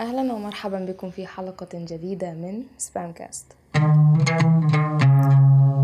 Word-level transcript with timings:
أهلا 0.00 0.32
ومرحبا 0.32 0.84
بكم 0.84 1.10
في 1.10 1.26
حلقة 1.26 1.68
جديدة 1.74 2.32
من 2.34 2.62
سبام 2.76 3.12
كاست 3.12 3.52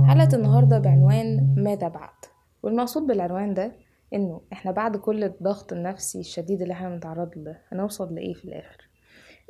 حلقة 0.08 0.28
النهاردة 0.36 0.78
بعنوان 0.78 1.54
ماذا 1.56 1.88
بعد؟ 1.88 2.10
والمقصود 2.62 3.06
بالعنوان 3.06 3.54
ده 3.54 3.72
إنه 4.14 4.40
إحنا 4.52 4.70
بعد 4.70 4.96
كل 4.96 5.24
الضغط 5.24 5.72
النفسي 5.72 6.20
الشديد 6.20 6.62
اللي 6.62 6.74
إحنا 6.74 6.88
بنتعرض 6.88 7.30
له 7.36 7.58
هنوصل 7.72 8.14
لإيه 8.14 8.34
في 8.34 8.44
الآخر؟ 8.44 8.88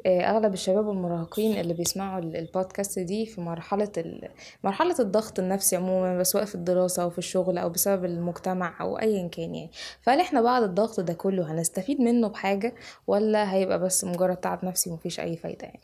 آه، 0.06 0.20
أغلب 0.20 0.52
الشباب 0.54 0.86
والمراهقين 0.86 1.60
اللي 1.60 1.74
بيسمعوا 1.74 2.18
ال- 2.20 2.36
البودكاست 2.36 2.98
دي 2.98 3.26
في 3.26 3.40
مرحلة 3.40 3.92
ال... 3.96 4.28
مرحلة 4.64 4.94
الضغط 5.00 5.38
النفسي 5.38 5.76
عموما 5.76 6.18
بس 6.18 6.36
في 6.36 6.54
الدراسة 6.54 7.02
أو 7.02 7.10
في 7.10 7.18
الشغل 7.18 7.58
أو 7.58 7.68
بسبب 7.70 8.04
المجتمع 8.04 8.80
أو 8.80 8.98
أيا 8.98 9.28
كان 9.28 9.54
يعني. 9.54 9.70
فهل 10.02 10.20
إحنا 10.20 10.42
بعد 10.42 10.62
الضغط 10.62 11.00
ده 11.00 11.12
كله 11.12 11.52
هنستفيد 11.52 12.00
منه 12.00 12.28
بحاجة 12.28 12.74
ولا 13.06 13.52
هيبقى 13.54 13.78
بس 13.80 14.04
مجرد 14.04 14.36
تعب 14.36 14.64
نفسي 14.64 14.90
ومفيش 14.90 15.20
أي 15.20 15.36
فايدة 15.36 15.64
يعني؟ 15.66 15.80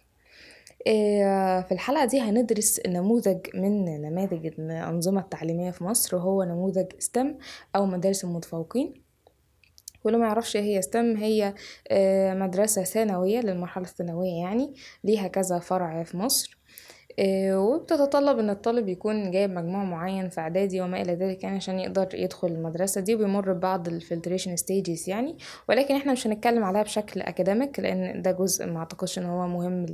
إيه، 0.87 1.61
في 1.63 1.73
الحلقة 1.73 2.05
دي 2.05 2.21
هندرس 2.21 2.81
نموذج 2.87 3.39
من 3.55 3.85
نماذج 4.03 4.47
الأنظمة 4.47 5.21
التعليمية 5.21 5.71
في 5.71 5.85
مصر 5.85 6.17
وهو 6.17 6.43
نموذج 6.45 6.87
STEM 6.99 7.35
أو 7.77 7.87
مدارس 7.87 8.25
المتفوقين. 8.25 9.08
واللي 10.05 10.19
ما 10.19 10.27
يعرفش 10.27 10.57
هي 10.57 10.83
STEM 10.83 11.17
هي 11.17 11.55
آه، 11.91 12.35
مدرسة 12.35 12.83
ثانوية 12.85 13.41
للمرحلة 13.41 13.85
الثانوية 13.85 14.41
يعني 14.43 14.75
ليها 15.05 15.29
كذا 15.29 15.59
فرع 15.59 16.03
في 16.03 16.17
مصر 16.17 16.59
آه، 17.21 17.61
وبتتطلب 17.61 18.39
إن 18.39 18.51
الطالب 18.51 18.89
يكون 18.89 19.31
جايب 19.31 19.51
مجموع 19.51 19.85
معين 19.85 20.29
في 20.29 20.41
إعدادي 20.41 20.81
وما 20.81 21.01
إلى 21.03 21.15
ذلك 21.15 21.43
يعني 21.45 21.57
عشان 21.57 21.79
يقدر 21.79 22.09
يدخل 22.15 22.49
المدرسة 22.49 23.01
دي 23.01 23.15
وبيمر 23.15 23.53
ببعض 23.53 23.89
ال 23.89 23.95
filtration 23.95 24.57
stages 24.57 25.09
يعني 25.09 25.37
ولكن 25.69 25.95
إحنا 25.95 26.13
مش 26.13 26.27
هنتكلم 26.27 26.65
عليها 26.65 26.83
بشكل 26.83 27.21
اكاديميك 27.21 27.81
لأن 27.81 28.23
ده 28.23 28.33
جزء 28.33 28.67
ما 28.67 28.79
أعتقدش 28.79 29.19
إن 29.19 29.25
هو 29.25 29.47
مهم 29.47 29.87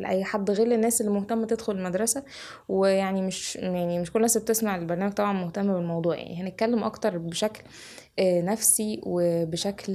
لأي 0.00 0.24
حد 0.24 0.50
غير 0.50 0.72
الناس 0.74 1.00
اللي 1.00 1.12
مهتمة 1.12 1.46
تدخل 1.46 1.72
المدرسة 1.72 2.22
ويعني 2.68 3.22
مش 3.22 3.56
يعني 3.56 3.98
مش 3.98 4.12
كل 4.12 4.18
الناس 4.18 4.38
بتسمع 4.38 4.76
البرنامج 4.76 5.12
طبعا 5.12 5.32
مهتمة 5.32 5.74
بالموضوع 5.74 6.16
يعني 6.16 6.42
هنتكلم 6.42 6.84
أكتر 6.84 7.18
بشكل 7.18 7.62
نفسي 8.20 9.00
وبشكل 9.06 9.92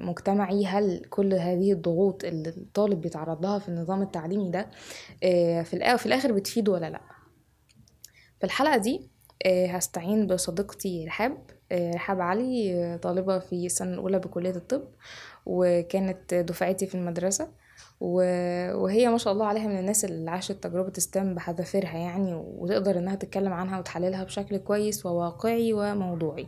مجتمعي 0.00 0.66
هل 0.66 1.04
كل 1.10 1.34
هذه 1.34 1.72
الضغوط 1.72 2.24
اللي 2.24 2.48
الطالب 2.48 3.00
بيتعرض 3.00 3.42
لها 3.46 3.58
في 3.58 3.68
النظام 3.68 4.02
التعليمي 4.02 4.50
ده 4.50 4.70
آه، 5.22 5.62
في 5.62 5.78
الآ- 5.78 5.96
في 5.96 6.06
الآخر 6.06 6.32
بتفيده 6.32 6.72
ولا 6.72 6.90
لأ؟ 6.90 7.00
في 8.40 8.44
الحلقة 8.46 8.76
دي 8.76 9.10
آه، 9.46 9.66
هستعين 9.66 10.26
بصديقتي 10.26 11.06
رحاب 11.06 11.38
آه، 11.72 11.90
رحاب 11.94 12.20
علي 12.20 12.98
طالبة 13.02 13.38
في 13.38 13.66
السنة 13.66 13.94
الأولى 13.94 14.18
بكلية 14.18 14.50
الطب 14.56 14.82
وكانت 15.46 16.34
دفعتي 16.34 16.86
في 16.86 16.94
المدرسة 16.94 17.48
وهي 18.00 19.08
ما 19.08 19.18
شاء 19.18 19.32
الله 19.32 19.46
عليها 19.46 19.66
من 19.66 19.78
الناس 19.78 20.04
اللي 20.04 20.30
عاشت 20.30 20.52
تجربة 20.52 20.92
ستام 20.98 21.34
بحذافيرها 21.34 21.98
يعني 21.98 22.34
وتقدر 22.34 22.98
إنها 22.98 23.14
تتكلم 23.14 23.52
عنها 23.52 23.78
وتحللها 23.78 24.24
بشكل 24.24 24.56
كويس 24.56 25.06
وواقعي 25.06 25.72
وموضوعي. 25.72 26.46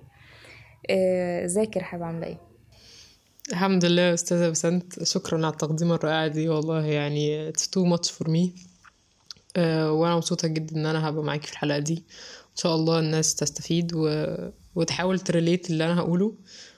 آه، 0.90 1.44
ازيك 1.44 1.77
يا 1.77 1.80
رحاب 1.80 2.02
عاملة 2.02 2.27
إيه؟ 2.27 2.38
الحمد 3.50 3.84
لله 3.84 4.02
يا 4.02 4.14
أستاذة 4.14 4.48
بسنت 4.48 5.02
شكرا 5.04 5.38
على 5.38 5.52
التقديمة 5.52 5.94
الرائعة 5.94 6.26
دي 6.28 6.48
والله 6.48 6.84
يعني 6.86 7.52
much 7.96 8.08
for 8.10 8.26
me. 8.28 8.48
أه 9.56 9.92
وأنا 9.92 10.16
مبسوطة 10.16 10.48
جدا 10.48 10.76
إن 10.76 10.86
أنا 10.86 11.08
هبقى 11.08 11.24
معاكي 11.24 11.46
في 11.46 11.52
الحلقة 11.52 11.78
دي. 11.78 11.94
إن 12.50 12.56
شاء 12.56 12.74
الله 12.74 12.98
الناس 12.98 13.34
تستفيد 13.34 13.92
و... 13.94 14.26
وتحاول 14.74 15.20
ت 15.20 15.28
relate 15.28 15.70
اللي 15.70 15.84
أنا 15.84 16.00
هقوله 16.00 16.34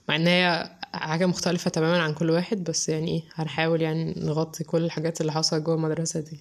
مع 0.09 0.17
إن 0.17 0.27
هي 0.27 0.71
حاجة 0.95 1.27
مختلفة 1.27 1.71
تماما 1.71 2.03
عن 2.03 2.15
كل 2.15 2.31
واحد 2.31 2.65
بس 2.65 2.89
يعني 2.89 3.11
إيه 3.11 3.23
هنحاول 3.35 3.83
يعني 3.83 4.15
نغطي 4.17 4.65
كل 4.65 4.85
الحاجات 4.85 5.21
اللي 5.21 5.33
حصلت 5.33 5.63
جوه 5.63 5.75
المدرسة 5.75 6.21
دي. 6.21 6.39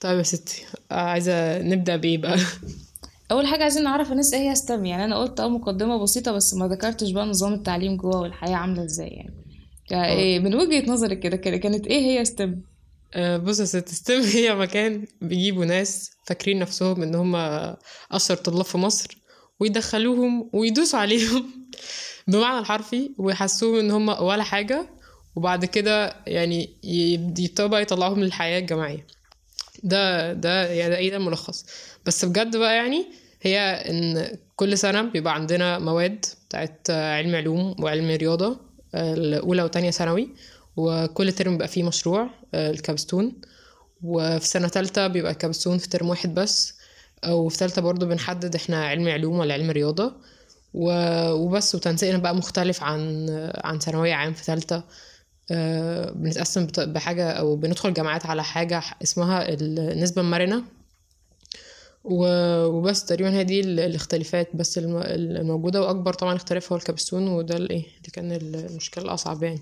طيب 0.00 0.18
يا 0.18 0.22
ستي 0.22 0.62
عايزة 0.90 1.58
نبدأ 1.62 1.96
بإيه 1.96 2.18
بقى؟ 2.18 2.38
أول 3.30 3.46
حاجة 3.46 3.62
عايزين 3.62 3.82
نعرف 3.84 4.12
الناس 4.12 4.34
إيه 4.34 4.50
هي 4.50 4.54
STEM 4.54 4.84
يعني 4.86 5.04
أنا 5.04 5.18
قلت 5.18 5.40
أه 5.40 5.48
مقدمة 5.48 6.02
بسيطة 6.02 6.32
بس 6.32 6.54
ما 6.54 6.68
ذكرتش 6.68 7.10
بقى 7.10 7.26
نظام 7.26 7.52
التعليم 7.54 7.96
جوه 7.96 8.20
والحياة 8.20 8.56
عاملة 8.56 8.84
إزاي 8.84 9.08
يعني. 9.08 9.34
كا- 9.88 10.06
إيه 10.06 10.38
من 10.38 10.54
وجهة 10.54 10.90
نظرك 10.90 11.18
كده 11.20 11.36
كانت 11.36 11.86
إيه 11.86 12.00
هي 12.00 12.24
STEM؟ 12.24 12.62
آه، 13.14 13.36
بص 13.36 13.60
يا 13.60 13.64
ست 13.64 13.88
ستيم 13.88 14.20
هي 14.34 14.54
مكان 14.54 15.06
بيجيبوا 15.20 15.64
ناس 15.64 16.10
فاكرين 16.26 16.58
نفسهم 16.58 17.02
إن 17.02 17.14
هم 17.14 17.36
أشهر 18.12 18.36
طلاب 18.36 18.64
في 18.64 18.78
مصر 18.78 19.18
ويدخلوهم 19.60 20.50
ويدوسوا 20.52 20.98
عليهم 20.98 21.50
بمعنى 22.28 22.58
الحرفي 22.58 23.10
ويحسوهم 23.18 23.78
إن 23.78 23.90
هم 23.90 24.08
ولا 24.08 24.42
حاجة 24.42 24.86
وبعد 25.36 25.64
كده 25.64 26.16
يعني 26.26 26.76
يب- 26.84 27.38
يبتدوا 27.38 27.66
بقى 27.66 27.82
يطلعوهم 27.82 28.20
للحياة 28.20 28.58
الجامعية. 28.58 29.06
ده 29.82 30.32
ده 30.32 30.66
يعني 30.72 30.90
ده 30.90 30.96
إيه 30.96 31.10
ده 31.10 31.16
الملخص 31.16 31.66
بس 32.06 32.24
بجد 32.24 32.56
بقى 32.56 32.76
يعني 32.76 33.06
هي 33.42 33.58
إن 33.60 34.36
كل 34.56 34.78
سنة 34.78 35.02
بيبقى 35.02 35.34
عندنا 35.34 35.78
مواد 35.78 36.24
بتاعت 36.48 36.90
علم 36.90 37.34
علوم 37.34 37.76
وعلم 37.82 38.10
رياضة 38.10 38.60
الأولى 38.94 39.62
وتانية 39.62 39.90
ثانوي 39.90 40.28
وكل 40.76 41.32
ترم 41.32 41.52
بيبقى 41.52 41.68
فيه 41.68 41.82
مشروع 41.82 42.30
الكابستون 42.54 43.32
وفي 44.02 44.46
سنة 44.46 44.68
تالتة 44.68 45.06
بيبقى 45.06 45.32
الكابستون 45.32 45.78
في 45.78 45.88
ترم 45.88 46.08
واحد 46.08 46.34
بس. 46.34 46.74
وفي 47.28 47.58
تالتة 47.58 47.82
برضو 47.82 48.06
بنحدد 48.06 48.54
إحنا 48.54 48.84
علم 48.86 49.08
علوم 49.08 49.38
ولا 49.38 49.54
علم 49.54 49.70
رياضة. 49.70 50.12
و- 50.74 51.30
وبس 51.32 51.74
وتنسيقنا 51.74 52.18
بقى 52.18 52.34
مختلف 52.36 52.82
عن 52.82 53.26
عن 53.64 53.78
ثانوية 53.78 54.14
عام 54.14 54.32
في 54.34 54.44
تالتة. 54.44 54.82
آه، 55.50 56.10
بنتقسم 56.10 56.66
بحاجة 56.78 57.30
أو 57.30 57.56
بندخل 57.56 57.92
جامعات 57.94 58.26
على 58.26 58.44
حاجة 58.44 58.82
اسمها 59.02 59.46
النسبة 59.48 60.22
المرنة 60.22 60.58
و- 60.58 60.62
وبس 62.04 63.04
تقريبا 63.04 63.30
هي 63.32 63.44
دي 63.44 63.60
ال- 63.60 63.80
الاختلافات 63.80 64.56
بس 64.56 64.78
الم- 64.78 65.02
الموجودة 65.06 65.80
وأكبر 65.82 66.12
طبعا 66.12 66.34
اختلاف 66.36 66.72
هو 66.72 66.78
الكابستون 66.78 67.28
وده 67.28 67.56
الإيه 67.56 67.80
اللي 67.86 68.10
كان 68.12 68.32
المشكلة 68.32 69.04
الأصعب 69.04 69.42
يعني. 69.42 69.60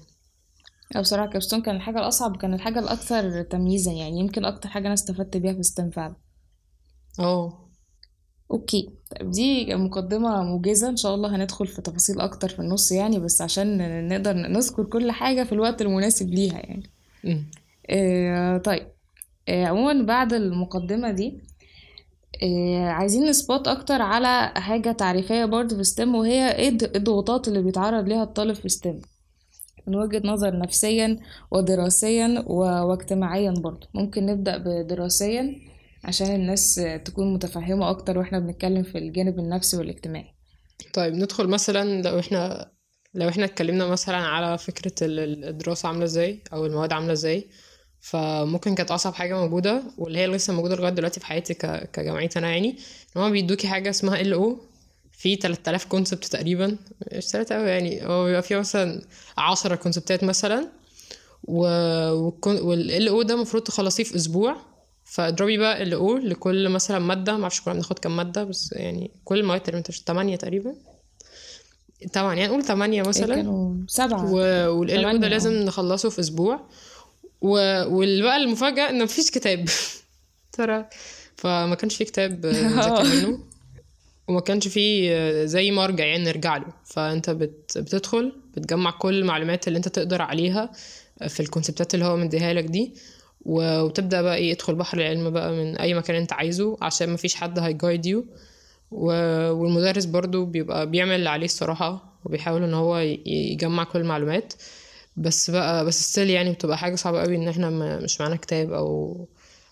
أو 0.97 1.01
بصراحة 1.01 1.31
capstone 1.31 1.63
كان 1.63 1.77
الحاجة 1.77 1.99
الأصعب 1.99 2.37
كان 2.37 2.55
الحاجة 2.55 2.79
الأكثر 2.79 3.43
تمييزا 3.43 3.93
يعني 3.93 4.19
يمكن 4.21 4.45
أكتر 4.45 4.69
حاجة 4.69 4.85
أنا 4.87 4.95
استفدت 4.95 5.37
بيها 5.37 5.53
في 5.53 5.63
STEM 5.63 5.91
فعلا. 5.91 6.15
آه. 7.21 7.69
okay. 8.51 8.91
طيب 9.11 9.31
دي 9.31 9.75
مقدمة 9.75 10.43
موجزة 10.43 10.89
إن 10.89 10.97
شاء 10.97 11.15
الله 11.15 11.37
هندخل 11.37 11.67
في 11.67 11.83
تفاصيل 11.83 12.21
أكتر 12.21 12.49
في 12.49 12.59
النص 12.59 12.93
يعني 12.93 13.19
بس 13.21 13.43
عشان 13.43 14.09
نقدر 14.09 14.33
نذكر 14.33 14.85
كل 14.85 15.11
حاجة 15.11 15.45
في 15.45 15.53
الوقت 15.53 15.83
المناسب 15.83 16.29
ليها 16.35 16.59
يعني. 16.59 16.91
أمم. 17.25 17.51
آه 17.91 18.59
طيب. 18.59 18.87
آه 19.49 19.67
عموما 19.67 20.03
بعد 20.07 20.33
المقدمة 20.33 21.11
دي 21.11 21.39
عايزين 22.87 23.25
ن 23.25 23.33
spot 23.33 23.69
أكتر 23.69 24.03
على 24.03 24.53
حاجة 24.61 24.93
تعريفية 24.93 25.45
برضه 25.45 25.77
في 25.77 25.85
STEM 25.85 26.15
وهي 26.15 26.57
إيه 26.57 26.71
الض- 26.79 26.97
الضغوطات 26.97 27.49
اللي 27.49 27.63
بيتعرض 27.63 28.09
ليها 28.09 28.23
الطالب 28.23 28.55
في 28.55 28.69
STEM 28.69 29.01
من 29.87 29.95
وجهة 29.97 30.23
نظر 30.25 30.59
نفسيا 30.59 31.19
ودراسيا. 31.51 32.45
واجتماعيا 32.49 33.51
برضه 33.51 33.89
ممكن 33.95 34.27
نبدأ 34.27 34.57
بدراسيا 34.59 35.55
عشان 36.05 36.35
الناس 36.35 36.81
تكون 37.05 37.35
متفهمة 37.35 37.91
أكتر 37.91 38.19
وإحنا 38.19 38.39
بنتكلم 38.39 38.83
في 38.83 38.99
الجانب 38.99 39.39
النفسي 39.39 39.77
والاجتماعي 39.77 40.35
طيب 40.95 41.15
ندخل 41.15 41.47
مثلا 41.49 42.03
لو 42.03 42.19
إحنا 42.19 42.71
لو 43.15 43.29
إحنا 43.29 43.45
اتكلمنا 43.45 43.87
مثلا 43.87 44.17
على 44.17 44.59
فكرة 44.59 44.95
ال- 45.07 45.19
ال- 45.21 45.45
الدراسة 45.45 45.89
عاملة 45.89 46.05
إزاي 46.05 46.43
أو 46.53 46.67
المواد 46.67 46.93
عاملة 46.93 47.13
إزاي 47.13 47.49
فممكن 48.03 48.75
كانت 48.75 48.91
أصعب 48.91 49.15
حاجة 49.15 49.35
موجودة 49.35 49.83
واللي 49.99 50.19
هي 50.19 50.27
لسه 50.27 50.53
موجودة 50.53 50.77
لغاية 50.77 50.93
دلوقتي 50.93 51.21
في 51.21 51.27
حياتي 51.27 51.55
ك... 51.55 51.91
كجامعية 51.93 52.31
أنا 52.37 52.51
يعني 52.51 52.69
إن 53.17 53.23
هما 53.23 53.31
بيدوكي 53.31 53.69
حاجة 53.69 53.91
اسمها 53.91 54.21
ال 54.21 54.33
أو 54.33 54.59
في 55.13 55.37
3000 55.37 55.85
كونسبت 55.85 56.25
تقريبا. 56.25 56.77
مش 57.17 57.27
3000 57.27 57.53
أوي 57.53 57.69
يعني 57.71 58.07
هو 58.07 58.25
بيبقى 58.25 58.43
فيه 58.43 58.57
مثلا 58.57 59.03
10 59.39 59.75
كونسبتات 59.75 60.25
مثلا 60.25 60.69
و... 61.45 61.63
والال 62.47 63.09
أو 63.09 63.23
ده 63.23 63.35
المفروض 63.35 63.63
تخلصيه 63.63 64.05
في 64.05 64.17
أسبوع. 64.17 64.57
فاضربي 65.05 65.59
بقى 65.59 65.83
ال 65.83 65.93
أو 65.95 66.17
لكل 66.17 66.69
مثلا 66.69 66.99
مادة 66.99 67.37
معرفش 67.37 67.61
كنا 67.61 67.75
بناخد 67.75 67.99
كام 67.99 68.17
مادة 68.17 68.45
بس 68.45 68.73
يعني 68.73 69.11
كل 69.25 69.41
المواد 69.41 69.61
تقريبا 69.61 69.83
8 70.07 70.37
تقريبا. 70.37 70.75
طبعا 72.13 72.35
يعني 72.35 72.49
نقول 72.49 72.65
8 72.65 73.03
مثلا. 73.03 73.35
كانوا 73.35 73.75
سبعة. 73.89 74.33
والال 74.71 75.05
أو 75.05 75.17
ده. 75.17 75.29
لازم 75.29 75.53
نخلصه 75.53 76.11
في 76.11 76.21
أسبوع. 76.21 76.61
و... 77.43 77.51
والبقى 77.97 78.37
المفاجأة 78.37 78.91
إن 78.91 79.03
مفيش 79.05 79.31
كتاب. 79.31 79.69
ترى. 80.59 80.85
فما 81.37 81.75
كانش 81.75 81.97
في 81.97 82.05
كتاب 82.05 82.47
نذاكر 82.47 83.05
منه. 83.05 83.39
وما 84.29 84.41
كانش 84.41 84.69
في 84.69 85.11
زي 85.47 85.71
مرجع 85.71 86.05
يعني 86.05 86.25
نرجع 86.25 86.57
له. 86.57 86.67
فأنت 86.85 87.31
بت... 87.31 87.79
بتدخل 87.79 88.33
بتجمع 88.57 88.91
كل 88.91 89.19
المعلومات 89.19 89.69
اللي 89.69 89.77
أنت 89.77 89.89
تقدر 89.89 90.23
عليها 90.23 90.73
في 91.29 91.41
ال 91.41 91.47
concept 91.47 91.89
ات 91.89 91.95
اللي 91.95 92.05
هو 92.05 92.17
مديها 92.17 92.53
لك 92.53 92.65
دي. 92.65 92.95
و- 93.45 93.81
وتبدأ 93.81 94.23
بقى 94.23 94.37
إيه 94.37 94.53
ادخل 94.53 94.75
بحر 94.75 94.99
العلم 94.99 95.31
بقى 95.31 95.53
من 95.53 95.77
أي 95.77 95.95
مكان 95.95 96.17
أنت 96.17 96.33
عايزه 96.33 96.77
عشان 96.83 97.11
مفيش 97.13 97.35
حد 97.35 97.59
هي 97.59 97.72
guide 97.72 98.07
you 98.07 98.25
و- 98.91 99.51
والمدرس 99.51 100.05
برضو 100.05 100.45
بيبقى 100.45 100.91
بيعمل 100.91 101.15
اللي 101.15 101.29
عليه 101.31 101.45
الصراحة 101.45 102.19
وبيحاول 102.25 102.63
إن 102.63 102.75
هو 102.75 102.99
يجمع 103.27 103.85
كل 103.85 103.99
المعلومات. 103.99 104.53
بس 105.17 105.51
بقى 105.51 105.85
بس 105.87 106.03
still 106.11 106.31
يعني 106.31 106.53
بتبقى 106.53 106.79
حاجة 106.79 106.95
صعبة 106.95 107.23
قوي 107.23 107.37
إن 107.37 107.49
إحنا 107.49 107.71
مش 107.99 108.21
معانا 108.21 108.37
كتاب 108.37 108.73
أو 108.73 109.17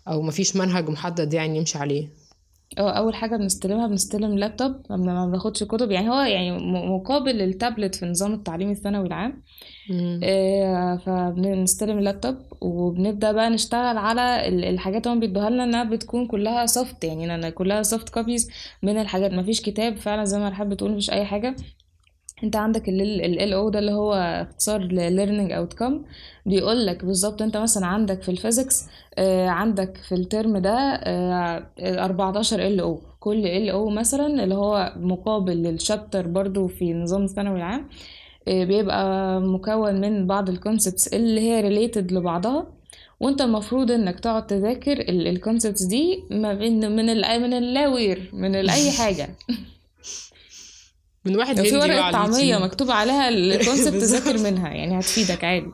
أو 0.08 0.22
مفيش 0.22 0.56
منهج 0.56 0.90
محدد 0.90 1.34
يعني 1.34 1.58
نمشي 1.58 1.78
عليه. 1.78 2.08
آه 2.78 2.90
أول 2.90 3.14
حاجة 3.14 3.36
بنستلمها 3.36 3.86
بنستلم 3.86 4.38
لابتوب 4.38 4.72
ما 4.90 5.26
بناخدش 5.26 5.64
كتب. 5.64 5.90
يعني 5.90 6.10
هو 6.10 6.20
يعني 6.20 6.58
مقابل 6.88 7.42
التابلت 7.42 7.94
في 7.94 8.06
نظام 8.06 8.34
التعليم 8.34 8.70
الثانوي 8.70 9.06
العام. 9.06 9.42
آه، 10.24 10.96
فبنستلم 10.96 11.98
اللابتوب 11.98 12.36
وبنبدأ 12.60 13.32
بقى 13.32 13.50
نشتغل 13.50 13.96
على 13.98 14.48
ال- 14.48 14.64
الحاجات 14.64 15.06
اللي 15.06 15.16
هم 15.16 15.20
بيدوها 15.20 15.50
لنا 15.50 15.64
إنها 15.64 15.84
بتكون 15.84 16.26
كلها 16.26 16.66
soft 16.66 17.04
يعني 17.04 17.34
أنا 17.34 17.50
كلها 17.50 17.82
soft 17.82 18.08
copies 18.08 18.50
من 18.82 18.98
الحاجات. 19.00 19.30
ما 19.32 19.42
فيش 19.42 19.60
كتاب 19.60 19.96
فعلا 19.96 20.24
زي 20.24 20.38
ما 20.38 20.48
رحاب 20.48 20.68
بتقول 20.68 20.90
مفيش 20.90 21.10
أي 21.10 21.24
حاجة. 21.24 21.56
انت 22.44 22.56
عندك 22.56 22.88
ال 22.88 23.40
LO 23.40 23.68
ده 23.70 23.78
اللي 23.78 23.92
هو 23.92 24.12
اختصار 24.14 24.80
ل 24.80 24.98
learning 25.16 25.52
outcome 25.52 25.94
بيقول 26.46 26.86
لك 26.86 27.04
بالظبط 27.04 27.42
انت 27.42 27.56
مثلا 27.56 27.86
عندك 27.86 28.22
في 28.22 28.28
ال 28.30 28.37
physics 28.37 28.84
آه، 29.18 29.48
عندك 29.48 29.96
في 29.96 30.14
ال 30.14 30.23
term 30.23 30.58
ده 30.58 30.70
آه، 31.04 31.66
14 31.80 32.66
LO 32.66 33.00
كل 33.20 33.46
LO 33.46 33.88
مثلا 33.90 34.44
اللي 34.44 34.54
هو 34.54 34.92
مقابل 34.96 35.56
لل 35.62 35.77
chapter 35.77 36.26
برضو 36.26 36.68
في 36.68 36.94
نظام 36.94 37.24
الثانوي 37.24 37.58
العام 37.58 37.88
آه، 38.48 38.64
بيبقى 38.64 39.40
مكون 39.40 40.00
من 40.00 40.26
بعض 40.26 40.48
ال 40.48 40.55
concepts 40.55 41.08
اللي 41.08 41.40
هي 41.40 41.60
related 41.60 42.12
لبعضها. 42.12 42.66
وانت 43.20 43.40
المفروض 43.40 43.90
انك 43.90 44.20
تقعد 44.20 44.46
تذاكر 44.46 45.00
ال 45.08 45.17
concepts 45.17 45.82
دي 45.82 46.24
ما 46.30 46.54
بين 46.54 46.96
من 46.96 47.10
ال 47.10 47.40
من 47.42 47.52
اللاوير 47.54 48.30
من 48.32 48.54
أي 48.54 48.90
حاجة. 49.00 49.28
من 51.24 51.36
واحد 51.36 51.58
لو 51.58 51.64
في 51.64 51.76
ورقة 51.76 52.10
طعمية 52.10 52.58
مكتوب 52.58 52.90
عليها 52.90 53.28
ال 53.28 53.36
concept. 53.36 54.00
تذاكر 54.02 54.38
منها 54.38 54.68
يعني 54.68 54.98
هتفيدك 54.98 55.44
عادي. 55.44 55.70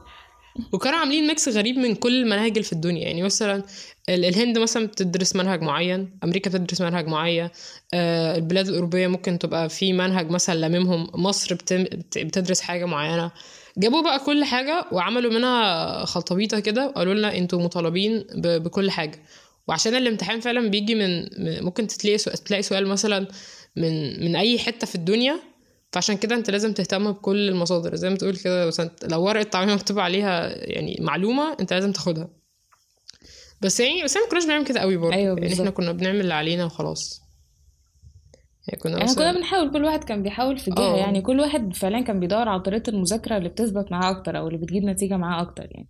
وكانوا 0.72 0.98
عاملين 0.98 1.26
ميكس 1.26 1.48
غريب 1.48 1.78
من 1.78 1.94
كل 1.94 2.22
المناهج 2.22 2.60
في 2.60 2.72
الدنيا 2.72 3.02
يعني 3.02 3.22
مثلا 3.22 3.62
ال- 4.08 4.24
الهند 4.24 4.58
مثلا 4.58 4.86
بتدرس 4.86 5.36
منهج 5.36 5.62
معين 5.62 6.18
أمريكا 6.24 6.50
بتدرس 6.50 6.80
منهج 6.80 7.06
معين 7.06 7.48
آه، 7.94 8.36
البلاد 8.36 8.68
الأوروبية 8.68 9.06
ممكن 9.06 9.38
تبقى 9.38 9.68
في 9.68 9.92
منهج 9.92 10.30
مثلا 10.30 10.54
لاممهم 10.54 11.06
مصر 11.14 11.54
بتدرس 12.16 12.60
حاجة 12.60 12.84
معينة. 12.84 13.30
جابوا 13.78 14.02
بقى 14.02 14.18
كل 14.18 14.44
حاجة 14.44 14.84
وعملوا 14.92 15.32
منها 15.32 16.04
خلطبيطة 16.04 16.60
كده 16.60 16.86
وقالوا 16.86 17.14
لنا 17.14 17.36
أنتوا 17.36 17.62
مطالبين 17.62 18.24
ب- 18.34 18.62
بكل 18.62 18.90
حاجة. 18.90 19.22
وعشان 19.68 19.94
الامتحان 19.94 20.40
فعلا 20.40 20.68
بيجي 20.70 20.94
من 20.94 21.20
من- 21.22 21.64
ممكن 21.64 21.86
تلاقي 21.86 22.18
سؤال 22.18 22.38
تلاقي 22.38 22.62
سؤال 22.62 22.86
مثلا 22.86 23.28
من 23.76 24.24
من 24.24 24.36
أي 24.36 24.58
حتة 24.58 24.86
في 24.86 24.94
الدنيا 24.94 25.40
فعشان 25.92 26.16
كده 26.16 26.34
أنت 26.34 26.50
لازم 26.50 26.72
تهتم 26.72 27.12
بكل 27.12 27.48
المصادر. 27.48 27.94
زي 27.94 28.10
ما 28.10 28.16
تقول 28.16 28.36
كده 28.36 28.66
مثلا 28.66 28.90
لو 29.02 29.22
ورقة 29.22 29.42
طعميه 29.42 29.74
مكتوب 29.74 29.98
عليها 29.98 30.48
يعني 30.56 30.98
معلومة 31.00 31.56
أنت 31.60 31.72
لازم 31.72 31.92
تاخدها. 31.92 32.28
بس 33.60 33.80
يعني 33.80 34.04
بس 34.04 34.16
إحنا 34.16 34.26
ما 34.26 34.30
كناش 34.30 34.44
بنعمل 34.44 34.64
كده 34.64 34.80
قوي 34.80 34.96
برضه. 34.96 35.14
أيوة 35.14 35.38
يعني 35.38 35.54
إحنا. 35.54 35.70
كنا 35.70 35.92
بنعمل 35.92 36.20
اللي 36.20 36.34
علينا 36.34 36.64
وخلاص. 36.64 37.20
يعني 38.68 38.80
كنا 38.80 38.98
إحنا 38.98 39.14
كنا 39.14 39.32
بنحاول 39.32 39.72
كل 39.72 39.84
واحد 39.84 40.04
كان 40.04 40.22
بيحاول 40.22 40.58
في 40.58 40.70
جهة. 40.70 40.94
آه. 40.94 40.96
يعني 40.96 41.22
كل 41.22 41.40
واحد 41.40 41.74
فعلا 41.74 42.00
كان 42.00 42.20
بيدور 42.20 42.48
على 42.48 42.60
طريقة 42.60 42.90
المذاكرة 42.90 43.36
اللي 43.36 43.48
بتثبت 43.48 43.92
معاه 43.92 44.10
أكتر 44.10 44.38
أو 44.38 44.46
اللي 44.48 44.58
بتجيب 44.58 44.84
نتيجة 44.84 45.16
معاه 45.16 45.42
أكتر 45.42 45.68
يعني. 45.70 45.88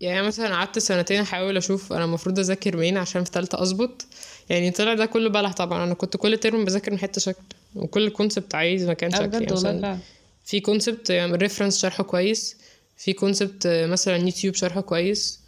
يعني 0.00 0.26
مثلا 0.26 0.54
قعدت 0.54 0.78
سنتين 0.78 1.20
أحاول 1.20 1.56
أشوف 1.56 1.92
أنا 1.92 2.04
المفروض 2.04 2.38
أذاكر 2.38 2.76
منين 2.76 2.96
عشان 2.96 3.24
في 3.24 3.30
تالتة 3.30 3.62
أظبط. 3.62 4.06
يعني 4.50 4.70
طلع 4.70 4.94
ده 4.94 5.06
كله 5.06 5.30
بلح 5.30 5.52
طبعا. 5.52 5.84
أنا 5.84 5.94
كنت 5.94 6.16
كل 6.16 6.38
ترم 6.38 6.64
بذاكر 6.64 6.92
من 6.92 6.98
حتة 6.98 7.20
شكل 7.20 7.42
وكل 7.76 8.08
concept 8.10 8.54
عايز 8.54 8.88
مكان 8.88 9.14
آه 9.14 9.18
شكل 9.18 9.32
يعني 9.34 9.52
مثلا 9.52 9.98
في 10.44 10.60
concept 10.60 11.10
يعني 11.10 11.32
reference 11.32 11.78
شرحه 11.82 12.04
كويس 12.04 12.56
في 12.96 13.12
concept 13.12 13.66
مثلا 13.66 14.16
يوتيوب 14.16 14.54
شرحه 14.54 14.80
كويس 14.80 15.40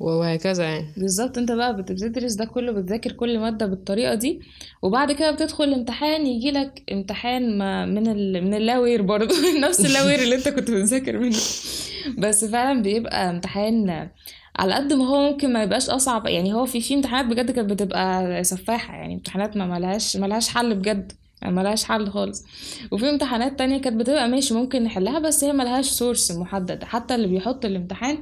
وهكذا 0.00 0.64
يعني. 0.64 0.86
بالظبط. 0.96 1.38
أنت 1.38 1.52
بقى 1.52 1.76
بت- 1.76 1.92
بتدرس 1.92 2.32
ده 2.34 2.44
كله 2.44 2.72
بتذاكر 2.72 3.12
كل 3.12 3.38
مادة 3.38 3.66
بالطريقة 3.66 4.14
دي 4.14 4.40
وبعد 4.82 5.12
كده 5.12 5.30
بتدخل 5.30 5.64
الامتحان 5.64 6.26
يجي 6.26 6.50
لك 6.50 6.82
امتحان 6.92 7.58
ما 7.58 7.86
من 7.86 8.06
ال... 8.08 8.44
من 8.44 8.54
ال 8.54 8.61
lawyer 8.61 9.02
برضه. 9.02 9.34
نفس 9.68 9.86
ال 9.86 9.91
lawyer 9.91 10.18
اللي 10.22 10.34
أنت 10.34 10.48
كنت 10.48 10.70
بتذاكر 10.70 11.18
منه. 11.18 11.36
بس 12.18 12.44
فعلا 12.44 12.82
بيبقى 12.82 13.30
امتحان 13.30 14.08
على 14.56 14.74
قد 14.74 14.92
ما 14.92 15.06
هو 15.06 15.30
ممكن 15.30 15.52
ما 15.52 15.62
يبقاش 15.62 15.90
أصعب. 15.90 16.26
يعني 16.26 16.54
هو 16.54 16.66
في 16.66 16.80
في 16.80 16.94
امتحانات 16.94 17.26
بجد 17.26 17.50
كانت 17.50 17.70
بتبقى 17.70 18.44
سفاحة. 18.44 18.94
يعني 18.94 19.14
امتحانات 19.14 19.56
ما 19.56 19.66
ملهاش 19.66 20.16
ملهاش 20.16 20.48
حل 20.48 20.74
بجد. 20.74 21.12
يعني 21.42 21.54
ملهاش 21.54 21.84
حل 21.84 22.10
خالص. 22.10 22.44
وفي 22.90 23.10
امتحانات 23.10 23.58
تانية 23.58 23.78
كانت 23.80 23.96
بتبقى 24.00 24.28
ماشي 24.28 24.54
ممكن 24.54 24.82
نحلها 24.84 25.18
بس 25.18 25.44
هي 25.44 25.52
ملهاش 25.52 25.86
source 25.90 26.30
محدد 26.32 26.84
حتى 26.84 27.14
اللي 27.14 27.26
بيحط 27.26 27.64
الامتحان 27.64 28.18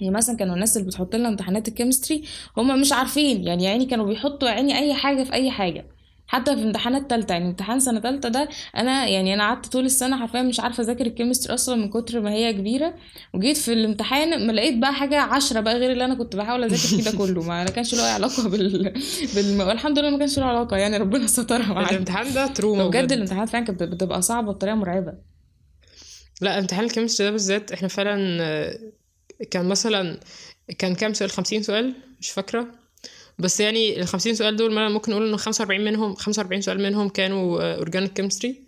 يعني 0.00 0.14
مثلا 0.14 0.36
كانوا 0.36 0.54
الناس 0.54 0.76
اللي 0.76 0.88
بتحط 0.88 1.16
لنا 1.16 1.28
امتحانات 1.28 1.68
ال 1.68 1.73
chemistry 1.73 2.22
هم 2.56 2.80
مش 2.80 2.92
عارفين. 2.92 3.44
يعني 3.46 3.64
يعني 3.64 3.86
كانوا 3.86 4.06
بيحطوا 4.06 4.48
يعني 4.48 4.78
أي 4.78 4.94
حاجة 4.94 5.22
في 5.24 5.32
أي 5.32 5.50
حاجة. 5.50 5.86
حتى 6.28 6.56
في 6.56 6.62
امتحانات 6.62 7.10
تالتة 7.10 7.32
يعني 7.32 7.46
امتحان 7.48 7.80
سنة 7.80 8.00
تالتة 8.00 8.28
ده 8.28 8.48
أنا 8.76 9.06
يعني 9.06 9.34
أنا 9.34 9.42
قعدت 9.48 9.66
طول 9.66 9.84
السنة 9.84 10.16
حرفيا 10.20 10.42
مش 10.42 10.60
عارفة 10.60 10.82
أذاكر 10.82 11.06
ال 11.06 11.11
chemistry 11.11 11.54
أصلا 11.54 11.76
من 11.76 11.90
كتر 11.90 12.20
ما 12.20 12.30
هي 12.32 12.52
كبيرة. 12.52 12.94
وجيت 13.34 13.56
في 13.56 13.72
الامتحان 13.72 14.46
ما 14.46 14.52
لقيت 14.52 14.78
بقى 14.78 14.94
حاجة 14.94 15.20
عشرة 15.20 15.60
بقى 15.60 15.74
غير 15.74 15.92
اللي 15.92 16.04
أنا 16.04 16.14
كنت 16.14 16.36
بحاول 16.36 16.64
أذاكر 16.64 17.02
فيه 17.02 17.02
ده 17.10 17.18
كله. 17.18 17.42
ما 17.42 17.64
كانش 17.64 17.94
له 17.94 18.06
أي 18.06 18.10
علاقة 18.10 18.48
بال... 18.48 18.92
بال... 19.34 19.62
والحمد 19.62 19.98
لله 19.98 20.10
ما 20.10 20.18
كانش 20.18 20.38
له 20.38 20.44
علاقة 20.44 20.76
يعني 20.76 20.96
ربنا 20.96 21.26
سترها 21.26 21.72
معايا. 21.72 21.90
الامتحان 21.90 22.34
ده 22.34 22.46
trauma 22.46 22.88
بجد 22.88 23.12
الامتحانات 23.12 23.48
فعلا 23.48 23.64
كانت 23.64 23.82
بتبقى 23.82 24.22
صعبة 24.22 24.52
بطريقة 24.52 24.74
مرعبة. 24.74 25.12
لا 26.40 26.58
امتحان 26.58 26.84
ال 26.84 26.88
chemistry 26.88 27.26
ده 27.26 27.30
بالذات 27.32 27.72
إحنا 27.72 27.88
فعلا 27.88 28.38
كان 29.50 29.68
مثلا 29.68 30.20
كان 30.78 30.94
كام 30.94 31.14
سؤال؟ 31.14 31.30
خمسين 31.30 31.62
سؤال 31.62 31.94
مش 32.20 32.30
فاكرة. 32.30 32.66
بس 33.38 33.60
يعني 33.60 34.00
ال 34.00 34.06
50 34.06 34.34
سؤال 34.34 34.56
دول 34.56 34.70
مثلا 34.70 34.88
ممكن 34.88 35.12
نقول 35.12 35.28
ان 35.28 35.36
45 35.36 35.84
منهم 35.84 36.14
45 36.14 36.60
سؤال 36.60 36.82
منهم 36.82 37.08
كانوا 37.08 37.74
organic 37.76 38.12
chemistry 38.12 38.64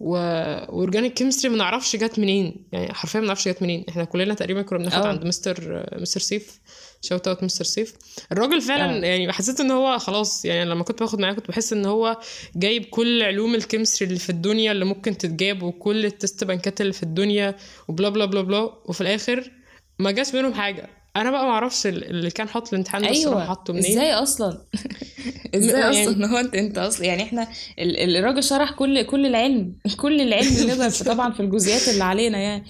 و 0.00 0.14
organic 0.14 1.14
chemistry 1.14 1.50
ما 1.50 1.56
نعرفش 1.56 1.96
جت 1.96 2.18
منين. 2.18 2.66
يعني 2.72 2.94
حرفيا 2.94 3.20
ما 3.20 3.26
نعرفش 3.26 3.48
جت 3.48 3.62
منين. 3.62 3.84
إحنا 3.88 4.04
كلنا 4.04 4.34
تقريبا 4.34 4.62
كنا 4.62 4.78
بناخد 4.78 5.02
آه. 5.02 5.08
عند 5.08 5.24
mister 5.24 5.86
mister 6.00 6.20
سيف. 6.20 6.60
shout 7.02 7.28
out 7.28 7.42
mister 7.42 7.64
سيف. 7.64 7.94
الراجل 8.32 8.60
فعلا 8.60 9.02
آه. 9.02 9.06
يعني 9.06 9.32
حسيت 9.32 9.60
إن 9.60 9.70
هو 9.70 9.98
خلاص 9.98 10.44
يعني 10.44 10.70
لما 10.70 10.84
كنت 10.84 11.00
باخد 11.00 11.20
معاه 11.20 11.32
كنت 11.32 11.48
بحس 11.48 11.72
إن 11.72 11.86
هو 11.86 12.20
جايب 12.56 12.84
كل 12.84 13.22
علوم 13.22 13.54
ال 13.54 13.59
chemistry 13.59 14.08
اللي 14.08 14.18
في 14.18 14.30
الدنيا 14.30 14.72
اللي 14.72 14.84
ممكن 14.84 15.18
تتجاب 15.18 15.62
وكل 15.62 16.06
ال 16.06 16.14
test 16.14 16.44
bank 16.44 16.73
ات 16.73 16.80
اللي 16.80 16.92
في 16.92 17.02
الدنيا 17.02 17.56
وبلا 17.88 18.08
بلا 18.08 18.24
بلا 18.24 18.40
بلا. 18.40 18.60
وفي 18.84 19.00
الآخر 19.00 19.50
ما 19.98 20.10
جاش 20.10 20.34
منهم 20.34 20.54
حاجة. 20.54 20.99
أنا 21.16 21.30
بقى 21.30 21.44
ما 21.44 21.50
أعرفش 21.50 21.86
اللي 21.86 22.30
كان 22.30 22.48
حاطط 22.48 22.68
الامتحان 22.72 23.02
ده 23.02 23.08
أيوه. 23.08 23.46
حاطه 23.46 23.72
منين. 23.72 23.84
إزاي 23.84 24.12
أصلا؟ 24.12 24.58
إزاي 25.54 25.80
يعني- 25.80 26.04
أصلا؟ 26.04 26.26
هو 26.32 26.36
انت 26.36 26.54
أنت 26.54 26.78
أصلا 26.78 27.06
يعني 27.06 27.22
إحنا 27.22 27.48
ال- 27.78 28.16
الراجل 28.16 28.44
شرح 28.44 28.70
كل 28.72 29.02
كل 29.02 29.26
العلم. 29.26 29.72
كل 30.02 30.20
العلم 30.20 30.56
اللي 30.70 30.90
طبعا 30.90 31.32
في 31.32 31.40
الجزئيات 31.40 31.88
اللي 31.88 32.04
علينا 32.04 32.38
يعني. 32.38 32.64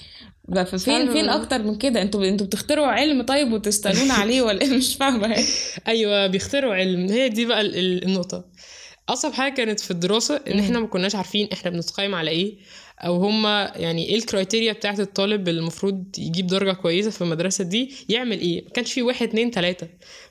فين 0.78 1.12
فين. 1.12 1.28
أكتر 1.28 1.62
من 1.62 1.78
كده؟ 1.78 2.02
أنتوا 2.02 2.24
أنتوا 2.24 2.46
بتخترعوا 2.46 2.86
علم 2.86 3.22
طيب 3.22 3.52
وتستنون 3.52 4.10
عليه 4.20 4.42
ولا 4.42 4.60
إيه؟ 4.62 4.68
مش 4.76 4.96
فاهمة 4.96 5.28
يعني. 5.28 5.44
أيوه 5.88 6.26
بيخترعوا 6.26 6.74
علم. 6.74 7.08
هي 7.08 7.28
دي 7.28 7.44
بقى 7.46 7.60
ال- 7.60 7.76
ال- 7.78 8.04
النقطة. 8.04 8.44
أصعب 9.08 9.32
حاجة 9.32 9.54
كانت 9.54 9.80
في 9.80 9.90
الدراسة 9.90 10.40
إن. 10.48 10.58
إحنا 10.58 10.80
ما 10.80 10.86
كناش 10.86 11.14
عارفين 11.14 11.48
إحنا 11.52 11.70
بنتقيم 11.70 12.14
على 12.14 12.30
إيه. 12.30 12.56
أو 13.00 13.24
هما 13.24 13.72
يعني 13.76 14.08
إيه 14.08 14.16
الكرايتيريا 14.16 14.72
بتاعت 14.72 15.00
الطالب 15.00 15.48
اللي 15.48 15.60
المفروض 15.60 16.04
يجيب 16.18 16.46
درجة 16.46 16.72
كويسة 16.72 17.10
في 17.10 17.22
المدرسة 17.22 17.64
دي 17.64 17.94
يعمل 18.08 18.40
إيه؟ 18.40 18.64
ما 18.64 18.70
كانش 18.70 18.92
في 18.92 19.02
واحد 19.02 19.28
اتنين 19.28 19.50
تلاتة. 19.50 19.86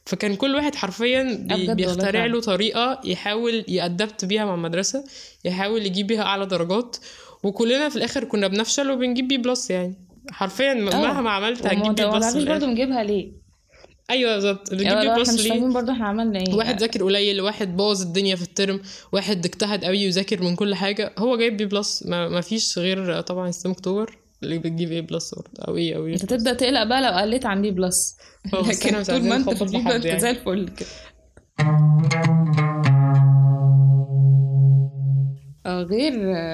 فكان 0.05 0.35
كل 0.35 0.55
واحد 0.55 0.75
حرفيا 0.75 1.45
بي 1.49 1.73
بيخترع. 1.73 2.25
له 2.25 2.41
طريقة 2.41 3.01
يحاول 3.05 3.65
ي 3.67 3.77
adapt 3.77 4.25
بيها 4.25 4.45
مع 4.45 4.53
المدرسة 4.55 5.03
يحاول 5.45 5.85
يجيب 5.85 6.07
بيها 6.07 6.21
أعلى 6.23 6.45
درجات. 6.45 6.97
وكلنا 7.43 7.89
في 7.89 7.95
الآخر 7.95 8.23
كنا 8.23 8.47
بنفشل 8.47 8.91
وبنجيب 8.91 9.27
B 9.27 9.37
plus 9.37 9.69
يعني. 9.69 9.95
حرفيا. 10.31 10.73
مهما 10.73 11.29
عملت 11.29 11.65
هتجيب 11.65 11.95
B 11.95 12.05
plus 12.05 12.33
برضه 12.33 12.43
الآخر. 12.43 12.65
نجيبها 12.65 13.03
A؟ 13.03 13.38
أيوه 14.09 14.33
بالظبط. 14.35 14.71
يعني 14.73 14.99
إحنا 14.99 15.15
plus 15.17 15.33
مش 15.33 15.41
A. 15.41 15.49
فاهمين 15.49 15.73
برضه 15.73 15.93
إحنا 15.93 16.07
عملنا 16.07 16.39
إيه 16.39 16.53
واحد 16.53 16.79
ذاكر 16.79 17.03
قليل 17.03 17.41
واحد 17.41 17.77
بوظ 17.77 18.01
الدنيا 18.01 18.35
في 18.35 18.41
الترم 18.41 18.81
واحد 19.11 19.45
اجتهد 19.45 19.85
قوي 19.85 20.07
وذاكر 20.07 20.41
من 20.43 20.55
كل 20.55 20.75
حاجة. 20.75 21.13
هو 21.17 21.37
جايب 21.37 21.57
B 21.57 21.65
plus 21.65 22.03
ما, 22.05 22.29
ما 22.29 22.41
فيش 22.41 22.79
غير 22.79 23.21
طبعا 23.21 23.51
STEM 23.51 23.71
اكتوبر 23.71 24.17
اللي 24.43 24.57
بتجيب 24.57 24.91
A 24.91 25.01
plus 25.01 25.35
أو 25.67 25.75
A 25.77 25.95
أو 25.95 26.05
A 26.05 26.13
أنت 26.13 26.25
تبدأ 26.25 26.53
تقلق 26.53 26.83
بقى 26.83 27.01
لو 27.01 27.17
قلت 27.33 27.45
عن 27.45 27.61
B 27.61 27.71
plus 27.71 28.17
لكن 28.53 29.03
طول 29.03 29.23
ما 29.23 29.35
أنت 29.35 29.49
في 29.49 29.65
B 29.65 29.77
لحد 29.77 29.91
انت 29.91 30.05
يعني. 30.05 30.19
زي 30.19 30.29
الفل 30.29 30.69
كده. 30.77 30.87
غير 35.77 36.13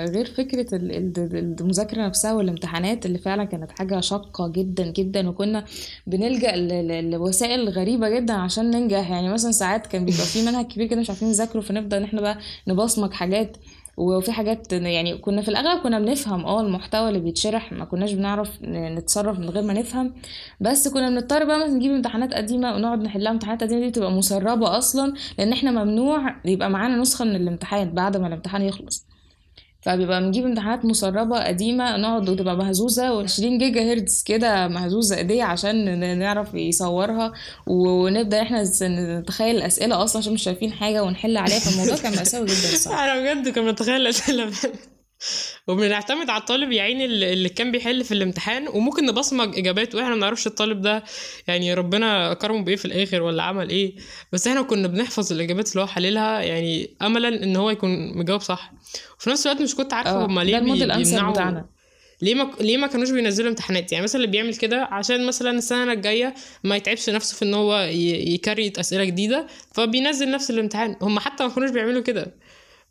غير 0.09 0.25
فكرة 0.25 0.75
ال- 0.75 0.91
ال- 0.91 1.55
المذاكرة 1.61 2.01
نفسها 2.07 2.33
والامتحانات 2.33 3.05
اللي 3.05 3.17
فعلا 3.17 3.43
كانت 3.43 3.71
حاجة 3.71 3.99
شاقة 3.99 4.47
جدا 4.47 4.91
جدا 4.91 5.29
وكنا 5.29 5.65
بنلجأ 6.07 6.55
لوسائل 7.01 7.69
غريبة 7.69 8.09
جدا 8.09 8.33
عشان 8.33 8.71
ننجح. 8.71 9.11
يعني 9.11 9.29
مثلا 9.29 9.51
ساعات 9.51 9.87
كان 9.87 10.05
بيبقى 10.05 10.25
في 10.25 10.45
منهج 10.45 10.65
كبير 10.65 10.87
كده 10.87 10.99
مش 11.01 11.09
عارفين 11.09 11.27
نذاكره 11.27 11.61
فنبدأ 11.61 11.97
إن 11.97 12.03
إحنا 12.03 12.21
بقى 12.21 12.37
نبصمج 12.67 13.11
حاجات. 13.13 13.57
وفي 13.97 14.31
حاجات 14.31 14.73
يعني 14.73 15.17
كنا 15.17 15.41
في 15.41 15.47
الأغلب 15.49 15.81
كنا 15.83 15.99
بنفهم 15.99 16.45
آه 16.45 16.61
المحتوى 16.61 17.09
اللي 17.09 17.19
بيتشرح 17.19 17.71
ما 17.71 17.85
كناش 17.85 18.13
بنعرف 18.13 18.49
نتصرف 18.63 19.39
من 19.39 19.49
غير 19.49 19.63
ما 19.63 19.73
نفهم. 19.73 20.13
بس 20.61 20.87
كنا 20.87 21.09
بنضطر 21.09 21.43
بقى 21.45 21.57
مثلا 21.59 21.73
نجيب 21.73 21.91
امتحانات 21.91 22.33
قديمة 22.33 22.75
ونقعد 22.75 23.01
نحلها 23.03 23.31
امتحانات 23.31 23.63
قديمة 23.63 23.81
دي 23.81 23.89
بتبقى 23.89 24.11
مسربة 24.11 24.77
أصلا 24.77 25.13
لأن 25.37 25.53
إحنا 25.53 25.71
ممنوع 25.71 26.35
يبقى 26.45 26.69
معانا 26.69 26.97
نسخة 26.97 27.25
من 27.25 27.35
الامتحان 27.35 27.91
بعد 27.91 28.17
ما 28.17 28.27
الامتحان 28.27 28.61
يخلص. 28.61 29.07
فبيبقى 29.85 30.21
بنجيب 30.21 30.45
امتحانات 30.45 30.85
مسربة 30.85 31.43
قديمة 31.43 31.97
نقعد 31.97 32.29
وتبقى 32.29 32.57
مهزوزة 32.57 33.27
و20 33.27 33.39
جيجا 33.39 33.93
هرتز 33.93 34.23
كده 34.23 34.67
مهزوزة 34.67 35.17
إيديا 35.17 35.43
عشان 35.43 36.19
نعرف 36.19 36.53
يصورها 36.53 37.33
ونبدأ 37.67 38.41
إحنا 38.41 38.63
نتخيل 38.81 39.55
الأسئلة 39.55 40.03
أصلا 40.03 40.21
عشان 40.21 40.33
مش 40.33 40.43
شايفين 40.43 40.71
حاجة 40.71 41.03
ونحل 41.03 41.37
عليها 41.37 41.59
فالموضوع 41.59 41.95
كان 41.95 42.15
مأساوي 42.15 42.45
جدا 42.45 42.73
الصراحة. 42.73 43.03
أنا 43.05 43.21
بجد 43.21 43.55
كنا 43.55 43.65
بنتخيل 43.65 43.95
الأسئلة 43.95 44.51
وبنعتمد 45.67 46.29
على 46.29 46.41
الطالب 46.41 46.71
يا 46.71 46.81
عيني 46.81 47.05
اللي 47.05 47.49
كان 47.49 47.71
بيحل 47.71 48.03
في 48.03 48.13
الامتحان 48.13 48.67
وممكن 48.67 49.05
نبصمج 49.05 49.57
إجابات 49.57 49.95
وإحنا 49.95 50.09
ما 50.09 50.15
نعرفش 50.15 50.47
الطالب 50.47 50.81
ده 50.81 51.03
يعني 51.47 51.73
ربنا 51.73 52.33
كرمه 52.33 52.63
بإيه 52.63 52.75
في 52.75 52.85
الآخر 52.85 53.21
ولا 53.21 53.43
عمل 53.43 53.69
إيه. 53.69 53.95
بس 54.33 54.47
إحنا 54.47 54.61
كنا 54.61 54.87
بنحفظ 54.87 55.31
الإجابات 55.33 55.71
اللي 55.71 55.81
هو 55.81 55.87
حللها 55.87 56.41
يعني 56.41 56.95
املا 57.01 57.27
إن 57.27 57.55
هو 57.55 57.69
يكون 57.69 58.17
مجاوب 58.17 58.41
صح. 58.41 58.71
وفي 59.19 59.29
نفس 59.29 59.47
الوقت 59.47 59.61
مش 59.61 59.75
كنت 59.75 59.93
عارفة 59.93 60.25
هما 60.25 60.43
ده 60.43 60.59
ليه 60.59 60.59
بيمنعوا 61.03 61.31
بتاعنا. 61.31 61.65
ليه 62.21 62.35
ما 62.35 62.51
ليه 62.59 62.77
ما 62.77 62.87
كانوش 62.87 63.09
بينزلوا 63.09 63.49
امتحانات؟ 63.49 63.91
يعني 63.91 64.03
مثلا 64.03 64.21
اللي 64.21 64.31
بيعمل 64.31 64.55
كده 64.55 64.83
عشان 64.91 65.25
مثلا 65.27 65.51
السنة 65.51 65.93
الجاية 65.93 66.33
ما 66.63 66.75
يتعبش 66.75 67.09
نفسه 67.09 67.35
في 67.35 67.45
إن 67.45 67.53
هو 67.53 67.79
يكريت 68.33 68.79
أسئلة 68.79 69.03
جديدة 69.03 69.47
فبينزل 69.73 70.31
نفس 70.31 70.49
الامتحان. 70.49 70.95
هم 71.01 71.19
حتى 71.19 71.43
ما 71.43 71.49
كانوش 71.49 71.69
بيعملوا 71.69 72.01
كده. 72.01 72.35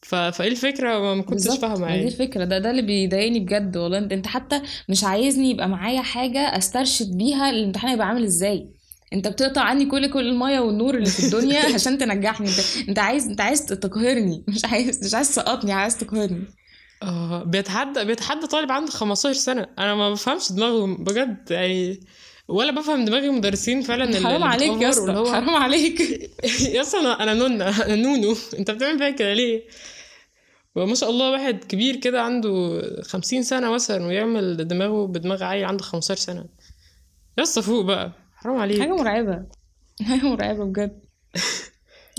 ف... 0.05 0.15
فايه 0.15 0.49
الفكرة؟ 0.49 1.15
ما 1.15 1.23
كنتش 1.23 1.59
فاهمة 1.59 1.79
ما 1.81 1.87
دي 1.87 1.93
يعني. 1.93 2.07
الفكرة. 2.07 2.45
ده 2.45 2.59
ده 2.59 2.71
اللي 2.71 2.83
بيضايقني 2.83 3.41
بجد 3.41 3.77
والله. 3.77 3.99
انت 3.99 4.13
انت 4.13 4.27
حتى 4.27 4.63
مش 4.89 5.05
عايزني 5.05 5.51
يبقى 5.51 5.69
معايا 5.69 6.03
حاجة 6.03 6.39
استرشد 6.39 7.19
بيها 7.19 7.51
الامتحان 7.51 7.91
هيبقى 7.91 8.07
عامل 8.07 8.25
إزاي. 8.25 8.67
انت 9.13 9.29
بتقطع 9.29 9.61
عني 9.61 9.87
كل 9.87 10.11
كل 10.11 10.29
المية 10.29 10.61
والنور 10.61 10.95
اللي 10.95 11.07
في 11.11 11.25
الدنيا 11.25 11.61
عشان 11.75 11.99
تنجحني. 11.99 12.49
انت 12.49 12.89
انت 12.89 12.99
عايز 12.99 13.27
انت 13.27 13.41
عايز 13.41 13.67
تقهرني. 13.67 14.45
مش 14.49 14.65
عايز 14.65 15.05
مش 15.07 15.15
عايز 15.15 15.29
تسقطني 15.29 15.73
عايز 15.73 15.99
تقهرني. 15.99 16.45
آه 17.03 17.43
بيتحدى 17.45 18.05
بيتحدى 18.05 18.47
طالب 18.47 18.73
عنده 18.73 18.91
15 18.91 19.39
سنة. 19.41 19.67
أنا 19.79 19.95
ما 19.95 20.11
بفهمش 20.11 20.53
دماغهم 20.53 21.05
بجد 21.05 21.51
يعني 21.51 22.01
ولا 22.49 22.73
بفهم 22.73 23.05
دماغ 23.05 23.25
المدرسين 23.25 23.83
فعلا 23.83 24.05
اللي 24.05 24.29
حرام 24.29 24.43
عليك 24.45 24.83
يا 24.83 24.91
اسطى. 24.91 25.13
هو 25.13 25.33
حرام 25.33 25.51
عليك. 25.51 26.01
يا 26.75 26.81
اسطى 26.81 26.99
أنا 26.99 27.23
أنا 27.23 27.35
نونا 27.35 27.87
أنا 27.87 27.95
نونو. 27.97 28.37
أنت 28.59 28.71
بتعمل 28.71 28.99
فيا 28.99 29.11
كده 29.11 29.33
ليه؟ 29.35 29.63
وما 30.75 30.95
شاء 30.95 31.11
الله 31.11 31.31
واحد 31.31 31.64
كبير 31.64 31.97
كده 31.97 32.23
عنده 32.23 32.83
خمسين 33.02 33.43
سنة 33.43 33.71
مثلا 33.71 34.07
ويعمل 34.07 34.69
دماغه 34.69 35.07
بدماغ 35.07 35.45
عيل 35.45 35.64
عنده 35.64 35.83
خمستاشر 35.83 36.21
سنة. 36.21 36.45
يا 37.38 37.45
فوق 37.45 37.85
بقى 37.85 38.12
حرام 38.37 38.54
حاجة 38.61 38.62
عليك 38.62 38.88
مرعبة. 38.88 39.47
حاجة 40.09 40.23
مرعبة 40.26 40.64
بجد. 40.64 41.04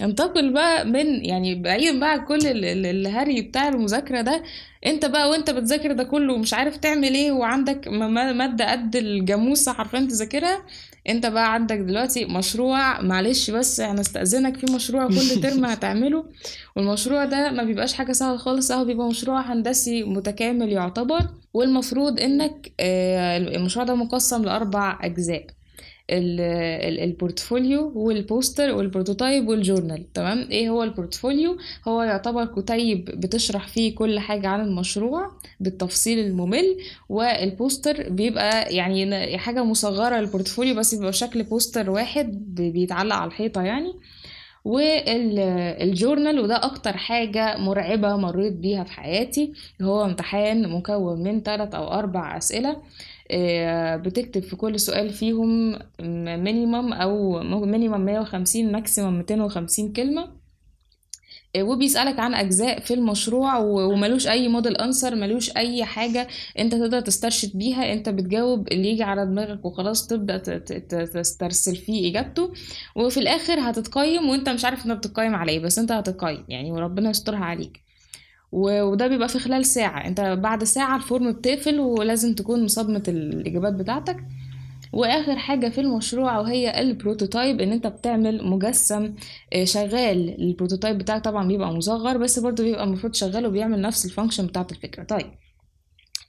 انتقل 0.02 0.54
بقى 0.54 0.86
من 0.86 1.26
يعني 1.26 1.56
بعيدا 1.56 2.00
بقى 2.00 2.20
كل 2.26 2.48
ال- 2.48 2.66
ال- 2.66 2.86
الهري 2.86 3.42
بتاع 3.42 3.68
المذاكرة 3.68 4.22
ده 4.22 4.44
انت 4.86 5.06
بقى 5.06 5.30
وانت 5.30 5.50
بتذاكر 5.50 5.92
ده 5.92 6.04
كله 6.04 6.34
ومش 6.34 6.54
عارف 6.54 6.78
تعمل 6.78 7.14
إيه 7.14 7.32
وعندك 7.32 7.88
م- 7.88 7.94
م- 8.14 8.38
مادة 8.38 8.72
قد 8.72 8.96
الجاموسة 8.96 9.74
حرفيا 9.74 10.00
تذاكرها 10.00 10.66
انت 11.10 11.26
بقى 11.26 11.54
عندك 11.54 11.78
دلوقتي 11.78 12.26
مشروع 12.26 13.02
معلش 13.02 13.50
بس 13.52 13.82
هنستأذنك 13.82 14.58
في 14.58 14.66
مشروع 14.76 15.08
كل 15.08 15.36
ترم 15.44 15.66
هتعمله 15.66 16.26
والمشروع 16.76 17.26
ده 17.26 17.52
ما 17.52 17.64
بيبقاش 17.64 17.94
حاجة 17.94 18.12
سهلة 18.12 18.38
خالص 18.38 18.72
هو 18.72 18.86
بيبقى 18.86 19.08
مشروع 19.08 19.42
هندسي 19.42 20.04
متكامل 20.04 20.70
يعتبر 20.70 21.20
والمفروض 21.54 22.20
انك 22.20 22.74
آه، 22.80 23.38
المشروع 23.38 23.86
ده 23.86 23.96
مقسم 23.96 24.46
ال- 24.46 24.50
ال- 25.30 25.46
ال 26.10 26.28
portfolio 26.28 27.92
وال 27.96 28.16
poster 28.16 28.76
والبروتوتايب 28.76 29.48
والجورنال 29.48 30.14
تمام؟ 30.14 30.48
إيه 30.52 30.70
هو 30.70 30.84
البورتفوليو 30.84 31.58
هو 31.88 32.02
يعتبر 32.02 32.46
كتيب 32.46 33.06
بتشرح 33.06 33.68
فيه 33.68 33.96
كل 33.96 34.20
حاجة 34.20 34.48
عن 34.48 34.62
المشروع 34.62 35.32
بالتفصيل 35.60 36.20
الممل 36.20 36.78
والبوستر 37.10 38.10
بيبقى 38.10 38.76
يعني 38.76 39.38
حاجة 39.38 39.64
مصغرة 39.64 40.20
لل 40.20 40.30
portfolio 40.30 40.76
بس 40.76 40.96
بيبقى 40.96 41.14
شكل 41.14 41.44
poster 41.44 41.90
واحد 41.90 42.56
بيتعلق 42.56 43.16
على 43.16 43.28
الحيطة 43.28 43.62
يعني. 43.62 43.94
وال 44.66 45.04
journal 45.04 46.40
وده 46.40 46.66
أكتر 46.66 46.98
حاجة 46.98 47.58
مرعبة 47.58 48.16
مريت 48.16 48.54
بيها 48.54 48.84
في 48.84 48.92
حياتي 48.92 49.54
هو 49.82 50.06
امتحان 50.06 50.70
مكون 50.70 51.24
من 51.24 51.42
ثلاث 51.42 51.76
أو 51.76 51.88
أربع 51.94 52.38
أسئلة. 52.38 52.70
آه، 52.72 52.82
بتكتب 53.98 54.42
في 54.44 54.56
كل 54.56 54.80
سؤال 54.80 55.10
فيهم 55.10 55.80
minimum 56.44 56.94
أو 56.94 57.40
minimum 57.66 58.02
150 58.06 58.72
maximum 58.72 59.18
250 59.18 59.94
كلمة. 59.94 60.46
آه، 61.56 61.64
وبيسألك 61.64 62.20
عن 62.20 62.34
أجزاء 62.34 62.80
في 62.80 62.94
المشروع 62.94 63.58
وملوش 63.58 64.28
أي 64.28 64.48
model 64.48 64.78
answer 64.78 65.16
ملوش 65.16 65.58
أي 65.58 65.86
حاجة 65.86 66.28
أنت 66.60 66.76
تقدر 66.76 67.00
تسترشد 67.02 67.58
بيها 67.58 67.94
أنت 67.94 68.10
بتجاوب 68.10 68.68
اللي 68.72 68.88
يجي 68.90 69.04
على 69.04 69.26
دماغك 69.26 69.66
وخلاص 69.66 70.08
تبدأ 70.08 70.38
تسترسل 71.06 71.76
فيه 71.76 72.12
إجابته. 72.12 72.54
وفي 72.96 73.20
الآخر 73.20 73.60
هتتقيم 73.60 74.30
وأنت 74.30 74.50
مش 74.50 74.66
عارف 74.66 74.86
أنت 74.86 74.92
بتتقيم 74.98 75.36
على 75.36 75.52
إيه 75.52 75.60
بس 75.60 75.80
أنت 75.80 75.92
هتتقيم 75.92 76.46
يعني 76.50 76.72
وربنا 76.72 77.10
يسترها 77.10 77.40
عليك. 77.46 77.85
وده 78.60 79.08
بيبقى 79.08 79.28
في 79.30 79.40
خلال 79.40 79.66
ساعة. 79.66 80.08
انت 80.08 80.22
بعد 80.22 80.64
ساعة 80.64 80.96
ال 80.98 81.05
form 81.05 81.32
بتقفل 81.32 81.80
ولازم 81.80 82.34
تكون 82.36 82.64
مصابمتة 82.64 83.04
الإجابات 83.08 83.74
بتاعتك. 83.74 84.18
وآخر 84.94 85.36
حاجة 85.36 85.70
في 85.70 85.82
المشروع 85.82 86.40
وهي 86.40 86.80
ال 86.82 86.90
prototype 86.90 87.62
إن 87.62 87.72
أنت 87.72 87.88
بتعمل 87.88 88.46
مجسم 88.48 89.14
آه، 89.54 89.64
شغال. 89.66 90.42
ال 90.42 90.47
prototype 90.47 90.98
بتاعك 90.98 91.24
طبعا 91.24 91.48
بيبقى 91.48 91.74
مصغر 91.74 92.18
بس 92.18 92.40
برضه 92.40 92.64
بيبقى 92.64 92.84
المفروض 92.84 93.14
شغال 93.14 93.46
وبيعمل 93.46 93.82
نفس 93.82 94.06
ال 94.06 94.10
function 94.10 94.46
بتاعت 94.48 94.72
الفكرة. 94.72 95.04
طيب 95.04 95.28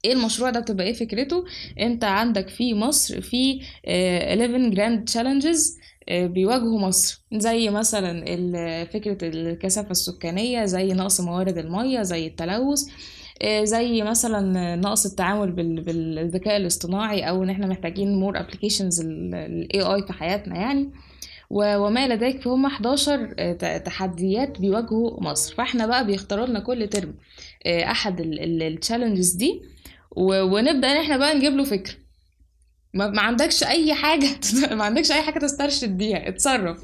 إيه 0.04 0.12
المشروع 0.12 0.50
ده 0.50 0.60
بتبقى 0.60 0.86
إيه 0.86 0.92
فكرته؟ 0.92 1.44
أنت 1.80 2.04
عندك 2.04 2.48
في 2.48 2.74
مصر 2.74 3.20
في 3.20 3.60
آه، 3.86 4.34
11 4.34 4.68
grand 4.68 5.04
challenges 5.04 5.78
بيواجهوا 6.10 6.80
مصر. 6.80 7.22
زي 7.34 7.70
مثلا 7.70 8.24
فكرة 8.84 9.18
الكثافة 9.22 9.90
السكانية 9.90 10.64
زي 10.64 10.92
نقص 10.92 11.20
موارد 11.20 11.58
المية 11.58 12.02
زي 12.02 12.26
التلوث 12.26 12.80
آه، 13.42 13.64
زي 13.64 14.02
مثلا 14.02 14.76
نقص 14.76 15.06
التعامل 15.06 15.52
بال- 15.52 15.80
بالذكاء 15.80 16.56
الاصطناعي 16.56 17.28
أو 17.28 17.42
إن 17.42 17.50
إحنا 17.50 17.66
محتاجين 17.66 18.14
more 18.20 18.40
applications 18.40 19.00
ال 19.00 19.80
AI 19.82 20.02
في 20.06 20.12
حياتنا 20.12 20.56
يعني. 20.56 20.90
وما 21.50 22.04
إلى 22.06 22.14
ذلك 22.14 22.42
فهم 22.42 22.66
11 22.66 23.34
آه، 23.38 23.78
تحديات 23.78 24.60
بيواجهوا 24.60 25.22
مصر. 25.22 25.54
فإحنا 25.54 25.86
بقى 25.86 26.06
بيختاروا 26.06 26.46
لنا 26.46 26.60
كل 26.60 26.88
ترم 26.88 27.14
آه، 27.66 27.84
أحد 27.90 28.20
ال 28.20 28.30
challenges 28.30 29.32
دي. 29.32 29.62
ونبدأ 30.16 30.92
إن 30.92 30.96
إحنا 30.96 31.16
بقى 31.16 31.34
نجيب 31.34 31.52
له 31.56 31.64
فكرة. 31.64 31.94
ما, 32.94 33.08
ما 33.10 33.22
عندكش 33.22 33.64
أي 33.64 33.94
حاجة 33.94 34.28
ما 34.74 34.84
عندكش 34.84 35.12
أي 35.12 35.22
حاجة 35.22 35.38
تسترشد 35.38 35.98
بيها 35.98 36.28
اتصرف. 36.28 36.82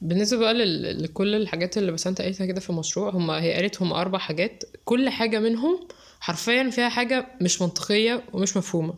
بالنسبة 0.00 0.38
بقى 0.40 0.54
لكل 0.94 1.34
الحاجات 1.34 1.78
اللي 1.78 1.92
بس 1.92 2.06
انت 2.06 2.20
قالتها 2.20 2.46
كده 2.46 2.60
في 2.60 2.70
المشروع 2.70 3.10
هم 3.10 3.30
هي 3.30 3.52
قالت 3.52 3.82
هم 3.82 3.92
أربع 3.92 4.18
حاجات 4.18 4.64
كل 4.84 5.08
حاجة 5.08 5.38
منهم 5.40 5.88
حرفيا 6.20 6.70
فيها 6.70 6.88
حاجة 6.88 7.26
مش 7.40 7.62
منطقية 7.62 8.24
ومش 8.32 8.56
مفهومة. 8.56 8.94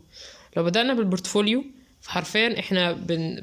لو 0.57 0.65
بدأنا 0.65 0.95
بال 0.95 1.08
portfolio 1.08 1.65
فحرفيا 2.01 2.59
إحنا 2.59 2.93
بن... 2.93 3.39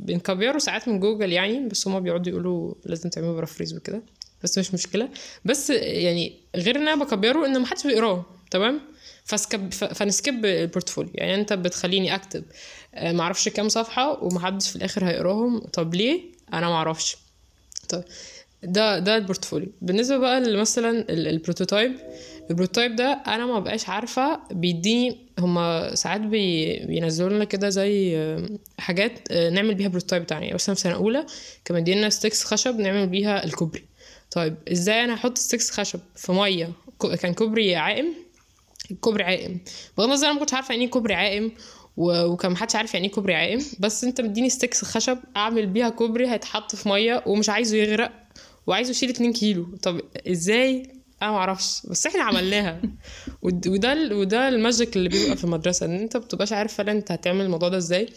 بن 0.00 0.17
copy 0.17 0.50
ه 0.50 0.58
ساعات 0.58 0.88
من 0.88 1.00
جوجل 1.00 1.32
يعني 1.32 1.68
بس 1.68 1.88
هما 1.88 1.98
بيقعدوا 1.98 2.32
يقولوا 2.32 2.74
لازم 2.86 3.10
تعملوا 3.10 3.36
paraphrase 3.36 3.74
وكده. 3.76 4.02
بس 4.42 4.58
مش 4.58 4.74
مشكلة. 4.74 5.08
بس 5.44 5.70
يعني 5.70 6.32
غير 6.56 6.76
إن 6.76 6.88
أنا 6.88 7.04
ب 7.04 7.11
copy 7.11 7.39
ه 7.39 7.46
إن 7.46 7.60
محدش 7.60 7.86
بيقراه 7.86 8.24
تمام؟ 8.50 8.80
ف 9.24 9.32
skip. 9.32 9.72
فن 9.72 9.96
skip 9.96 10.44
ال 10.44 10.50
portfolio. 10.50 11.10
يعني 11.14 11.34
أنت 11.34 11.52
بتخليني 11.52 12.14
أكتب 12.14 12.44
آه، 12.94 13.12
معرفش 13.12 13.48
كام 13.48 13.68
صفحة 13.68 14.24
ومحدش 14.24 14.70
في 14.70 14.76
الآخر 14.76 15.04
هيقراهم. 15.08 15.58
طب 15.58 15.94
ليه؟ 15.94 16.20
أنا 16.54 16.68
معرفش. 16.68 17.16
طيب 17.88 18.04
ده 18.62 18.98
ده 18.98 19.16
ال 19.16 19.21
portfolio. 19.21 19.68
بالنسبة 19.82 20.16
بقى 20.18 20.40
مثلا 20.40 21.06
ال 21.10 21.18
prototype 21.18 21.92
ال 22.50 22.55
prototype 22.55 22.96
ده 22.96 23.22
أنا 23.26 23.46
ما 23.46 23.58
بقاش 23.60 23.88
عارفة 23.88 24.40
بيديني 24.50 25.18
هما 25.38 25.94
ساعات 25.94 26.20
بي 26.20 26.76
بينزلوا 26.86 27.30
لنا 27.30 27.44
كده 27.44 27.68
زي 27.68 28.16
آه، 28.18 28.46
حاجات 28.78 29.12
آه، 29.30 29.50
نعمل 29.50 29.74
بيها 29.74 29.88
prototype 29.88 30.22
بتاعنا 30.22 30.42
يعني 30.42 30.54
مثلا 30.54 30.74
في 30.74 30.80
سنة 30.80 30.94
أولى 30.94 31.26
كان 31.64 31.76
مدينا 31.76 32.10
sticks 32.10 32.44
خشب 32.44 32.78
نعمل 32.78 33.06
بيها 33.06 33.44
الكوبري. 33.44 33.84
طيب 34.30 34.56
إزاي 34.72 35.04
أنا 35.04 35.14
أحط 35.14 35.38
sticks 35.38 35.70
خشب 35.70 36.00
في 36.16 36.32
مية؟ 36.32 36.72
كان 37.20 37.34
كوبري 37.34 37.76
عائم؟ 37.76 38.14
كوبري 39.00 39.24
عائم. 39.24 39.60
بغض 39.98 40.06
النظر 40.08 40.26
أنا 40.26 40.34
ما 40.34 40.40
كنتش 40.40 40.54
عارفة 40.54 40.72
يعني 40.72 40.84
إيه 40.84 40.90
كوبري 40.90 41.14
عائم 41.14 41.52
وكان 41.96 42.52
محدش 42.52 42.76
عارف 42.76 42.94
يعني 42.94 43.06
إيه 43.06 43.12
كوبري 43.12 43.34
عائم 43.34 43.60
بس 43.80 44.04
أنت 44.04 44.20
مديني 44.20 44.50
sticks 44.50 44.84
خشب 44.84 45.18
أعمل 45.36 45.66
بيها 45.66 45.88
كوبري 45.88 46.28
هيتحط 46.30 46.74
في 46.76 46.88
مية 46.88 47.22
ومش 47.26 47.48
عايزه 47.48 47.76
يغرق 47.76 48.12
وعايزه 48.66 48.90
يشيل 48.90 49.10
2 49.10 49.32
كيلو. 49.32 49.76
طب 49.82 50.00
إزاي؟ 50.30 50.82
أنا 51.22 51.30
معرفش 51.30 51.86
بس 51.86 52.06
إحنا 52.06 52.22
عملناها. 52.22 52.80
ود- 53.42 53.68
وده 53.68 54.16
وده 54.16 54.48
ال 54.48 54.56
magic 54.56 54.96
اللي 54.96 55.08
بيبقى 55.08 55.36
في 55.36 55.44
المدرسة 55.44 55.86
إن 55.86 55.96
أنت 55.96 56.16
بتبقاش 56.16 56.52
عارف 56.52 56.74
فعلا 56.74 56.92
أنت 56.92 57.12
هتعمل 57.12 57.44
الموضوع 57.44 57.68
ده 57.68 57.76
إزاي 57.76 58.08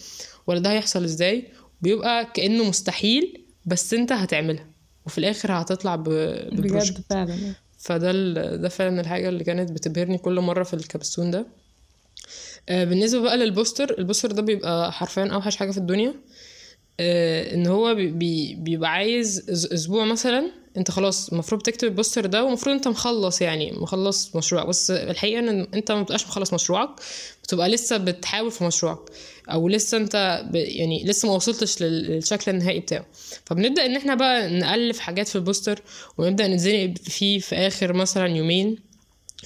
ولا 0.48 0.60
ده 0.60 0.72
هيحصل 0.72 1.04
إزاي 1.04 1.48
بيبقى 1.82 2.26
كأنه 2.34 2.64
مستحيل 2.64 3.46
بس 3.66 3.94
أنت 3.94 4.12
هتعملها. 4.12 4.71
وفي 5.06 5.18
الآخر 5.18 5.52
هتطلع 5.54 5.96
ب 5.96 6.06
project. 6.06 6.92
بجد 6.92 7.04
فعلا 7.10 7.38
فده 7.78 8.12
ال... 8.12 8.62
ده 8.62 8.70
فعلا 8.70 9.02
الحاجة 9.02 9.30
اللي 9.30 9.44
كانت 9.44 9.72
بتبهرني 9.72 10.18
كل 10.18 10.40
مرة 10.40 10.64
في 10.64 10.74
ال 10.74 10.80
capstone 10.80 11.32
ده. 11.32 11.46
آه، 12.70 12.84
بالنسبة 12.84 13.20
بقى 13.22 13.38
لل 13.38 13.52
poster 13.52 13.96
ال 14.00 14.04
poster 14.04 14.32
ده 14.32 14.42
بيبقى 14.42 14.92
حرفيا 14.92 15.26
أوحش 15.26 15.56
حاجة 15.56 15.72
في 15.72 15.78
الدنيا. 15.78 16.14
آه، 17.00 17.54
إن 17.54 17.68
هو 17.68 17.96
بي- 17.96 18.12
بي... 18.12 18.56
بيبقى 18.56 18.90
عايز 18.92 19.50
أسبوع 19.50 20.06
مثلا 20.06 20.52
انت 20.78 20.92
خلاص 20.92 21.30
المفروض 21.30 21.62
تكتب 21.62 21.88
ال 21.88 21.93
poster 21.93 22.26
ده 22.26 22.44
ومفروض 22.44 22.76
انت 22.76 22.88
مخلص 22.88 23.42
يعني 23.42 23.72
مخلص 23.72 24.36
مشروعك. 24.36 24.68
بس 24.68 24.92
الحقيقة 24.92 25.40
إن 25.40 25.68
انت 25.74 25.92
ما 25.92 26.02
بتبقاش 26.02 26.24
مخلص 26.28 26.54
مشروعك 26.54 26.90
بتبقى 27.44 27.70
لسه 27.70 27.98
بتحاول 27.98 28.52
في 28.52 28.64
مشروعك 28.64 29.00
أو 29.52 29.68
لسه 29.68 29.98
انت 29.98 30.46
ب... 30.52 30.56
يعني 30.56 31.04
لسه 31.04 31.28
ما 31.28 31.34
وصلتش 31.34 31.82
لل- 31.82 32.04
للشكل 32.12 32.52
النهائي 32.52 32.80
بتاعه. 32.80 33.06
فبنبدأ 33.46 33.86
إن 33.86 33.96
إحنا 33.96 34.16
بقى 34.16 34.50
نألف 34.50 35.00
حاجات 35.00 35.28
في 35.28 35.36
ال 35.36 35.42
poster 35.42 35.82
ونبدأ 36.18 36.48
نتزنق 36.48 36.98
فيه 36.98 37.40
في 37.40 37.56
آخر 37.56 37.94
مثلا 37.94 38.28
يومين. 38.28 38.78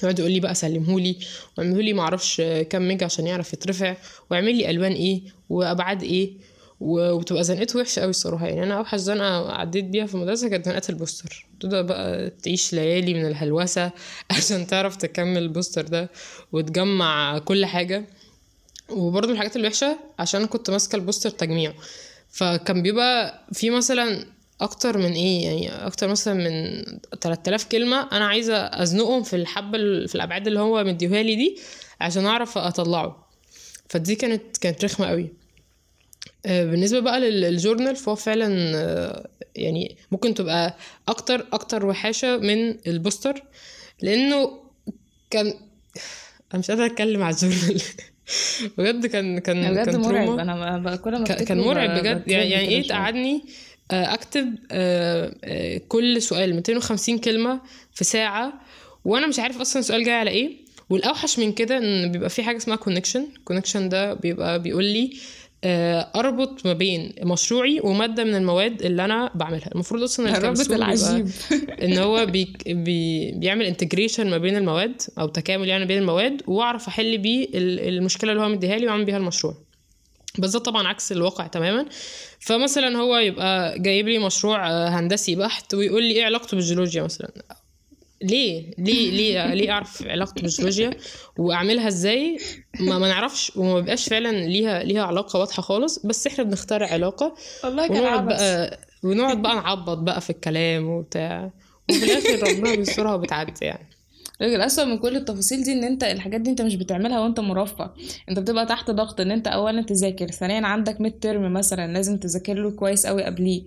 يقعد 0.02 0.18
يقول 0.18 0.30
لي 0.32 0.40
بقى 0.40 0.54
سلمهولي 0.54 1.16
واعملهولي 1.58 1.92
معرفش 1.92 2.40
كام 2.40 2.88
mega 2.88 3.04
عشان 3.06 3.26
يعرف 3.26 3.52
يترفع 3.52 3.96
واعمل 4.30 4.54
لي 4.54 4.70
ألوان 4.70 4.92
إيه 4.92 5.20
وأبعاد 5.50 6.02
إيه. 6.02 6.32
وبتبقى 6.80 7.44
زنقته 7.44 7.78
وحشة 7.78 8.00
قوي 8.00 8.10
الصراحة. 8.10 8.46
يعني 8.46 8.62
أنا 8.62 8.78
أوحش 8.78 8.98
زنقة 8.98 9.52
عديت 9.52 9.84
بيها 9.84 10.06
في 10.06 10.14
المدرسة 10.14 10.48
كانت 10.48 10.66
زنقة 10.66 10.82
ال 10.88 10.95
poster. 10.95 11.46
تبدأ 11.60 11.82
بقى 11.82 12.30
تعيش 12.30 12.72
ليالي 12.72 13.14
من 13.14 13.26
الهلوسة 13.26 13.90
عشان 14.36 14.66
تعرف 14.66 14.96
تكمل 14.96 15.38
ال 15.42 15.48
poster 15.48 15.82
ده 15.82 16.10
وتجمع 16.52 17.38
كل 17.38 17.66
حاجة. 17.66 18.04
وبرضه 18.88 19.32
الحاجات 19.32 19.56
الوحشه 19.56 19.98
عشان 20.18 20.46
كنت 20.46 20.70
ماسكة 20.70 20.96
البوستر 20.96 21.30
تجميع. 21.30 21.72
فكان 22.30 22.82
بيبقى 22.82 23.44
في 23.52 23.70
مثلا 23.70 24.26
أكتر 24.60 24.98
من 24.98 25.12
إيه 25.12 25.44
يعني 25.44 25.86
أكتر 25.86 26.08
مثلا 26.08 26.34
من 26.34 26.82
3000 27.20 27.64
كلمة 27.64 28.08
أنا 28.12 28.26
عايزة 28.26 28.56
أزنقهم 28.56 29.22
في 29.22 29.36
الحبة 29.36 29.78
ال- 29.78 30.08
في 30.08 30.14
الأبعاد 30.14 30.46
اللي 30.46 30.60
هو 30.60 30.84
مديها 30.84 31.22
لي 31.22 31.36
دي 31.36 31.58
عشان 32.00 32.26
أعرف 32.26 32.58
أطلعه. 32.58 33.26
فدي 33.88 34.14
كانت 34.14 34.56
كانت 34.56 34.84
رخمة 34.84 35.06
قوي 35.06 35.32
بالنسبة 36.44 37.00
بقى 37.00 37.20
لل- 37.20 37.40
للجورنال 37.40 37.96
فهو 37.96 38.14
فعلا 38.14 38.72
آه، 38.76 39.28
يعني 39.56 39.96
ممكن 40.12 40.34
تبقى 40.34 40.76
أكتر 41.08 41.46
أكتر 41.52 41.86
وحاشة 41.86 42.36
من 42.36 42.74
البوستر 42.86 43.42
لأنه 44.02 44.60
كان 45.30 45.46
أنا 46.52 46.58
مش 46.58 46.70
قادرة 46.70 46.86
أتكلم 46.86 47.22
على 47.22 47.34
ال 47.36 47.41
journal. 47.41 47.82
بجد 48.78 49.06
كان 49.06 49.38
كان 49.38 49.74
بجد 49.74 49.84
كان 49.90 50.00
مرعب. 50.00 50.24
trauma. 50.26 50.42
أنا 50.42 50.78
ب- 50.78 50.82
ب- 50.82 50.96
كل 50.96 51.18
ما 51.18 51.24
كان 51.24 51.58
مرعب 51.60 51.90
بجد. 52.00 52.22
يعني, 52.28 52.50
يعني 52.50 52.68
إيه. 52.68 52.88
تقعدني 52.88 53.42
آه، 53.90 54.14
أكتب 54.14 54.54
آه، 54.70 55.34
آه، 55.44 55.80
كل 55.88 56.22
سؤال 56.22 56.54
250 56.54 57.18
كلمة 57.18 57.60
في 57.94 58.04
ساعة 58.04 58.52
وأنا 59.04 59.26
مش 59.26 59.38
عارف 59.38 59.60
أصلا 59.60 59.80
السؤال 59.80 60.04
جاي 60.04 60.14
على 60.14 60.30
إيه. 60.30 60.56
والأوحش 60.90 61.38
من 61.38 61.52
كده 61.52 61.78
إن 61.78 62.12
بيبقى 62.12 62.30
في 62.30 62.42
حاجة 62.42 62.56
اسمها 62.56 62.76
connection 62.76 63.26
connection 63.44 63.88
ده 63.88 64.14
بيبقى 64.14 64.62
بيقول 64.62 64.84
لي 64.84 65.04
آه، 65.04 65.16
أربط 65.64 66.66
ما 66.66 66.72
بين 66.72 67.12
مشروعي 67.22 67.80
ومادة 67.84 68.24
من 68.24 68.34
المواد 68.34 68.82
اللي 68.82 69.04
أنا 69.04 69.30
بعملها. 69.34 69.68
المفروض 69.74 70.02
أصلا 70.02 70.28
الرابط 70.38 70.58
بيبقى 70.60 70.76
العجيب. 70.76 71.30
إن 71.82 71.98
هو 71.98 72.26
بي 72.26 72.52
بي 72.66 73.32
بيعمل 73.32 73.64
integration 73.66 74.30
ما 74.30 74.38
بين 74.38 74.56
المواد 74.56 75.02
أو 75.18 75.28
تكامل 75.28 75.68
يعني 75.68 75.84
بين 75.84 75.98
المواد 75.98 76.42
وأعرف 76.46 76.88
أحل 76.88 77.18
بيه 77.18 77.44
ال- 77.54 77.80
المشكلة 77.88 78.32
اللي 78.32 78.42
هو 78.42 78.48
مديها 78.48 78.76
لي 78.78 78.86
وأعمل 78.86 79.04
بيها 79.04 79.16
المشروع. 79.16 79.54
بس 80.38 80.50
ده 80.50 80.58
طبعا 80.58 80.88
عكس 80.88 81.12
الواقع 81.12 81.46
تماما. 81.46 81.86
فمثلا 82.40 82.98
هو 82.98 83.16
يبقى 83.16 83.78
جايب 83.78 84.08
لي 84.08 84.18
مشروع 84.18 84.70
آه، 84.70 84.88
هندسي 84.88 85.34
بحت 85.34 85.74
ويقول 85.74 86.02
لي 86.02 86.14
إيه 86.14 86.24
علاقته 86.24 86.56
بالجيولوجيا 86.56 87.02
مثلا. 87.02 87.30
ليه؟ 88.22 88.70
ليه؟ 88.78 89.10
ليه؟ 89.10 89.54
ليه 89.54 89.70
أعرف 89.70 90.02
علاقته 90.06 90.42
بالجيولوجيا 90.42 90.90
وأعملها 91.38 91.88
إزاي؟ 91.88 92.38
ما, 92.80 92.98
ما 92.98 93.08
نعرفش 93.08 93.52
وما 93.56 93.74
بيبقاش 93.80 94.08
فعلا 94.08 94.32
ليها 94.46 94.82
ليها 94.84 95.02
علاقة 95.02 95.38
واضحة 95.38 95.62
خالص 95.62 96.06
بس 96.06 96.26
إحنا 96.26 96.44
بنخترع 96.44 96.86
علاقة. 96.86 97.34
والله 97.64 97.90
ونقعد 97.90 98.26
بقى 98.26 98.78
ونقعد 99.04 99.42
بقى 99.42 99.54
نعبط 99.54 99.98
بقى 99.98 100.20
في 100.20 100.30
الكلام 100.30 100.88
وبتاع. 100.88 101.50
وفي 101.90 102.04
الآخر 102.04 102.48
ربنا 102.52 102.74
بيسترها 102.74 103.14
وبتعدي 103.14 103.64
يعني. 103.64 103.88
الأسوأ 104.40 104.84
من 104.84 104.98
كل 104.98 105.16
التفاصيل 105.16 105.62
دي 105.62 105.72
إن 105.72 105.84
أنت 105.84 106.04
الحاجات 106.04 106.40
دي 106.40 106.50
أنت 106.50 106.62
مش 106.62 106.74
بتعملها 106.76 107.20
وأنت 107.20 107.40
مرفه. 107.40 107.90
أنت 108.28 108.38
بتبقى 108.38 108.66
تحت 108.66 108.90
ضغط 108.90 109.20
إن 109.20 109.30
أنت 109.30 109.46
اولا 109.48 109.82
تذاكر 109.82 110.26
ثانيا 110.30 110.66
عندك 110.66 111.00
mid 111.00 111.18
term 111.20 111.52
مثلا 111.52 111.92
لازم 111.92 112.16
تذاكر 112.16 112.54
له 112.54 112.70
كويس 112.70 113.06
قوي 113.06 113.24
قبليه. 113.24 113.62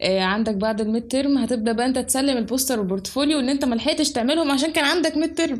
آه 0.00 0.20
عندك 0.20 0.54
بعد 0.54 0.80
ال 0.80 0.87
mid 0.87 1.08
term 1.08 1.38
هتبدأ 1.38 1.72
بقى 1.72 1.86
أنت 1.86 1.98
تسلم 1.98 2.36
ال 2.36 2.42
poster 2.42 2.78
وال 2.78 2.89
portfolio 2.89 3.40
إن 3.40 3.48
أنت 3.48 3.64
ما 3.64 3.74
لحقتش 3.74 4.12
تعملهم 4.12 4.50
عشان 4.50 4.72
كان 4.72 4.84
عندك 4.84 5.16
mid 5.16 5.34
term 5.34 5.56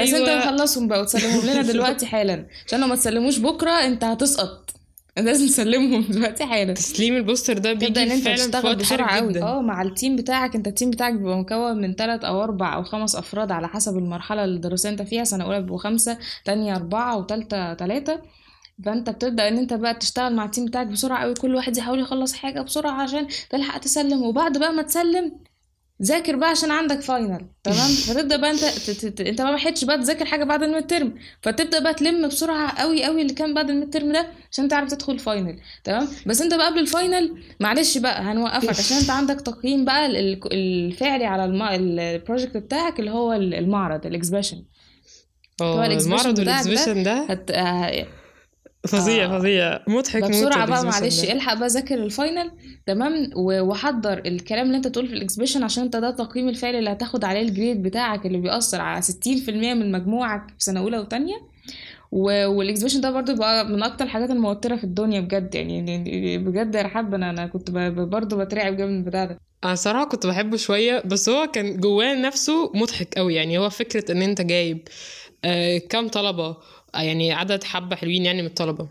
بس 0.00 0.14
أيوة. 0.14 0.34
انت 0.34 0.46
مخلصهم 0.46 0.88
بقى 0.88 1.00
وتسلمهم 1.00 1.46
لنا 1.50 1.62
دلوقتي 1.72 2.06
حالا. 2.06 2.46
عشان 2.66 2.80
لو 2.80 2.86
ما 2.86 2.94
تسلموش 2.94 3.38
بكرة 3.38 3.70
أنت 3.70 4.04
هتسقط. 4.04 4.73
لازم 5.16 5.46
تسلمهم 5.46 6.02
دلوقتي 6.12 6.44
حالا. 6.46 6.72
تسليم 6.74 7.16
ال 7.16 7.22
poster 7.22 7.58
ده 7.58 7.72
تبدأ 7.72 8.02
إن 8.02 8.08
بيجي 8.08 8.14
أنت 8.14 8.24
فعلا 8.24 8.36
في 8.36 8.44
تشتغل 8.44 8.66
وقت 8.66 8.76
بسرعة 8.76 9.16
قوي 9.16 9.42
آه 9.42 9.60
مع 9.62 9.82
ال 9.82 9.89
team 9.89 10.16
بتاعك. 10.16 10.54
أنت 10.56 10.66
ال 10.68 10.72
team 10.72 10.90
بتاعك 10.90 11.12
بيبقى 11.14 11.38
مكون 11.38 11.80
من 11.80 11.94
ثلاث 11.94 12.24
أو 12.24 12.42
أربع 12.44 12.74
أو 12.74 12.82
خمس 12.84 13.16
أفراد 13.16 13.52
على 13.52 13.68
حسب 13.68 13.98
المرحلة 13.98 14.44
الدراسيه 14.44 14.88
أنت 14.90 15.02
فيها. 15.02 15.24
سنة 15.24 15.44
أولى 15.44 15.60
بيبقوا 15.60 15.78
خمسة 15.78 16.18
تانية 16.44 16.76
أربعة 16.76 17.16
وتالتة 17.18 17.74
تلاتة. 17.74 18.20
فأنت 18.84 19.10
بتبدأ 19.10 19.48
إن 19.48 19.58
أنت 19.58 19.72
بقى 19.74 19.94
تشتغل 19.94 20.34
مع 20.36 20.44
ال 20.44 20.48
team 20.48 20.64
بتاعك 20.66 20.86
بسرعة 20.86 21.22
قوي 21.22 21.34
كل 21.34 21.54
واحد 21.54 21.76
يحاول 21.76 22.00
يخلص 22.00 22.32
حاجة 22.34 22.60
بسرعة 22.62 23.02
عشان 23.02 23.26
تلحق 23.50 23.78
تسلم. 23.78 24.22
وبعد 24.22 24.58
بقى 24.58 24.72
ما 24.72 24.82
تسلم 24.82 25.32
ذاكر 26.02 26.36
بقى 26.36 26.50
عشان 26.50 26.70
عندك 26.70 27.00
final 27.00 27.46
تمام؟ 27.64 27.88
فتبدأ 28.08 28.36
بقى 28.36 28.50
أنت 28.50 29.20
أنت 29.20 29.40
ما 29.40 29.50
لحقتش 29.50 29.84
بقى 29.84 29.98
تذاكر 29.98 30.24
حاجة 30.24 30.44
بعد 30.44 30.62
ال 30.62 30.68
mid 30.68 30.86
term 30.86 31.14
فتبدأ 31.42 31.78
بقى 31.78 31.94
تلم 31.94 32.28
بسرعة 32.28 32.80
قوي 32.80 33.04
قوي 33.04 33.22
اللي 33.22 33.32
كان 33.34 33.54
بعد 33.54 33.70
ال 33.70 33.75
mid 33.75 33.90
term 33.90 34.12
ده 34.12 34.26
عشان 34.52 34.68
تعرف 34.68 34.90
تدخل 34.90 35.12
ال 35.12 35.20
final 35.20 35.60
تمام؟ 35.84 36.08
بس 36.26 36.42
أنت 36.42 36.54
بقى 36.54 36.66
قبل 36.66 36.78
ال 36.78 36.89
final 36.89 37.42
معلش 37.60 37.98
بقى 37.98 38.22
هنوقفك 38.22 38.68
عشان 38.68 38.96
أنت 38.96 39.10
عندك 39.10 39.40
تقييم 39.40 39.84
بقى 39.84 40.06
ال- 40.06 40.16
ال- 40.16 40.52
الفعلي 40.52 41.24
على 41.24 41.44
الم... 41.44 41.62
ال 41.62 41.74
project 41.74 42.56
بتاعك 42.56 43.00
اللي 43.00 43.10
هو 43.10 43.32
ال- 43.32 43.54
المعرض 43.54 44.06
ال 44.06 44.11
exhibition 44.11 44.64
هو 45.62 45.82
آه 45.82 45.86
المعرض 45.86 46.40
بتاعك 46.40 46.66
ده 46.66 46.92
ده؟ 47.02 47.26
هت... 47.30 47.50
فظيع 48.88 49.24
آه. 49.24 49.38
فظيع 49.38 49.80
مضحك 49.88 50.22
موت 50.22 50.32
فبسرعه 50.34 50.66
بقى 50.66 50.84
معلش. 50.84 51.24
الحق 51.24 51.54
بقى 51.54 51.68
ذاكر 51.68 51.94
ال 51.94 52.03
final 52.03 52.50
تمام 52.86 53.30
وحضر 53.36 54.18
الكلام 54.26 54.66
اللي 54.66 54.76
انت 54.76 54.88
تقوله 54.88 55.08
في 55.08 55.14
ال 55.14 55.18
exhibition 55.18 55.62
عشان 55.62 55.82
انت 55.84 55.96
ده 55.96 56.08
التقييم 56.08 56.48
الفعلي 56.48 56.78
اللي 56.78 56.90
هتاخد 56.92 57.24
عليه 57.24 57.40
ال 57.42 57.49
grade 57.49 57.82
بتاعك 57.82 58.26
اللي 58.26 58.38
بيأثر 58.38 58.80
على 58.80 59.02
60% 59.02 59.48
من 59.48 59.92
مجموعك 59.92 60.46
في 60.48 60.54
سنة 60.64 60.80
أولى 60.80 60.98
وتانية 60.98 61.36
و- 62.12 62.46
والاكسبيشن 62.46 63.00
ده 63.00 63.10
برضو 63.10 63.34
بقى 63.36 63.68
من 63.68 63.82
أكتر 63.82 64.04
الحاجات 64.04 64.30
الموترة 64.30 64.76
في 64.76 64.84
الدنيا 64.84 65.20
بجد 65.20 65.54
يعني 65.54 66.38
بجد 66.38 66.74
يا 66.74 66.82
رحاب 66.82 67.14
أنا 67.14 67.30
أنا 67.30 67.46
كنت 67.46 67.70
برضو 67.70 68.36
بترعب 68.36 68.76
جامد 68.76 68.90
من 68.92 68.98
البتاع 68.98 69.24
ده 69.24 69.38
أنا 69.64 69.74
صراحة 69.74 70.04
كنت 70.04 70.26
بحبه 70.26 70.56
شوية 70.56 71.02
بس 71.04 71.28
هو 71.28 71.46
كان 71.46 71.76
جواه 71.80 72.14
نفسه 72.14 72.70
مضحك 72.74 73.14
قوي 73.16 73.34
يعني 73.34 73.58
هو 73.58 73.70
فكرة 73.70 74.12
إن 74.12 74.22
أنت 74.22 74.40
جايب 74.40 74.88
آه 75.44 75.78
كام 75.78 76.08
طلبة 76.08 76.56
يعني 77.02 77.32
عدد 77.32 77.64
حبة 77.64 77.96
حلوين 77.96 78.24
يعني 78.24 78.42
من 78.42 78.48
الطلبة. 78.48 78.88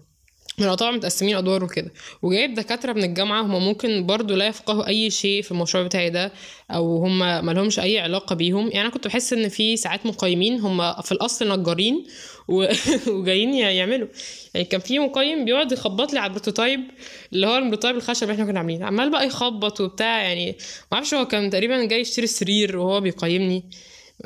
من 0.60 0.76
طبعا 0.76 0.92
متقسمين 0.92 1.36
أدوار 1.36 1.64
وكده. 1.64 1.92
وجايب 2.22 2.54
دكاترة 2.54 2.94
من 2.94 3.04
الجامعة 3.04 3.42
هم 3.42 3.66
ممكن 3.66 4.06
برضو 4.06 4.36
لا 4.36 4.48
يفقهوا 4.48 4.88
أي 4.88 5.10
شيء 5.10 5.42
في 5.42 5.52
المشروع 5.52 5.84
بتاعي 5.84 6.10
ده 6.10 6.32
أو 6.72 6.98
هم 6.98 7.20
ما 7.20 7.52
لهمش 7.52 7.80
أي 7.80 8.00
علاقة 8.00 8.36
بيهم. 8.36 8.68
يعني 8.68 8.82
أنا 8.82 8.90
كنت 8.90 9.08
بحس 9.08 9.34
إن 9.34 9.50
في 9.50 9.78
ساعات 9.78 10.06
مقيمين 10.06 10.60
هم 10.60 11.02
في 11.02 11.12
الأصل 11.12 11.60
نجارين 11.60 12.06
و... 12.48 12.66
وجايين 13.16 13.54
يعملوا. 13.54 14.08
يعني 14.54 14.66
كان 14.66 14.80
في 14.80 15.00
مقيم 15.00 15.46
بيقعد 15.46 15.72
يخبط 15.72 16.14
لي 16.14 16.20
على 16.20 16.28
ال 16.28 16.33
prototype 16.33 16.82
اللي 17.34 17.48
هو 17.48 17.58
ال 17.58 17.62
prototype 17.62 17.96
الخشب 17.96 18.24
اللي 18.24 18.34
إحنا 18.34 18.46
كنا 18.46 18.60
عاملينه. 18.60 18.86
عمال 18.86 19.12
بقى 19.12 19.26
يخبط 19.28 19.82
وبتاع 19.82 20.22
يعني 20.22 20.56
ما 20.92 20.96
أعرفش 20.98 21.14
هو 21.14 21.28
كان 21.28 21.50
تقريبا 21.50 21.86
جاي 21.86 22.02
يشتري 22.02 22.24
السرير 22.24 22.78
وهو 22.78 23.02
بيقيمني. 23.02 23.64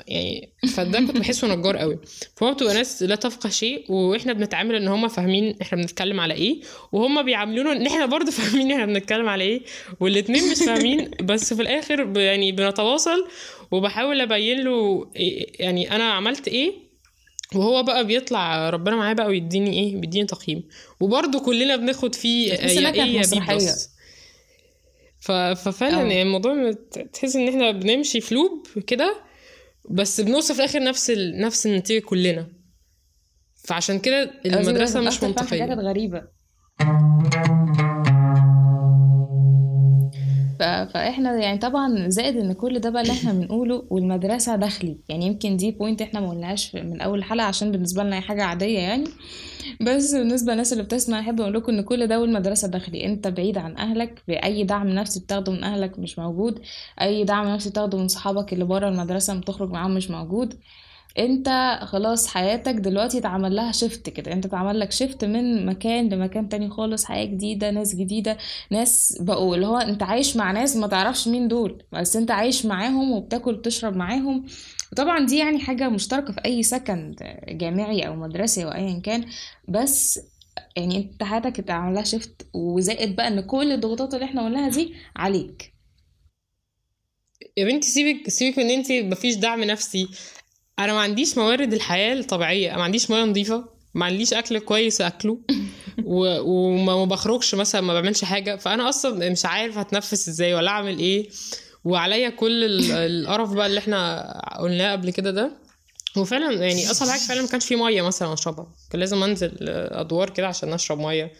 يعني 0.08 0.50
فده 0.76 1.00
كنت 1.00 1.17
بحسه 1.17 1.56
نجار 1.56 1.78
قوي 1.78 2.00
فهو 2.36 2.54
بتبقى 2.54 2.73
ناس 2.73 3.04
لا 3.04 3.15
تفقه 3.15 3.50
شيء 3.50 3.91
وإحنا 3.91 4.34
بنتعامل 4.34 4.76
إن 4.76 4.88
هم 4.88 5.08
فاهمين 5.08 5.56
إحنا 5.62 5.78
بنتكلم 5.82 6.19
على 6.19 6.34
إيه 6.34 6.62
وهم 6.91 7.21
بيعاملونا 7.23 7.71
إن 7.71 7.86
إحنا 7.88 8.06
برضه 8.06 8.32
فاهمين 8.32 8.71
إحنا 8.71 8.86
بنتكلم 8.86 9.30
على 9.30 9.43
إيه 9.43 9.62
والاتنين 10.00 10.52
مش 10.52 10.58
فاهمين 10.58 11.12
بس 11.23 11.54
في 11.54 11.62
الآخر 11.62 12.17
يعني 12.19 12.52
بنتواصل 12.52 13.28
وبحاول 13.71 14.21
أبين 14.21 14.63
له 14.63 15.04
إيه- 15.06 15.45
يعني 15.60 15.91
أنا 15.95 16.04
عملت 16.12 16.47
إيه 16.47 16.73
وهو 17.56 17.84
بقى 17.84 18.06
بيطلع 18.08 18.69
ربنا 18.69 18.95
معاه 18.95 19.13
بقى 19.13 19.28
ويديني 19.28 19.80
إيه 19.80 19.95
بيديني 20.02 20.26
تقييم 20.28 20.63
وبرضه 21.00 21.39
كلنا 21.39 21.76
بناخد 21.76 22.15
فيه 22.15 22.50
يا 22.54 22.60
إيه 23.04 23.04
يا 23.15 23.21
B. 23.22 23.40
plus 23.56 23.90
ففعلا. 25.56 25.97
يعني 25.97 26.21
الموضوع 26.21 26.71
تحس 27.13 27.36
إن 27.36 27.47
إحنا 27.47 27.71
بنمشي 27.71 28.21
في 28.21 28.36
loop 28.36 28.68
كده 28.88 29.27
بس 29.89 30.21
بنوصل 30.21 30.54
في 30.54 30.60
الآخر 30.60 30.84
نفس 30.84 31.10
ال... 31.10 31.41
نفس 31.41 31.67
النتيجة 31.67 32.04
كلنا. 32.04 32.47
فعشان 33.67 34.00
كده 34.00 34.32
المدرسة 34.45 35.00
مش 35.02 35.17
فعلا 35.17 35.36
حاجات 35.39 35.69
منطقية. 35.69 35.89
غريبة. 35.89 36.21
ف... 40.60 40.63
فإحنا 40.63 41.36
يعني 41.38 41.58
طبعا 41.58 42.10
زائد 42.10 42.38
إن 42.38 42.54
كل 42.54 42.80
ده 42.80 42.89
بقى 42.89 43.02
اللي 43.02 43.13
إحنا 43.13 43.34
بنقوله 43.34 43.88
والمدرسة 43.89 44.56
داخلي. 44.56 45.00
يعني 45.10 45.26
يمكن 45.26 45.58
دي 45.58 45.71
point 45.72 46.02
إحنا 46.02 46.19
ما 46.19 46.30
قلناهاش 46.30 46.76
من 46.76 47.02
أول 47.02 47.23
حلقة 47.23 47.45
عشان 47.45 47.71
بالنسبة 47.71 48.04
لنا 48.04 48.15
هي 48.17 48.21
حاجة 48.21 48.43
عادية 48.43 48.80
يعني. 48.80 49.08
بس 49.82 50.16
بالنسبة 50.16 50.52
للناس 50.52 50.74
اللي 50.74 50.84
بتسمع 50.84 51.20
أحب 51.20 51.42
أقول 51.42 51.54
لكم 51.54 51.72
إن 51.72 51.82
كل 51.82 52.08
ده 52.08 52.20
والمدرسة 52.22 52.68
داخلي. 52.68 53.06
أنت 53.06 53.28
بعيد 53.28 53.58
عن 53.58 53.78
أهلك 53.78 54.24
أي 54.28 54.63
دعم 54.64 54.88
نفسي 54.88 55.20
بتاخده 55.20 55.52
من 55.52 55.64
أهلك 55.64 56.00
مش 56.00 56.20
موجود. 56.20 56.62
أي 57.02 57.24
دعم 57.24 57.48
نفسي 57.48 57.70
بتاخده 57.70 57.98
من 57.98 58.08
صحابك 58.08 58.54
اللي 58.54 58.66
بره 58.66 58.90
المدرسة 58.90 59.40
بتخرج 59.40 59.70
معاهم 59.72 59.94
مش 59.96 60.10
موجود. 60.12 60.60
أنت 61.20 61.80
خلاص 61.84 62.28
حياتك 62.28 62.74
دلوقتي 62.76 63.18
اتعمل 63.18 63.56
لها 63.56 63.72
shift 63.72 64.10
كده. 64.10 64.32
أنت 64.34 64.46
اتعمل 64.46 64.80
لك 64.80 64.92
shift 64.92 65.26
من 65.26 65.66
مكان 65.66 66.10
لمكان 66.10 66.50
تاني 66.50 66.70
خالص 66.70 67.06
حياة 67.06 67.26
جديدة 67.26 67.72
ناس 67.72 67.96
جديدة. 67.96 68.38
ناس 68.72 69.18
بقوا 69.22 69.56
اللي 69.56 69.68
هو 69.68 69.78
أنت 69.78 70.04
عايش 70.04 70.36
مع 70.38 70.52
ناس 70.52 70.76
ما 70.76 70.88
تعرفش 70.88 71.28
مين 71.28 71.48
دول 71.48 71.84
بس 71.92 72.16
أنت 72.16 72.32
عايش 72.32 72.66
معاهم 72.66 73.12
وبتاكل 73.12 73.54
وتشرب 73.54 73.96
معاهم. 73.96 74.46
وطبعا 74.91 75.26
دي 75.26 75.38
يعني 75.38 75.60
حاجة 75.60 75.89
مشتركة 75.89 76.34
في 76.34 76.41
أي 76.45 76.63
سكن 76.63 77.15
جامعي 77.50 78.08
أو 78.08 78.15
مدرسي 78.15 78.63
أو 78.63 78.69
ايا 78.69 79.00
كان 79.00 79.26
بس 79.67 80.19
يعني 80.76 80.97
أنت 80.97 81.23
حياتك 81.23 81.60
اتعمل 81.60 81.95
لها 81.95 82.04
شيفت 82.04 82.47
وزائد 82.54 83.15
بقى 83.15 83.28
إن 83.28 83.41
كل 83.41 83.71
الضغوطات 83.71 84.13
اللي 84.13 84.26
إحنا 84.26 84.45
قلناها 84.45 84.69
دي 84.69 84.93
عليك. 85.15 85.73
يا 87.58 87.65
بنتي 87.65 87.88
سيبك 87.89 88.30
سيبك 88.30 88.60
من 88.60 88.69
أنت 88.69 88.91
مفيش 88.91 89.36
دعم 89.36 89.63
نفسي. 89.63 90.08
أنا 90.80 90.93
ما 90.93 91.00
عنديش 91.00 91.38
موارد 91.38 91.73
الحياة 91.73 92.13
الطبيعية 92.13 92.76
ما 92.76 92.84
عنديش 92.84 93.12
ميه 93.12 93.23
نظيفة 93.23 93.69
ما 93.93 94.06
عنديش 94.06 94.34
أكل 94.34 94.60
كويس 94.60 95.02
أكله 95.02 95.39
و... 96.06 96.39
وما 96.41 96.95
ما 96.95 97.06
بخرجش 97.06 97.56
مثلا 97.56 97.82
ما 97.82 97.93
بعملش 97.93 98.23
حاجة. 98.23 98.56
فأنا 98.56 98.89
أصلا 98.89 99.30
مش 99.30 99.45
عارف 99.45 99.78
هتنفس 99.78 100.30
إزاي 100.30 100.54
ولا 100.54 100.71
أعمل 100.71 101.00
إيه. 101.00 101.30
وعليا 101.91 102.30
كل 102.30 102.63
ال- 102.63 102.91
القرف 102.91 103.54
بقى 103.54 103.65
اللي 103.67 103.80
إحنا 103.80 104.32
قلناه 104.60 104.91
قبل 104.91 105.10
كده 105.10 105.32
ده. 105.32 105.52
وفعلا 106.17 106.52
يعني 106.65 106.91
أصعب 106.91 107.10
حاجة 107.10 107.19
فعلا 107.19 107.41
ما 107.41 107.47
كانش 107.47 107.65
في 107.65 107.76
مية 107.76 108.02
مثلا 108.02 108.34
أشربها. 108.34 108.67
كان 108.91 109.00
لازم 109.00 109.23
أنزل 109.23 109.52
أدوار 109.69 110.30
كده 110.30 110.47
عشان 110.47 110.73
أشرب 110.73 111.00
مية. 111.00 111.32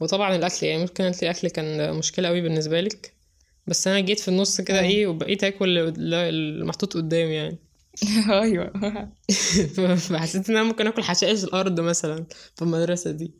وطبعا 0.00 0.36
الأكل 0.36 0.66
يعني 0.66 0.80
ممكن 0.82 1.04
الاكل 1.22 1.48
كان 1.48 1.94
مشكلة 1.94 2.28
قوي 2.28 2.40
بالنسبة 2.40 2.80
لك. 2.80 3.12
بس 3.66 3.86
أنا 3.88 4.00
جيت 4.00 4.20
في 4.20 4.28
النص 4.28 4.60
كده 4.60 4.78
آه. 4.80 4.82
إيه 4.82 5.06
وبقيت 5.06 5.44
آكل 5.44 5.78
اللي- 5.78 6.28
المحطوط 6.28 6.94
قدامي 6.94 7.34
يعني. 7.34 7.58
أيوه. 8.42 8.72
فحسيت 9.96 10.50
إن 10.50 10.56
أنا 10.56 10.64
ممكن 10.64 10.86
آكل 10.86 11.02
حشائش 11.02 11.44
الأرض 11.44 11.80
مثلا 11.80 12.26
في 12.56 12.62
المدرسة 12.62 13.10
دي. 13.10 13.30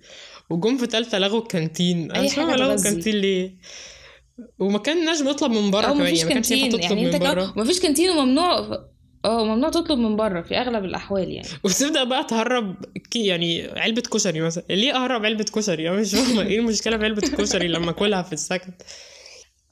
وجم 0.51 0.79
في 0.79 0.87
تالتة 0.87 1.19
لغوا 1.19 1.41
الكانتين. 1.43 2.11
أنا 2.13 2.23
مش 2.23 2.35
فاهمة 2.35 2.57
لغوا. 2.57 2.75
الكانتين 2.75 3.15
ليه. 3.17 3.55
وما 4.59 4.79
كناش 4.79 5.23
بنطلب 5.23 5.51
من 5.53 5.71
بره 5.71 5.87
أو 5.87 5.95
كمان 5.95 6.07
مفيش 6.07 6.19
يعني 6.19 6.29
ما 6.29 6.35
كانش 6.35 6.51
ينفع 6.51 6.69
تطلب 6.69 6.83
يعني 6.83 7.07
انت 7.07 7.15
من 7.23 7.31
بره 7.31 7.53
مفيش 7.57 7.81
كانتين 7.81 8.11
وممنوع 8.11 8.59
آه 9.25 9.45
ممنوع 9.45 9.71
تطلب 9.71 9.99
من 9.99 10.17
بره 10.17 10.43
في 10.43 10.55
اغلب 10.59 10.85
الاحوال 10.85 11.31
يعني. 11.31 11.49
وبتبدأ 11.65 12.05
بقى 12.05 12.25
تهرب 12.25 12.75
كي 13.11 13.27
يعني 13.27 13.69
علبة 13.79 14.03
كشري 14.03 14.41
مثلا. 14.41 14.65
ليه 14.71 14.97
أهرب 14.97 15.25
علبة 15.25 15.45
كشري؟ 15.45 15.89
أنا 15.89 16.01
مش 16.01 16.15
فاهمة. 16.15 16.43
إيه 16.43 16.59
المشكلة 16.59 16.99
في 16.99 17.05
علبة 17.05 17.29
الكشري 17.29 17.69
لما 17.69 17.91
أكلها 17.91 18.23
في 18.23 18.33
السكن؟ 18.33 18.73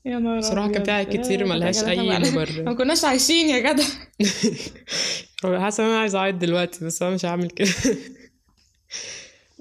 يا 0.04 0.18
نهار 0.18 0.38
بصراحة 0.38 0.68
كان 0.72 1.04
في 1.04 1.18
كتير 1.18 1.44
ملهاش 1.44 1.84
أي 1.84 1.96
ما 2.08 2.18
مبرر. 2.18 2.74
كناش 2.74 3.04
عايشين 3.04 3.48
يا 3.48 3.72
جدع. 3.72 3.84
حاسة 5.62 5.84
إن 5.84 5.88
أنا 5.88 5.98
عايزه 5.98 6.18
أعيط 6.18 6.34
دلوقتي 6.34 6.84
بس 6.84 7.02
أنا 7.02 7.14
مش 7.14 7.24
هعمل 7.24 7.50
كده. 7.50 7.68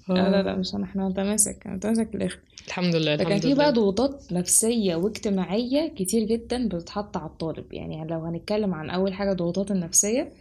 لا 0.10 0.30
لا 0.30 0.44
لا 0.44 0.56
مش 0.56 0.74
أنا 0.76 0.84
إحنا 0.84 1.08
متماسك 1.10 1.64
متماسك 1.66 2.10
في 2.10 2.18
الآخر 2.18 2.40
الحمد 2.68 2.96
لله 2.96 3.18
فكان 3.18 3.40
في 3.40 3.54
بقى 3.54 3.74
ضغوطات 3.74 4.34
نفسية 4.34 4.96
واجتماعية 4.96 5.88
كتير 5.96 6.24
جدا 6.24 6.68
بتتحط 6.68 7.18
على 7.18 7.26
الطالب. 7.26 7.74
يعني 7.74 8.08
لو 8.08 8.20
هنتكلم 8.20 8.74
عن 8.74 8.90
أول 8.90 9.14
حاجة 9.14 9.34
ضغوطات 9.34 9.72
النفسية 9.72 10.32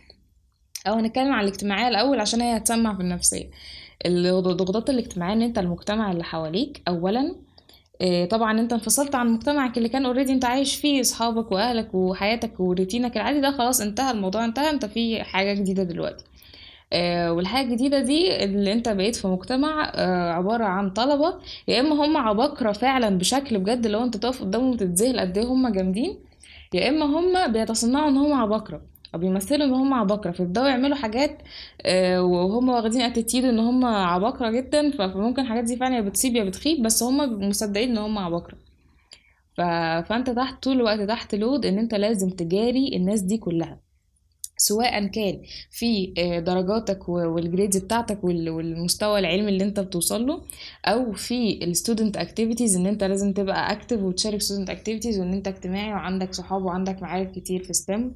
أو 0.87 0.95
هنتكلم 0.95 1.33
عن 1.33 1.45
الاجتماعية 1.45 1.89
الأول 1.89 2.21
عشان 2.21 2.41
هي 2.41 2.57
هتسمع 2.57 2.95
في 2.95 3.01
النفسية. 3.01 3.51
الضغوطات 4.07 4.91
الاجتماعية 4.91 5.33
إن 5.33 5.43
أنت 5.43 5.59
المجتمع 5.59 6.13
اللي 6.13 6.25
حواليك 6.25 6.83
أولا 6.89 7.35
إيه، 8.01 8.29
طبعا 8.29 8.61
أنت 8.61 8.73
انفصلت 8.73 9.15
عن 9.15 9.29
مجتمعك 9.33 9.79
اللي 9.79 9.89
كان 9.89 10.07
اوريدي 10.07 10.33
أنت 10.33 10.45
عايش 10.45 10.77
فيه 10.77 11.01
أصحابك 11.01 11.53
وأهلك 11.53 11.95
وحياتك 11.95 12.61
وروتينك 12.61 13.17
العادي 13.17 13.41
ده 13.41 13.51
خلاص 13.53 13.81
انتهى 13.81 14.11
الموضوع 14.11 14.45
انتهى 14.45 14.71
أنت 14.71 14.85
في 14.85 15.23
حاجة 15.23 15.55
جديدة 15.55 15.83
دلوقتي. 15.83 16.25
آه، 16.95 17.33
والحاجة 17.33 17.67
الجديدة 17.67 18.01
دي 18.01 18.45
اللي 18.45 18.73
انت 18.73 18.89
بقيت 18.89 19.17
في 19.17 19.29
مجتمع 19.29 19.93
آه، 19.95 20.33
عبارة 20.33 20.65
عن 20.65 20.91
طلبة. 20.91 21.35
يا 21.69 21.81
إما 21.81 22.05
هم 22.05 22.17
عباقرة 22.17 22.73
فعلا 22.73 23.19
بشكل 23.19 23.59
بجد 23.59 23.87
لو 23.87 24.03
انت 24.05 24.17
تقف 24.17 24.41
قدامهم 24.43 24.71
وتتذهل 24.71 25.21
قد 25.21 25.39
إيه 25.39 25.45
هم 25.47 25.69
جامدين 25.69 26.19
يا 26.75 26.89
إما 26.89 27.05
هم 27.07 27.53
بيتصنعوا 27.53 28.09
إن 28.09 28.17
هم 28.17 28.33
عباقرة 28.33 28.83
أو 29.15 29.19
بيمثلوا 29.19 29.67
إن 29.67 29.73
هم 29.75 29.95
عباقرة 29.95 30.31
فيبدأوا 30.33 30.69
يعملوا 30.69 30.97
حاجات 30.97 31.43
آه، 31.83 32.23
وهم 32.23 32.69
واخدين 32.69 33.01
اتيتيود 33.03 33.45
إن 33.45 33.59
هم 33.59 33.85
عباقرة 33.85 34.51
جدا 34.51 34.91
فممكن 34.91 35.43
الحاجات 35.43 35.65
دي 35.65 35.77
فعلا 35.77 35.97
يا 35.97 36.01
بتسيب 36.01 36.37
يا 36.37 36.45
بتخيب 36.45 36.83
بس 36.83 37.03
هم 37.03 37.49
مصدقين 37.49 37.91
إن 37.91 37.99
هم 37.99 38.19
عباقرة. 38.19 38.57
ف... 39.57 39.61
فأنت 40.09 40.31
تحت 40.31 40.63
طول 40.65 40.77
الوقت 40.77 41.01
تحت 41.01 41.35
لود 41.35 41.67
إن 41.67 41.79
أنت 41.79 41.95
لازم 41.95 42.31
تجاري 42.31 42.97
الناس 42.97 43.21
دي 43.21 43.39
كلها. 43.39 43.84
سواء 44.57 45.07
كان 45.07 45.41
في 45.71 46.15
آه، 46.19 46.39
درجاتك 46.41 47.09
وال 47.09 47.26
grades 47.26 47.77
بتاعتك 47.77 48.25
وال- 48.25 48.51
والمستوى 48.51 49.19
العلمي 49.19 49.49
اللي 49.49 49.65
انت 49.65 49.81
بتوصل 49.81 50.27
له 50.27 50.43
أو 50.87 51.13
في 51.13 51.65
ال 51.65 51.71
student 51.71 52.17
activities 52.17 52.77
إن 52.77 52.87
انت 52.87 53.05
لازم 53.05 53.33
تبقى 53.33 53.73
active 53.73 54.03
وتشارك 54.03 54.41
student 54.41 54.71
activities 54.71 55.19
وإن 55.21 55.33
انت 55.33 55.49
اجتماعي 55.49 55.91
وعندك 55.93 56.35
صحاب 56.35 56.65
وعندك 56.65 57.03
معارف 57.03 57.31
كتير 57.31 57.63
في 57.65 57.73
STEM 57.73 58.15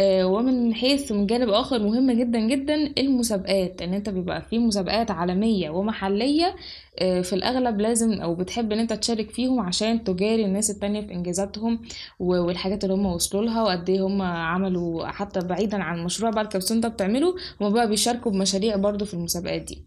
ومن 0.00 0.74
حيث 0.74 1.12
من 1.12 1.26
جانب 1.26 1.48
آخر 1.48 1.78
مهم 1.78 2.10
جدا 2.10 2.38
جدا 2.40 2.74
المسابقات 2.98 3.82
إن 3.82 3.94
أنت 3.94 4.08
بيبقى 4.08 4.42
في 4.42 4.58
مسابقات 4.58 5.10
عالمية 5.10 5.70
ومحلية 5.70 6.56
آه، 6.98 7.20
في 7.20 7.32
الأغلب 7.32 7.80
لازم 7.80 8.12
أو 8.12 8.34
بتحب 8.34 8.72
إن 8.72 8.78
أنت 8.78 8.92
تشارك 8.92 9.30
فيهم 9.30 9.60
عشان 9.60 10.04
تجاري 10.04 10.44
الناس 10.44 10.70
التانية 10.70 11.00
في 11.00 11.12
إنجازاتهم 11.12 11.82
والحاجات 12.18 12.84
اللي 12.84 12.94
هم 12.94 13.06
وصلوا 13.06 13.42
لها 13.44 13.62
وقد 13.62 13.90
إيه 13.90 14.06
هم 14.06 14.22
عملوا 14.22 15.06
حتى 15.06 15.40
بعيدا 15.40 15.82
عن 15.82 15.98
المشروع 15.98 16.30
بقى 16.30 16.42
ال 16.44 16.48
capstone 16.48 16.80
ده 16.80 16.88
بتعمله 16.88 17.34
هم 17.60 17.72
بقى 17.72 17.88
بيشاركوا 17.88 18.32
بمشاريع 18.32 18.76
برضو 18.76 19.04
في 19.04 19.14
المسابقات 19.14 19.62
دي. 19.62 19.82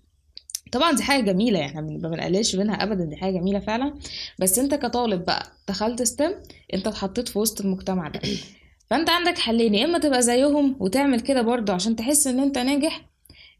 طبعا 0.71 0.91
دي 0.91 1.03
حاجة 1.03 1.21
جميلة 1.31 1.59
يعني 1.59 1.97
ما 1.97 2.09
بنقللش 2.09 2.55
منها 2.55 2.75
ابدا 2.83 3.05
دي 3.05 3.15
حاجة 3.15 3.33
جميلة 3.39 3.59
فعلا. 3.59 3.93
بس 4.39 4.59
أنت 4.59 4.75
كطالب 4.75 5.25
بقى 5.25 5.47
دخلت 5.67 6.03
STEM 6.03 6.31
أنت 6.73 6.87
اتحطيت 6.87 7.27
في 7.27 7.39
وسط 7.39 7.61
المجتمع 7.61 8.07
ده. 8.07 8.19
فانت 8.89 9.09
عندك 9.09 9.37
حلين 9.37 9.75
يا 9.75 9.85
إما 9.85 9.99
تبقى 9.99 10.21
زيهم 10.21 10.75
وتعمل 10.79 11.19
كده 11.19 11.41
برضو 11.41 11.71
عشان 11.71 11.95
تحس 11.95 12.27
إن 12.27 12.39
أنت 12.39 12.57
ناجح 12.57 13.09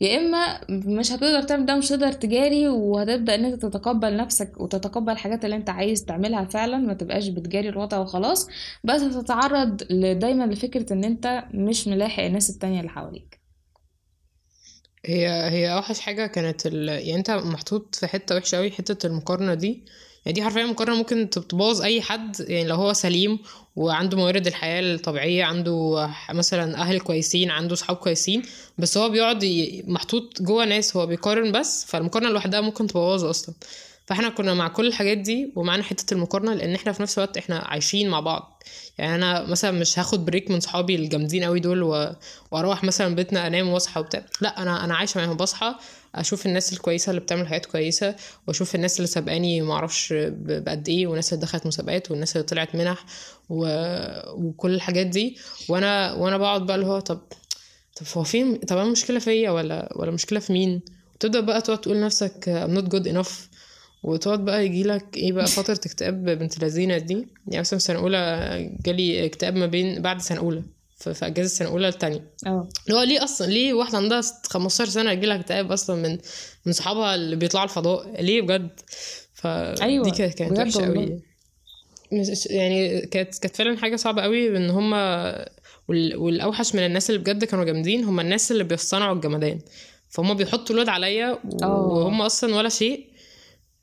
يا 0.02 0.18
إما 0.18 0.62
مش 0.70 1.12
هتقدر 1.12 1.44
تعمل 1.44 1.66
ده 1.66 1.76
مش 1.76 1.88
هتقدر 1.92 2.12
تجاري 2.12 2.68
وهتبدأ 2.68 3.36
إن 3.36 3.46
أنت 3.46 3.62
تتقبل 3.66 4.18
نفسك 4.18 4.62
وتتقبل 4.62 5.14
الحاجات 5.14 5.46
اللي 5.46 5.56
أنت 5.56 5.70
عايز 5.70 6.06
تعملها 6.06 6.46
فعلا 6.46 6.78
ما 6.78 6.94
تبقاش 6.94 7.28
بتجاري 7.28 7.70
الوضع 7.70 8.00
وخلاص 8.00 8.48
بس 8.84 9.02
هتتعرض 9.02 9.78
دايما 10.20 10.44
لفكرة 10.44 10.94
إن 10.94 11.04
أنت 11.04 11.44
مش 11.54 11.88
ملاحق 11.88 12.24
الناس 12.24 12.50
التانية 12.50 12.80
اللي 12.80 12.90
حواليك. 12.92 13.40
هي 15.06 15.28
هي 15.52 15.74
أوحش 15.74 16.00
حاجة 16.00 16.28
كانت 16.28 16.66
ال... 16.66 16.90
يعني 16.90 17.16
أنت 17.16 17.32
محطوط 17.32 17.96
في 17.96 18.08
حتة 18.08 18.36
وحشة 18.36 18.56
قوي 18.58 18.72
حتة 18.72 19.08
المقارنة 19.08 19.54
دي 19.54 19.86
يعني 20.26 20.34
دي 20.36 20.44
حرفيا 20.44 20.66
مقارنة 20.66 20.96
ممكن 20.96 21.30
تبوظ 21.30 21.82
أي 21.82 22.02
حد 22.02 22.36
يعني 22.40 22.68
لو 22.68 22.76
هو 22.76 22.94
سليم 22.94 23.40
وعنده 23.76 24.18
موارد 24.18 24.48
الحياة 24.48 24.82
الطبيعية 24.82 25.44
عنده 25.44 26.10
مثلا 26.34 26.78
أهل 26.78 27.00
كويسين 27.00 27.52
عنده 27.52 27.76
صحاب 27.76 27.96
كويسين 27.98 28.42
بس 28.78 28.98
هو 28.98 29.10
بيقعد 29.10 29.46
محطوط 29.88 30.42
جوه 30.42 30.66
ناس 30.66 30.98
هو 30.98 31.06
بيقارن 31.06 31.52
بس 31.52 31.86
فالمقارنة 31.86 32.30
لوحدها 32.30 32.62
ممكن 32.62 32.88
تبوظه 32.88 33.30
أصلا. 33.30 33.56
فإحنا 34.06 34.30
كنا 34.30 34.54
مع 34.54 34.68
كل 34.68 34.88
الحاجات 34.88 35.18
دي 35.18 35.54
ومعانا 35.56 35.84
حتة 35.84 36.14
المقارنة 36.14 36.54
لأن 36.54 36.76
إحنا 36.76 36.92
في 36.92 37.02
نفس 37.02 37.18
الوقت 37.18 37.38
إحنا 37.38 37.58
عايشين 37.58 38.10
مع 38.10 38.20
بعض. 38.20 38.64
يعني 38.98 39.16
أنا 39.16 39.46
مثلا 39.46 39.72
مش 39.72 40.00
هاخد 40.00 40.26
بريك 40.26 40.52
من 40.52 40.60
صحابي 40.60 40.96
الجامدين 40.96 41.44
قوي 41.44 41.60
دول 41.60 41.84
و... 41.84 42.16
وأروح 42.52 42.84
مثلا 42.84 43.16
بيتنا 43.16 43.48
أنام 43.48 43.70
وأصحى 43.70 44.00
وبتاع 44.00 44.26
لأ 44.42 44.62
أنا 44.62 44.84
أنا 44.86 44.96
عايشة 44.96 45.18
معاهم 45.18 45.38
بصحى 45.38 45.76
أشوف 46.16 46.46
الناس 46.46 46.74
الكويسة 46.74 47.10
اللي 47.10 47.22
بتعمل 47.22 47.48
حاجات 47.48 47.66
كويسة 47.66 48.16
وأشوف 48.48 48.76
الناس 48.76 48.98
اللي 48.98 49.08
سابقاني 49.08 49.62
ب- 50.14 50.64
بقد 50.64 50.90
إيه 50.90 51.08
والناس 51.08 51.34
اللي 51.34 51.42
دخلت 51.46 51.66
مسابقات 51.66 52.12
والناس 52.12 52.36
اللي 52.36 52.44
طلعت 52.48 52.76
منح 52.76 53.06
و... 53.50 53.66
وكل 54.34 54.74
الحاجات 54.76 55.08
دي. 55.08 55.38
وأنا 55.70 56.14
وأنا 56.14 56.38
بقعد 56.38 56.66
بقى 56.66 56.76
اللي 56.76 56.88
هو 56.88 57.00
طب 57.00 57.20
طب 57.96 58.06
هو 58.18 58.24
فين 58.24 58.56
طب 58.58 58.78
أنا 58.78 58.86
المشكلة 58.86 59.20
فيا 59.20 59.52
ولا 59.52 59.94
ولا 59.96 60.10
المشكلة 60.10 60.40
في 60.40 60.54
مين؟ 60.54 60.82
وتبدا 61.16 61.40
بقى 61.40 61.62
تقعد 61.62 61.82
تقول 61.82 61.98
لنفسك 61.98 62.66
I'm 62.68 62.78
not 62.80 62.90
good 62.96 63.12
enough 63.14 63.32
وتقعد 64.04 64.46
بقى 64.46 64.66
يجيلك 64.66 65.18
إيه 65.18 65.34
بقى 65.34 65.48
فترة 65.48 65.74
اكتئاب 65.86 66.26
بنت 66.26 66.64
لذينة 66.64 66.98
دي. 66.98 67.14
يعني 67.48 67.60
مثلا 67.60 67.80
سنة 67.80 68.00
أولى 68.00 68.72
جالي 68.86 69.26
اكتئاب 69.26 69.56
ما 69.56 69.66
بين 69.66 70.02
بعد 70.02 70.22
سنة 70.22 70.40
أولى. 70.40 70.64
في 71.00 71.26
أجازة 71.26 71.50
سنة 71.50 71.70
أولى 71.70 71.88
التانية 71.88 72.24
آه. 72.48 72.70
اللي 72.88 73.00
هو 73.00 73.04
ليه 73.04 73.24
أصلا 73.24 73.48
ليه 73.48 73.74
واحدة 73.74 73.98
عندها 73.98 74.22
15 74.44 74.92
سنة 74.92 75.12
يجيلها 75.12 75.36
اكتئاب 75.40 75.72
أصلا 75.72 75.96
من 75.96 76.18
من 76.66 76.74
صحابها 76.74 77.16
اللي 77.16 77.36
بيطلعوا 77.36 77.66
الفضاء؟ 77.66 78.22
ليه 78.22 78.42
بجد؟ 78.42 78.70
فدي 79.34 79.84
أيوة، 79.84 80.12
كانت 80.12 80.34
كانت 80.38 80.76
والله. 80.78 80.86
قوي 80.86 81.20
يعني 82.50 83.02
كانت 83.02 83.38
كانت 83.40 83.56
فعلا 83.56 83.78
حاجة 83.78 83.96
صعبة 83.96 84.22
قوي 84.22 84.58
إن 84.58 84.70
هما 84.70 85.34
وال- 85.88 86.16
والأوحش 86.16 86.76
من 86.76 86.86
الناس 86.86 87.10
اللي 87.10 87.22
بجد 87.22 87.44
كانوا 87.44 87.66
جامدين 87.66 88.04
هما 88.04 88.22
الناس 88.22 88.52
اللي 88.52 88.64
بيصطنعوا 88.64 89.16
الجمدان. 89.16 89.60
فهم 90.10 90.34
بيحطوا 90.34 90.76
لود 90.76 90.90
عليا 90.90 91.40
آه. 91.64 91.76
وهم 91.82 92.22
أصلا 92.22 92.56
ولا 92.56 92.70
شيء 92.70 93.06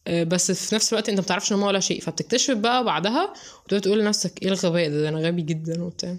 آه، 0.06 0.24
بس 0.24 0.50
في 0.52 0.74
نفس 0.74 0.92
الوقت 0.92 1.08
أنت 1.08 1.20
متعرفش 1.20 1.52
إن 1.52 1.56
هم 1.56 1.62
ولا 1.62 1.80
شيء. 1.80 2.00
فبتكتشف 2.00 2.54
بقى 2.54 2.84
بعدها 2.84 3.32
وتقعد 3.64 3.80
تقول 3.80 3.98
لنفسك 4.00 4.42
إيه 4.42 4.48
الغباء 4.48 4.88
ده, 4.88 5.00
ده 5.02 5.08
أنا 5.08 5.18
غبي 5.18 5.42
جدا 5.42 5.82
وبتاع. 5.84 6.16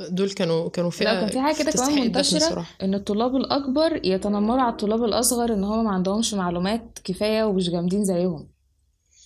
دول 0.00 0.30
كانوا 0.30 0.68
كانوا 0.68 0.90
فئة 0.90 1.04
لا 1.04 1.20
كان 1.20 1.28
في 1.28 1.40
حاجة 1.40 1.56
كده 1.56 1.70
كمان 1.72 2.00
منتشرة. 2.00 2.66
إن 2.82 2.94
الطلاب 2.94 3.36
الأكبر 3.36 4.00
يتنمروا 4.04 4.62
على 4.62 4.72
الطلاب 4.72 5.04
الأصغر 5.04 5.52
إن 5.52 5.64
هم 5.64 5.84
ما 5.84 5.90
عندهمش 5.90 6.34
معلومات 6.34 6.98
كفاية 7.04 7.44
ومش 7.44 7.70
جامدين 7.70 8.04
زيهم. 8.04 8.48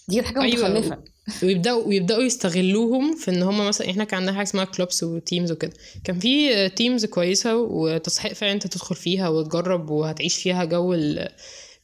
دي 0.08 0.22
حاجة 0.22 0.42
أيوة، 0.42 0.68
متخلفة. 0.68 0.98
ويبداوا 1.42 1.84
ويبدأوا 1.86 2.22
يستغلوهم 2.22 3.16
في 3.16 3.30
إن 3.30 3.42
هم 3.42 3.68
مثلا 3.68 3.90
إحنا 3.90 4.04
كان 4.04 4.18
عندنا 4.18 4.36
حاجة 4.36 4.46
اسمها 4.46 4.64
كلوبس 4.64 5.02
وتيمز 5.02 5.52
وكده. 5.52 5.72
كان 6.04 6.18
في 6.18 6.68
teams 6.68 7.04
كويسة 7.04 7.56
وتستحق 7.56 8.32
فعلا 8.32 8.52
أنت 8.52 8.66
تدخل 8.66 8.94
فيها 8.94 9.28
وتجرب 9.28 9.90
وهتعيش 9.90 10.36
فيها 10.36 10.64
جو 10.64 10.94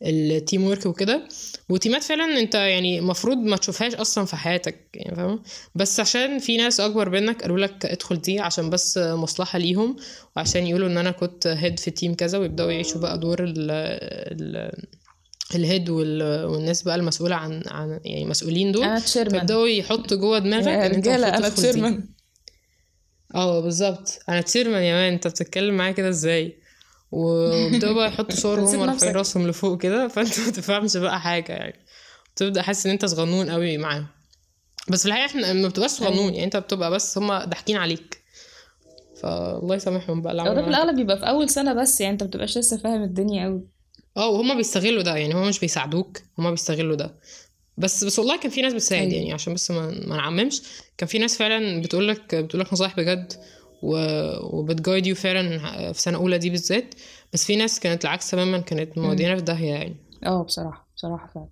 ال 0.04 0.64
teamwork 0.64 0.86
وكده. 0.86 1.28
و 1.68 1.74
team 1.74 1.97
ات 1.97 2.02
فعلا 2.02 2.40
أنت 2.40 2.54
يعني 2.54 2.98
المفروض 2.98 3.36
ما 3.36 3.56
تشوفهاش 3.56 3.94
أصلا 3.94 4.24
في 4.24 4.36
حياتك 4.36 4.88
يعني 4.94 5.16
فاهم؟ 5.16 5.42
بس 5.74 6.00
عشان 6.00 6.38
في 6.38 6.56
ناس 6.56 6.80
أكبر 6.80 7.10
منك 7.10 7.42
قالوا 7.42 7.58
لك 7.58 7.86
ادخل 7.86 8.20
دي 8.20 8.40
عشان 8.40 8.70
بس 8.70 8.98
مصلحة 8.98 9.58
ليهم 9.58 9.96
وعشان 10.36 10.66
يقولوا 10.66 10.88
إن 10.88 10.98
أنا 10.98 11.10
كنت 11.10 11.46
head 11.46 11.78
في 11.78 11.90
team 11.90 12.14
كذا 12.14 12.38
ويبدأوا 12.38 12.72
يعيشوا 12.72 13.00
بقى 13.00 13.18
دور 13.18 13.44
ال 13.44 13.70
ال 13.70 14.72
ال 15.54 15.61
head 15.61 15.88
وال- 15.88 16.44
والناس 16.44 16.82
بقى 16.82 16.94
المسؤولة 16.96 17.34
عن 17.36 17.62
عن 17.66 18.00
يعني 18.04 18.24
مسؤولين 18.24 18.72
دول. 18.72 18.84
أنا 18.84 18.98
chairman 19.00 19.38
فيبدأوا 19.40 19.68
يحطوا 19.68 20.16
جوه 20.16 20.38
دماغك 20.38 20.68
إن 20.68 20.94
أنت 20.94 21.06
أنا. 21.08 21.48
chairman 21.48 22.08
آه 23.34 23.60
بالظبط. 23.60 24.18
أنا 24.28 24.40
تشيرمان 24.40 24.82
يا 24.82 24.94
مان. 24.94 25.12
أنت 25.12 25.26
بتتكلم 25.28 25.76
معايا 25.76 25.92
كده 25.92 26.08
إزاي؟ 26.08 26.58
وبيبداوا 27.14 27.94
بقى 27.94 28.08
يحطوا 28.08 28.36
صور 28.36 28.60
نسيت 28.60 28.78
وهم 28.78 28.84
نفسك. 28.86 29.02
رافعين 29.02 29.16
راسهم 29.16 29.48
لفوق 29.48 29.80
كده 29.80 30.08
فانت 30.08 30.40
ما 30.40 30.50
تفهمش 30.50 30.96
بقى 30.96 31.20
حاجة 31.20 31.52
يعني 31.52 31.74
تبدأ 32.36 32.62
حاسس 32.62 32.86
إن 32.86 32.92
أنت 32.92 33.04
صغنون 33.04 33.50
قوي 33.50 33.78
معاهم 33.78 34.06
بس 34.88 35.02
في 35.02 35.08
الحقيقة 35.08 35.26
إحنا 35.26 35.52
ما 35.52 35.68
بتبقاش 35.68 35.90
صغنون 35.90 36.32
يعني 36.34 36.44
أنت 36.44 36.56
بتبقى 36.56 36.90
بس 36.90 37.18
هم 37.18 37.38
ضاحكين 37.38 37.76
عليك 37.76 38.18
فالله 39.22 39.74
يسامحهم 39.74 40.22
بقى 40.22 40.32
هو 40.40 40.54
ده 40.54 40.62
في. 40.62 40.68
الأغلب 40.68 40.96
بيبقى 40.96 41.18
في 41.18 41.28
أول 41.28 41.48
سنة 41.50 41.72
بس 41.72 42.00
يعني 42.00 42.12
أنت 42.12 42.22
بتبقاش 42.24 42.58
لسه 42.58 42.76
فاهم 42.76 43.02
الدنيا 43.02 43.44
قوي 43.44 43.62
آه 44.16 44.28
وهما 44.28 44.54
بيستغلوا 44.54 45.02
ده 45.02 45.16
يعني 45.16 45.34
هما 45.34 45.48
مش 45.48 45.58
بيساعدوك 45.60 46.20
هما 46.38 46.50
بيستغلوا 46.50 46.96
ده 46.96 47.14
بس 47.78 48.04
بس 48.04 48.18
والله 48.18 48.38
كان 48.38 48.50
في 48.50 48.62
ناس 48.62 48.72
بتساعد 48.74 49.02
أيوة. 49.02 49.14
يعني 49.14 49.32
عشان 49.32 49.54
بس 49.54 49.70
ما, 49.70 49.86
ما 50.06 50.16
نعممش 50.16 50.62
كان 50.98 51.08
في 51.08 51.18
ناس 51.18 51.36
فعلا 51.36 51.82
بتقول 51.82 52.08
لك 52.08 52.34
بتقول 52.34 52.60
لك 52.60 52.72
نصايح 52.72 52.96
بجد. 52.96 53.32
وبتجايد 54.52 55.06
يو 55.06 55.14
فعلا 55.14 55.58
في 55.92 56.00
سنة 56.00 56.18
أولى 56.18 56.38
دي 56.38 56.50
بالذات. 56.50 56.94
بس 57.32 57.44
في 57.44 57.56
ناس 57.56 57.80
كانت 57.80 58.04
العكس 58.04 58.30
تماما 58.30 58.58
كانت 58.58 58.98
مودينا 58.98 59.36
في 59.36 59.42
داهية 59.42 59.72
يعني. 59.72 59.96
آه 60.26 60.42
بصراحة 60.42 60.88
بصراحة 60.96 61.30
فعلا. 61.34 61.48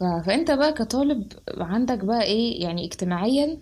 ف... 0.00 0.04
فأنت 0.26 0.50
بقى 0.50 0.72
كطالب 0.72 1.32
عندك 1.58 1.98
بقى 1.98 2.22
إيه؟ 2.22 2.62
يعني 2.62 2.86
اجتماعيا 2.86 3.58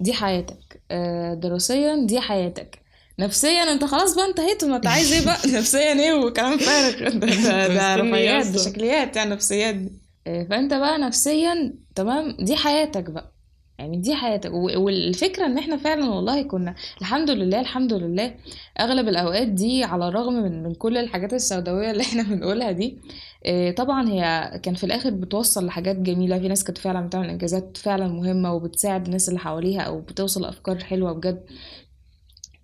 دي 0.00 0.12
حياتك. 0.12 0.82
آه، 0.90 1.34
دراسيا 1.34 2.04
دي 2.06 2.20
حياتك. 2.20 2.78
نفسيا 3.18 3.62
أنت 3.62 3.84
خلاص 3.84 4.14
بقى 4.16 4.26
انتهيت 4.26 4.64
وما 4.64 4.76
أنت 4.76 4.86
عايز 4.86 5.12
إيه 5.12 5.24
بقى؟ 5.24 5.38
نفسيا 5.58 5.92
إيه 5.92 6.12
وكلام 6.12 6.58
فارغ. 6.58 7.08
ده, 7.18 7.26
ده, 7.26 7.68
ده 7.68 7.96
رفاهيات 7.96 8.58
شكليات 8.58 9.16
يعني 9.16 9.30
نفسيات 9.30 9.74
دي. 9.74 9.92
آه، 10.26 10.44
فأنت 10.50 10.74
بقى 10.74 10.98
نفسيا 10.98 11.74
تمام 11.94 12.36
دي 12.40 12.56
حياتك 12.56 13.10
بقى. 13.10 13.32
يعني 13.80 13.96
دي 13.96 14.14
حياتك 14.14 14.50
و- 14.52 14.80
والفكرة 14.84 15.46
إن 15.46 15.58
إحنا 15.58 15.76
فعلا 15.76 16.10
والله 16.10 16.42
كنا 16.42 16.74
الحمد 17.00 17.30
لله 17.30 17.60
الحمد 17.60 17.92
لله 17.92 18.34
أغلب 18.80 19.08
الأوقات 19.08 19.48
دي 19.48 19.84
على 19.84 20.08
الرغم 20.08 20.32
من 20.34 20.62
من 20.62 20.74
كل 20.74 20.96
الحاجات 20.98 21.32
السوداوية 21.34 21.90
اللي 21.90 22.02
إحنا 22.08 22.22
بنقولها 22.22 22.70
دي 22.72 22.98
آه، 23.46 23.70
طبعا 23.70 24.08
هي 24.08 24.50
كان 24.62 24.74
في 24.74 24.84
الآخر 24.84 25.10
بتوصل 25.10 25.66
لحاجات 25.66 25.96
جميلة. 25.96 26.38
في 26.38 26.48
ناس 26.48 26.64
كانت 26.64 26.78
فعلا 26.78 27.06
بتعمل 27.06 27.28
إنجازات 27.30 27.76
فعلا 27.76 28.08
مهمة 28.08 28.52
وبتساعد 28.54 29.06
الناس 29.06 29.28
اللي 29.28 29.40
حواليها 29.40 29.80
أو 29.80 30.00
بتوصل 30.00 30.44
أفكار 30.44 30.78
حلوة 30.84 31.12
بجد. 31.12 31.42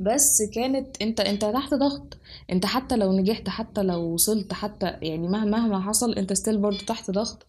بس 0.00 0.42
كانت 0.54 1.02
أنت 1.02 1.20
أنت 1.20 1.44
تحت 1.44 1.74
ضغط. 1.74 2.16
أنت 2.52 2.66
حتى 2.66 2.96
لو 2.96 3.12
نجحت 3.12 3.48
حتى 3.48 3.82
لو 3.82 4.00
وصلت 4.14 4.52
حتى 4.52 4.86
يعني 5.02 5.28
مهما 5.28 5.80
حصل 5.80 6.14
أنت 6.14 6.32
ستيل 6.32 6.58
برضو 6.58 6.78
تحت 6.78 7.10
ضغط. 7.10 7.46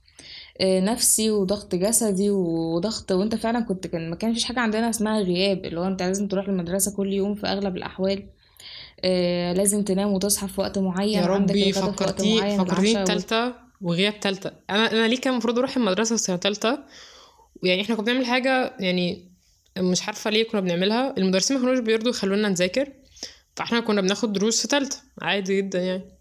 نفسي 0.62 1.32
وضغط 1.32 1.76
جسدي 1.76 2.30
وضغط 2.30 3.12
وانت 3.12 3.36
فعلا 3.36 3.60
كنت 3.60 3.88
كان 3.88 4.10
ما 4.10 4.16
كان 4.16 4.34
فيش 4.34 4.44
حاجة 4.44 4.60
عندنا 4.60 4.90
اسمها 4.90 5.20
غياب 5.20 5.66
اللي 5.66 5.80
هو 5.80 5.88
انت 5.88 6.04
لازم 6.04 6.28
تروح 6.28 6.48
المدرسة 6.48 6.96
كل 6.96 7.14
يوم 7.14 7.36
في 7.36 7.48
أغلب 7.48 7.78
الأحوال 7.78 8.24
آه، 9.04 9.54
لازم 9.54 9.84
تنام 9.84 10.14
وتصحى 10.14 10.48
في 10.48 10.62
وقت 10.62 10.78
معين 10.78 11.20
يا 11.20 11.26
ربي 11.26 11.74
فكرتي 11.74 12.58
فكرتيني 12.58 13.02
بتالتة 13.02 13.54
وغياب 13.82 14.20
تالتة. 14.20 14.52
أنا 14.70 14.92
أنا 14.92 15.08
ليه 15.08 15.22
كان 15.22 15.34
المفروض 15.34 15.58
أروح 15.58 15.78
المدرسة 15.78 16.16
في 16.16 16.22
سنة 16.22 16.36
تالتة؟ 16.36 16.80
ويعني 17.64 17.82
إحنا 17.82 17.96
كنا 17.96 18.06
بنعمل 18.06 18.26
حاجة 18.26 18.74
يعني 18.80 19.32
مش 19.78 20.04
عارفة 20.08 20.30
ليه 20.30 20.44
كنا 20.44 20.62
بنعملها. 20.62 21.14
المدرسين 21.18 21.58
ما 21.58 21.64
كانوش 21.64 21.80
بيرضوا 21.80 22.10
يخلونا 22.10 22.50
نذاكر 22.50 22.90
فإحنا 23.56 23.80
كنا 23.80 24.02
بناخد 24.02 24.34
دروس 24.34 24.62
في 24.62 24.68
تالتة 24.68 24.98
عادي 25.22 25.58
جدا 25.58 25.80
يعني. 25.80 26.17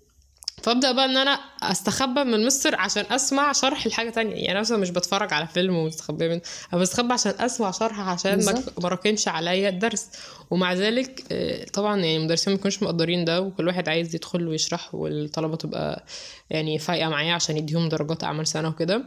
فابدأ 0.63 0.93
بقى 0.93 1.05
إن 1.05 1.17
أنا 1.17 1.39
أستخبى 1.63 2.25
من 2.25 2.35
المستر 2.35 2.75
عشان 2.75 3.05
أسمع 3.11 3.53
شرح 3.53 3.87
لحاجة 3.87 4.11
تانية. 4.11 4.35
يعني 4.35 4.53
أنا 4.53 4.61
مثلا 4.61 4.77
مش 4.79 4.91
بتفرج 4.91 5.33
على 5.33 5.47
فيلم 5.47 5.77
ومستخبية 5.77 6.29
من 6.29 6.41
أنا 6.73 6.81
بستخبى 6.81 7.13
عشان 7.13 7.33
أسمع 7.41 7.71
شرح 7.71 8.01
عشان 8.01 8.45
ما 8.83 8.89
راكمش 8.89 9.29
عليا 9.29 9.69
الدرس. 9.69 10.07
ومع 10.51 10.73
ذلك 10.75 11.25
آه، 11.33 11.65
طبعا 11.65 11.97
يعني 11.97 12.17
المدرسين 12.17 12.53
ما 12.53 12.59
كانوش 12.59 12.83
مقدرين 12.83 13.25
ده 13.25 13.41
وكل 13.41 13.67
واحد 13.67 13.89
عايز 13.89 14.15
يدخل 14.15 14.49
ويشرح 14.49 14.95
والطلبة 14.95 15.57
تبقى 15.57 16.05
يعني 16.51 16.79
فايقة 16.79 17.09
معاه 17.09 17.33
عشان 17.33 17.57
يديهم 17.57 17.89
درجات 17.89 18.25
أعمال 18.25 18.47
سنة 18.47 18.69
وكده. 18.69 19.05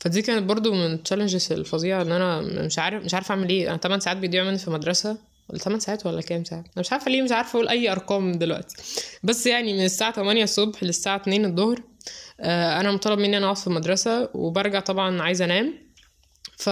فدي 0.00 0.22
كانت 0.22 0.42
برضو 0.42 0.72
من 0.72 0.92
التشالنجز 0.92 1.52
الفظيعة 1.52 2.02
إن 2.02 2.12
أنا 2.12 2.40
مش 2.40 2.78
عارف 2.78 3.04
مش 3.04 3.14
عارفه 3.14 3.32
أعمل 3.32 3.48
إيه. 3.48 3.68
أنا 3.70 3.76
8 3.76 4.00
ساعات 4.00 4.16
بيضيعوا 4.16 4.48
مني 4.48 4.58
في 4.58 4.70
مدرسة. 4.70 5.29
ولا 5.50 5.58
8 5.58 5.78
ساعات 5.80 6.06
ولا 6.06 6.20
كام 6.20 6.44
ساعة؟ 6.44 6.58
أنا 6.58 6.66
مش 6.76 6.92
عارفة 6.92 7.10
ليه 7.10 7.22
مش 7.22 7.32
عارفة 7.32 7.56
أقول 7.56 7.68
أي 7.68 7.92
أرقام 7.92 8.32
دلوقتي. 8.32 8.76
بس 9.22 9.46
يعني 9.46 9.72
من 9.72 9.84
الساعة 9.84 10.12
8 10.12 10.44
الصبح 10.44 10.82
للساعة 10.84 11.16
2 11.16 11.44
الظهر 11.44 11.82
آه، 12.40 12.80
أنا 12.80 12.92
مطالب 12.92 13.18
مني 13.18 13.36
أنا 13.36 13.44
أقعد 13.46 13.56
في 13.56 13.66
المدرسة 13.66 14.28
وبرجع 14.34 14.80
طبعا 14.80 15.22
عايزة 15.22 15.44
أنام. 15.44 15.74
ف 16.58 16.68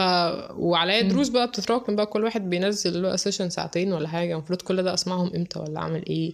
وعليا 0.56 1.00
دروس 1.02 1.28
بقى 1.28 1.46
بتتراكم 1.46 1.96
بقى 1.96 2.06
كل 2.06 2.24
واحد 2.24 2.50
بينزل 2.50 3.02
له 3.02 3.16
سيشن 3.16 3.50
ساعتين 3.50 3.92
ولا 3.92 4.08
حاجة. 4.08 4.32
المفروض 4.32 4.62
كل 4.62 4.82
ده 4.82 4.94
أسمعهم 4.94 5.30
إمتى 5.36 5.58
ولا 5.58 5.78
أعمل 5.80 6.04
إيه؟ 6.06 6.32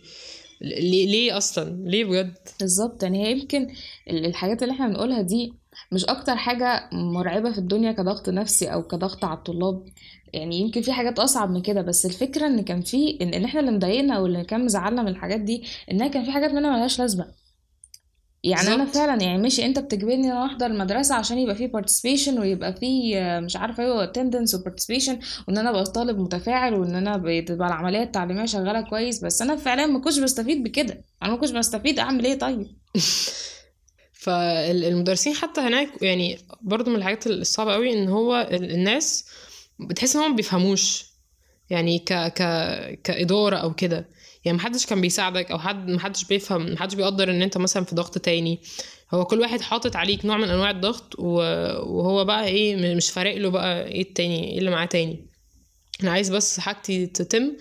ليه 0.60 1.06
ليه 1.06 1.36
أصلا؟ 1.36 1.76
ليه 1.88 2.04
بجد؟ 2.04 2.34
بالظبط. 2.60 3.02
يعني 3.02 3.26
هي 3.26 3.32
يمكن 3.32 3.62
ال- 4.10 4.26
الحاجات 4.26 4.62
اللي 4.62 4.72
إحنا 4.74 4.88
بنقولها 4.88 5.22
دي 5.22 5.54
مش 5.92 6.04
أكتر 6.04 6.36
حاجة 6.36 6.88
مرعبة 6.92 7.52
في 7.52 7.58
الدنيا 7.58 7.92
كضغط 7.92 8.28
نفسي 8.28 8.66
أو 8.72 8.82
كضغط 8.82 9.24
على 9.24 9.38
الطلاب. 9.38 9.86
يعني 10.34 10.56
يمكن 10.60 10.82
في 10.82 10.92
حاجات 10.92 11.18
أصعب 11.18 11.50
من 11.50 11.62
كده 11.62 11.82
بس 11.82 12.06
الفكرة 12.06 12.46
إن 12.46 12.60
كان 12.64 12.80
في 12.82 13.18
إن, 13.20 13.34
إن 13.34 13.44
إحنا 13.44 13.60
اللي 13.60 13.70
مضايقنا 13.70 14.14
أو 14.16 14.26
اللي 14.26 14.44
كان 14.44 14.64
مزعلنا 14.64 15.02
من 15.02 15.08
الحاجات 15.08 15.40
دي 15.40 15.64
إنها 15.90 16.08
كان 16.08 16.24
في 16.24 16.30
حاجات 16.30 16.50
منها 16.50 16.70
ملهاش 16.70 16.98
لازمة. 16.98 17.26
يعني 18.44 18.68
أنا 18.68 18.76
بالظبط. 18.76 18.94
فعلا 18.96 19.22
يعني 19.22 19.42
ماشي 19.42 19.66
أنت 19.66 19.78
بتجبرني 19.78 20.14
إن 20.26 20.30
أنا 20.30 20.46
أحضر 20.46 20.66
المدرسة 20.66 21.14
عشان 21.14 21.38
يبقى 21.38 21.54
فيه 21.54 21.72
participation 21.72 22.38
ويبقى 22.40 22.74
فيه 22.74 23.20
مش 23.40 23.56
عارفة 23.56 23.82
إيه 23.82 24.12
attendance 24.12 24.54
و 24.54 24.58
participation 24.58 25.16
وإن 25.48 25.58
أنا 25.58 25.70
أبقى 25.70 25.84
طالب 25.84 26.18
متفاعل 26.18 26.74
وإن 26.74 26.94
أنا 26.94 27.16
بتبقى 27.24 27.68
العملية 27.68 28.02
التعليمية 28.02 28.46
شغالة 28.46 28.80
كويس. 28.80 29.24
بس 29.24 29.42
أنا 29.42 29.56
فعلا 29.56 29.86
ما 29.86 29.98
كنتش 29.98 30.18
بستفيد 30.18 30.62
بكده. 30.62 31.04
أنا 31.22 31.30
ما 31.30 31.36
كنتش 31.36 31.50
بستفيد 31.50 31.98
أعمل 31.98 32.24
إيه 32.24 32.38
طيب؟ 32.38 32.66
فالمدرسين 34.12 35.34
حتى 35.34 35.60
هناك 35.60 36.02
يعني 36.02 36.38
برضو 36.62 36.90
من 36.90 36.96
الحاجات 36.96 37.26
الصعبة 37.26 37.72
قوي 37.72 37.92
إن 37.92 38.08
هو 38.08 38.48
ال- 38.50 38.70
الناس 38.70 39.24
بتحس 39.80 40.16
إن 40.16 40.22
هم 40.22 40.30
ما 40.30 40.36
بيفهموش. 40.36 41.04
يعني 41.70 41.98
ك 41.98 42.12
ك 42.12 42.42
كإدارة 43.04 43.56
أو 43.56 43.74
كده. 43.74 44.08
يعني 44.44 44.58
محدش 44.58 44.86
كان 44.86 45.00
بيساعدك 45.00 45.50
أو 45.50 45.58
حد 45.58 45.90
محدش 45.90 46.24
بيفهم 46.24 46.72
محدش 46.72 46.94
بيقدر 46.94 47.30
إن 47.30 47.42
أنت 47.42 47.58
مثلا 47.58 47.84
في 47.84 47.94
ضغط 47.94 48.18
تاني. 48.18 48.60
هو 49.14 49.24
كل 49.24 49.40
واحد 49.40 49.60
حاطط 49.60 49.96
عليك 49.96 50.24
نوع 50.24 50.36
من 50.36 50.48
أنواع 50.50 50.70
الضغط 50.70 51.18
وهو 51.18 52.24
بقى 52.24 52.46
إيه 52.46 52.94
مش 52.94 53.10
فارق 53.10 53.36
له 53.36 53.48
بقى 53.50 53.86
إيه 53.86 54.02
التاني 54.02 54.52
إيه 54.52 54.58
اللي 54.58 54.70
معاه 54.70 54.86
تاني. 54.86 55.26
أنا 56.02 56.10
عايز 56.10 56.30
بس 56.30 56.60
حاجتي 56.60 57.06
تتم 57.06 57.52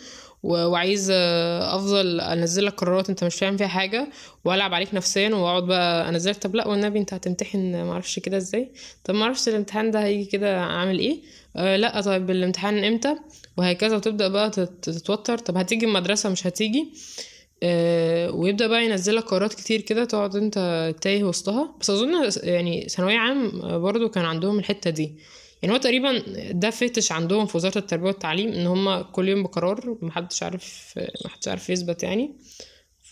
وعايز 0.43 1.09
أفضل 1.11 2.21
أنزل 2.21 2.65
لك 2.65 2.73
قرارات 2.73 3.09
أنت 3.09 3.23
مش 3.23 3.35
فاهم 3.35 3.57
فيها 3.57 3.67
حاجة 3.67 4.09
وألعب 4.45 4.73
عليك 4.73 4.93
نفسيا 4.93 5.29
وأقعد 5.29 5.63
بقى 5.63 6.09
أنزلك. 6.09 6.35
طب 6.37 6.55
لأ 6.55 6.67
والنبي 6.67 6.99
أنت 6.99 7.13
هتمتحن 7.13 7.83
معرفش 7.85 8.19
كده 8.19 8.37
إزاي؟ 8.37 8.71
طب 9.03 9.13
معرفش 9.15 9.47
الامتحان 9.47 9.91
ده 9.91 10.03
هيجي 10.03 10.25
كده 10.25 10.61
عامل 10.61 10.99
إيه؟ 10.99 11.21
آه 11.55 11.75
لا 11.75 12.01
طيب 12.01 12.29
الامتحان 12.31 12.83
إمتى؟ 12.83 13.15
وهكذا 13.57 13.95
وتبدأ 13.95 14.27
بقى 14.27 14.49
تت- 14.49 14.89
تتوتر. 14.89 15.37
طب 15.37 15.57
هتيجي 15.57 15.85
المدرسة؟ 15.85 16.29
مش 16.29 16.47
هتيجي. 16.47 16.93
آه 17.63 18.31
ويبدأ 18.31 18.67
بقى 18.67 18.85
ينزل 18.85 19.15
لك 19.15 19.23
قرارات 19.23 19.53
كتير 19.53 19.81
كده 19.81 20.05
تقعد 20.05 20.35
انت 20.35 20.93
تايه 21.01 21.23
وسطها. 21.23 21.75
بس 21.81 21.89
أظن 21.89 22.29
يعني 22.43 22.87
ثانوية 22.89 23.17
عام 23.17 23.51
برضو 23.81 24.09
كان 24.09 24.25
عندهم 24.25 24.59
الحتة 24.59 24.89
دي. 24.89 25.15
يعني 25.61 25.73
هو 25.75 25.79
تقريبا 25.79 26.23
ده 26.51 26.69
فتش 26.69 27.11
عندهم 27.11 27.45
في 27.45 27.57
وزارة 27.57 27.77
التربية 27.77 28.05
والتعليم 28.07 28.49
إن 28.53 28.67
هم 28.67 29.01
كل 29.01 29.29
يوم 29.29 29.43
بقرار 29.43 29.97
محدش 30.01 30.43
عارف 30.43 30.93
محدش 31.25 31.47
عارف 31.47 31.69
يثبت 31.69 32.03
يعني. 32.03 32.35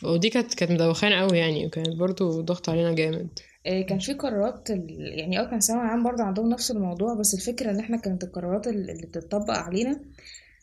ودي 0.04 0.30
كانت 0.30 0.54
كانت 0.54 0.71
مدوخانة 0.71 1.15
قوي 1.15 1.38
يعني 1.38 1.65
وكانت 1.65 1.89
برضو 1.95 2.41
ضغط 2.41 2.69
علينا 2.69 2.91
جامد. 2.93 3.39
كان 3.65 4.00
في 4.00 4.13
قرارات 4.13 4.69
يعني 4.69 5.39
آه 5.39 5.43
كان 5.50 5.60
ثانوي 5.60 5.84
عام 5.84 6.04
برضه 6.04 6.24
عندهم 6.24 6.50
نفس 6.50 6.71
الموضوع 6.71 7.13
بس 7.13 7.34
الفكرة 7.34 7.71
إن 7.71 7.80
إحنا 7.80 7.97
كانت 7.97 8.24
القرارات 8.24 8.67
ال- 8.67 8.89
اللي 8.89 9.08
بتطبق 9.08 9.54
علينا 9.54 10.02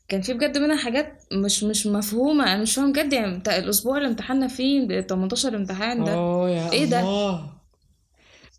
كان 0.09 0.23
في 0.23 0.33
بجد 0.35 0.59
منها 0.59 0.77
حاجات 0.77 1.23
مش 1.33 1.65
مش 1.65 1.87
مفهومة 1.87 2.53
أنا 2.55 2.63
مش 2.63 2.75
فاهم 2.75 2.93
بجد 2.93 3.13
يعني 3.13 3.43
الأسبوع 3.47 3.97
اللي 3.97 4.09
امتحنا 4.09 4.49
فيه 4.49 5.01
18 5.01 5.57
امتحان 5.57 6.05
ده. 6.05 6.13
آه 6.15 6.51
يا 6.51 6.73
إيه 6.73 6.85
ده؟ 6.85 7.01
الله. 7.01 7.53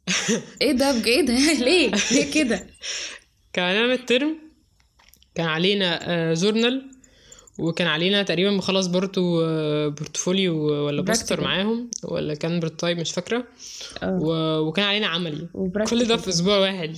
إيه 0.62 0.71
ده؟ 0.71 0.91
بجد 0.91 1.08
إيه 1.08 1.21
ده؟ 1.25 1.54
ليه؟ 1.65 1.91
ليه 2.12 2.32
كده؟ 2.34 2.67
كان 3.54 3.65
علينا 3.65 3.93
الترم 3.93 4.38
كان 5.36 5.45
علينا 5.45 5.99
آه، 6.12 6.34
journal 6.34 6.91
وكان 7.60 7.88
علينا 7.88 8.24
تقريبا 8.24 8.58
بخلص 8.58 8.86
برضو 8.88 9.41
آه، 9.45 9.88
portfolio 9.88 10.55
ولا 10.86 11.02
poster. 11.01 11.41
معاهم 11.41 11.89
ولا 12.04 12.34
كان 12.36 12.60
prototype 12.60 12.97
مش 13.00 13.12
فاكرة. 13.12 13.43
آه. 14.04 14.19
و... 14.22 14.60
وكان 14.67 14.86
علينا 14.86 15.08
عملي. 15.08 15.48
كل 15.89 16.08
ده 16.08 16.17
في 16.17 16.30
أسبوع 16.30 16.58
واحد. 16.58 16.98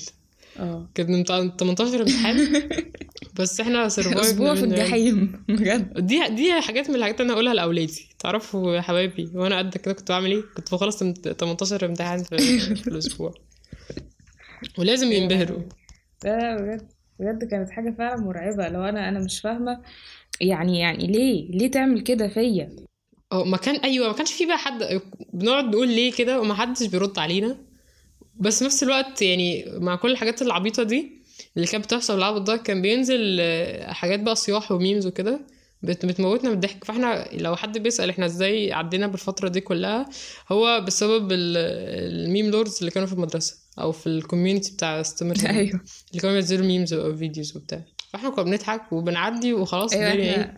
آه. 0.60 0.88
كان 0.96 1.12
من 1.12 1.24
18 1.24 2.02
امتحان. 2.02 2.70
بس 3.40 3.60
إحنا 3.60 3.90
survive 3.90 4.18
نا 4.18 4.22
أسبوع 4.22 4.56
في. 4.56 4.64
الجحيم 4.64 5.44
بجد. 5.50 6.06
دي 6.06 6.28
دي 6.30 6.62
حاجات 6.62 6.90
من 6.90 6.96
الحاجات 6.96 7.16
اللي 7.22 7.26
أنا 7.26 7.34
هقولها 7.34 7.54
لأولادي. 7.54 8.08
تعرفوا 8.20 8.76
يا 8.76 8.82
حبايبي 8.82 9.32
وأنا 9.36 9.58
قد 9.58 9.78
كده 9.78 9.94
كنت 9.94 10.12
بعمل 10.12 10.32
إيه؟ 10.32 10.44
كنت 10.58 10.72
بخلص 10.74 11.02
امت- 11.02 11.28
18 11.28 11.86
امتحان 11.86 12.24
في, 12.24 12.38
في 12.82 12.88
الأسبوع. 12.88 13.34
ولازم 14.78 15.12
ينبهروا. 15.12 15.62
لا 16.24 16.58
بجد 16.62 16.88
بجد 17.20 17.44
كانت 17.52 17.70
حاجة 17.70 17.96
فعلا 17.98 18.22
مرعبة. 18.22 18.68
لو 18.68 18.84
أنا 18.84 19.10
أنا 19.10 19.20
مش 19.20 19.40
فاهمة 19.40 19.82
يعني 20.42 20.80
يعني 20.80 21.08
ليه؟ 21.08 21.52
ليه 21.52 21.72
تعمل 21.72 22.02
كده 22.02 22.28
فيا؟ 22.28 22.76
آه 23.32 23.44
ما 23.44 23.58
كان 23.58 23.76
أيوه 23.76 24.08
ما 24.08 24.14
كانش 24.14 24.34
في 24.34 24.46
بقى 24.46 24.58
حد 24.58 25.02
بنقعد 25.34 25.66
نقول 25.66 25.88
ليه 25.88 26.12
كده 26.12 26.42
وما 26.42 26.54
حدش 26.54 26.88
بيرد 26.88 27.20
علينا. 27.20 27.58
بس 28.40 28.60
في 28.60 28.66
نفس 28.66 28.84
الوقت 28.84 29.22
يعني 29.22 29.66
مع 29.78 29.96
كل 29.96 30.12
الحاجات 30.12 30.42
العبيطة 30.42 30.84
دي 30.84 31.22
اللي 31.58 31.68
كانت 31.68 31.86
بتحصل 31.86 32.18
العبط 32.18 32.42
ده 32.42 32.58
كان 32.58 32.82
بينزل 32.82 33.38
آه، 33.42 33.92
حاجات 33.94 34.20
بقى 34.20 34.36
صياح 34.36 34.72
و 34.72 34.78
memes 34.78 35.08
وكده 35.08 35.40
بت- 35.84 36.06
بتموتنا 36.06 36.50
من 36.50 36.56
الضحك. 36.56 36.84
فإحنا 36.84 37.30
لو 37.34 37.56
حد 37.56 37.78
بيسأل 37.78 38.10
إحنا 38.10 38.26
إزاي 38.26 38.74
عدينا 38.74 39.08
بالفترة 39.08 39.48
دي 39.50 39.62
كلها 39.62 40.10
هو 40.52 40.82
بسبب 40.88 41.32
ال- 41.32 41.58
ال 42.26 42.31
meme 42.31 42.50
lords 42.52 42.78
اللي 42.80 42.92
كانوا 42.92 43.08
في 43.08 43.14
المدرسة 43.14 43.56
أو 43.80 43.92
في 43.92 44.08
ال 44.08 44.14
community 44.14 44.74
بتاع 44.74 45.02
STEM 45.02 45.36
أيوه. 45.50 45.82
اللي 46.10 46.22
كانوا 46.22 46.36
بينزلوا 46.36 46.66
memes 46.66 46.94
أو 46.94 47.16
videos 47.16 47.58
وبتاع. 47.58 47.82
فاحنا 48.14 48.30
كنا 48.30 48.44
بنضحك 48.44 48.94
وبنعدي 48.94 49.54
وخلاص 49.54 49.94
أيوه 49.94 50.12
الدنيا 50.12 50.36
إيه 50.36 50.56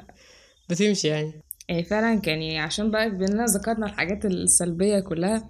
بتمشي 0.70 1.08
يعني. 1.08 1.32
يعني 1.70 1.84
فعلا 1.84 2.20
كان 2.20 2.42
يعني 2.42 2.60
عشان 2.60 2.92
بقى 2.92 3.10
بينا 3.10 3.46
ذكرنا 3.46 3.86
الحاجات 3.86 4.26
السلبية 4.26 5.00
كلها 5.00 5.50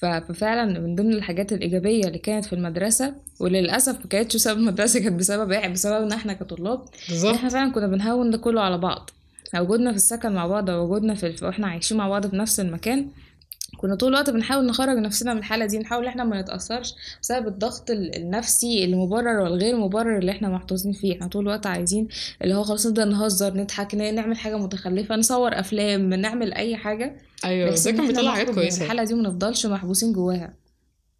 ففعلا 0.00 0.80
من 0.80 0.94
ضمن 0.94 1.12
الحاجات 1.12 1.52
الإيجابية 1.52 2.04
اللي 2.06 2.18
كانت 2.18 2.44
في 2.44 2.52
المدرسة 2.52 3.14
وللأسف 3.40 3.98
ما 4.00 4.06
كانتش 4.06 4.36
بسبب 4.36 4.58
المدرسة 4.58 5.00
كانت 5.00 5.18
بسبب 5.20 5.52
إيه 5.52 5.68
بسبب 5.68 6.02
إن 6.02 6.12
إحنا 6.12 6.32
كطلاب 6.32 6.84
بالظبط. 7.08 7.34
إحنا 7.34 7.48
فعلا 7.48 7.72
كنا 7.72 7.86
بنهون 7.86 8.30
ده 8.30 8.38
كله 8.38 8.60
على 8.60 8.78
بعض. 8.78 9.10
وجودنا 9.54 9.90
في 9.90 9.96
السكن 9.96 10.32
مع 10.32 10.46
بعض 10.46 10.68
وجودنا 10.68 11.14
في 11.14 11.36
وإحنا 11.42 11.66
عايشين 11.66 11.96
مع 11.96 12.08
بعض 12.08 12.26
في 12.26 12.36
نفس 12.36 12.60
المكان 12.60 13.08
كنا 13.84 13.94
طول 13.94 14.08
الوقت 14.08 14.30
بنحاول 14.30 14.66
نخرج 14.66 14.96
نفسنا 14.96 15.32
من 15.34 15.38
الحالة 15.40 15.66
دي 15.66 15.78
نحاول 15.78 16.02
إن 16.02 16.08
إحنا 16.08 16.24
ما 16.24 16.40
نتأثرش 16.40 16.94
بسبب 17.22 17.46
الضغط 17.48 17.90
ال- 17.90 18.16
النفسي 18.16 18.84
المبرر 18.84 19.40
والغير 19.40 19.76
مبرر 19.76 20.18
اللي 20.18 20.32
إحنا 20.32 20.48
محطوطين 20.48 20.92
فيه. 20.92 21.12
إحنا 21.14 21.26
طول 21.26 21.42
الوقت 21.42 21.66
عايزين 21.66 22.08
اللي 22.42 22.54
هو 22.54 22.62
خلاص 22.62 22.86
نبدأ 22.86 23.04
نهزر 23.04 23.54
نضحك 23.54 23.94
نعمل 23.94 24.36
حاجة 24.36 24.56
متخلفة 24.58 25.16
نصور 25.16 25.60
أفلام 25.60 26.14
نعمل 26.14 26.52
أي 26.52 26.76
حاجة. 26.76 27.16
أيوه 27.44 27.70
بس 27.70 27.88
ده 27.88 27.96
كان 27.96 28.06
بيطلع 28.06 28.32
حاجات 28.34 28.50
كويسة. 28.54 28.82
الحالة 28.84 29.04
دي 29.04 29.14
ومنفضلش 29.14 29.66
محبوسين 29.66 30.12
جواها. 30.12 30.54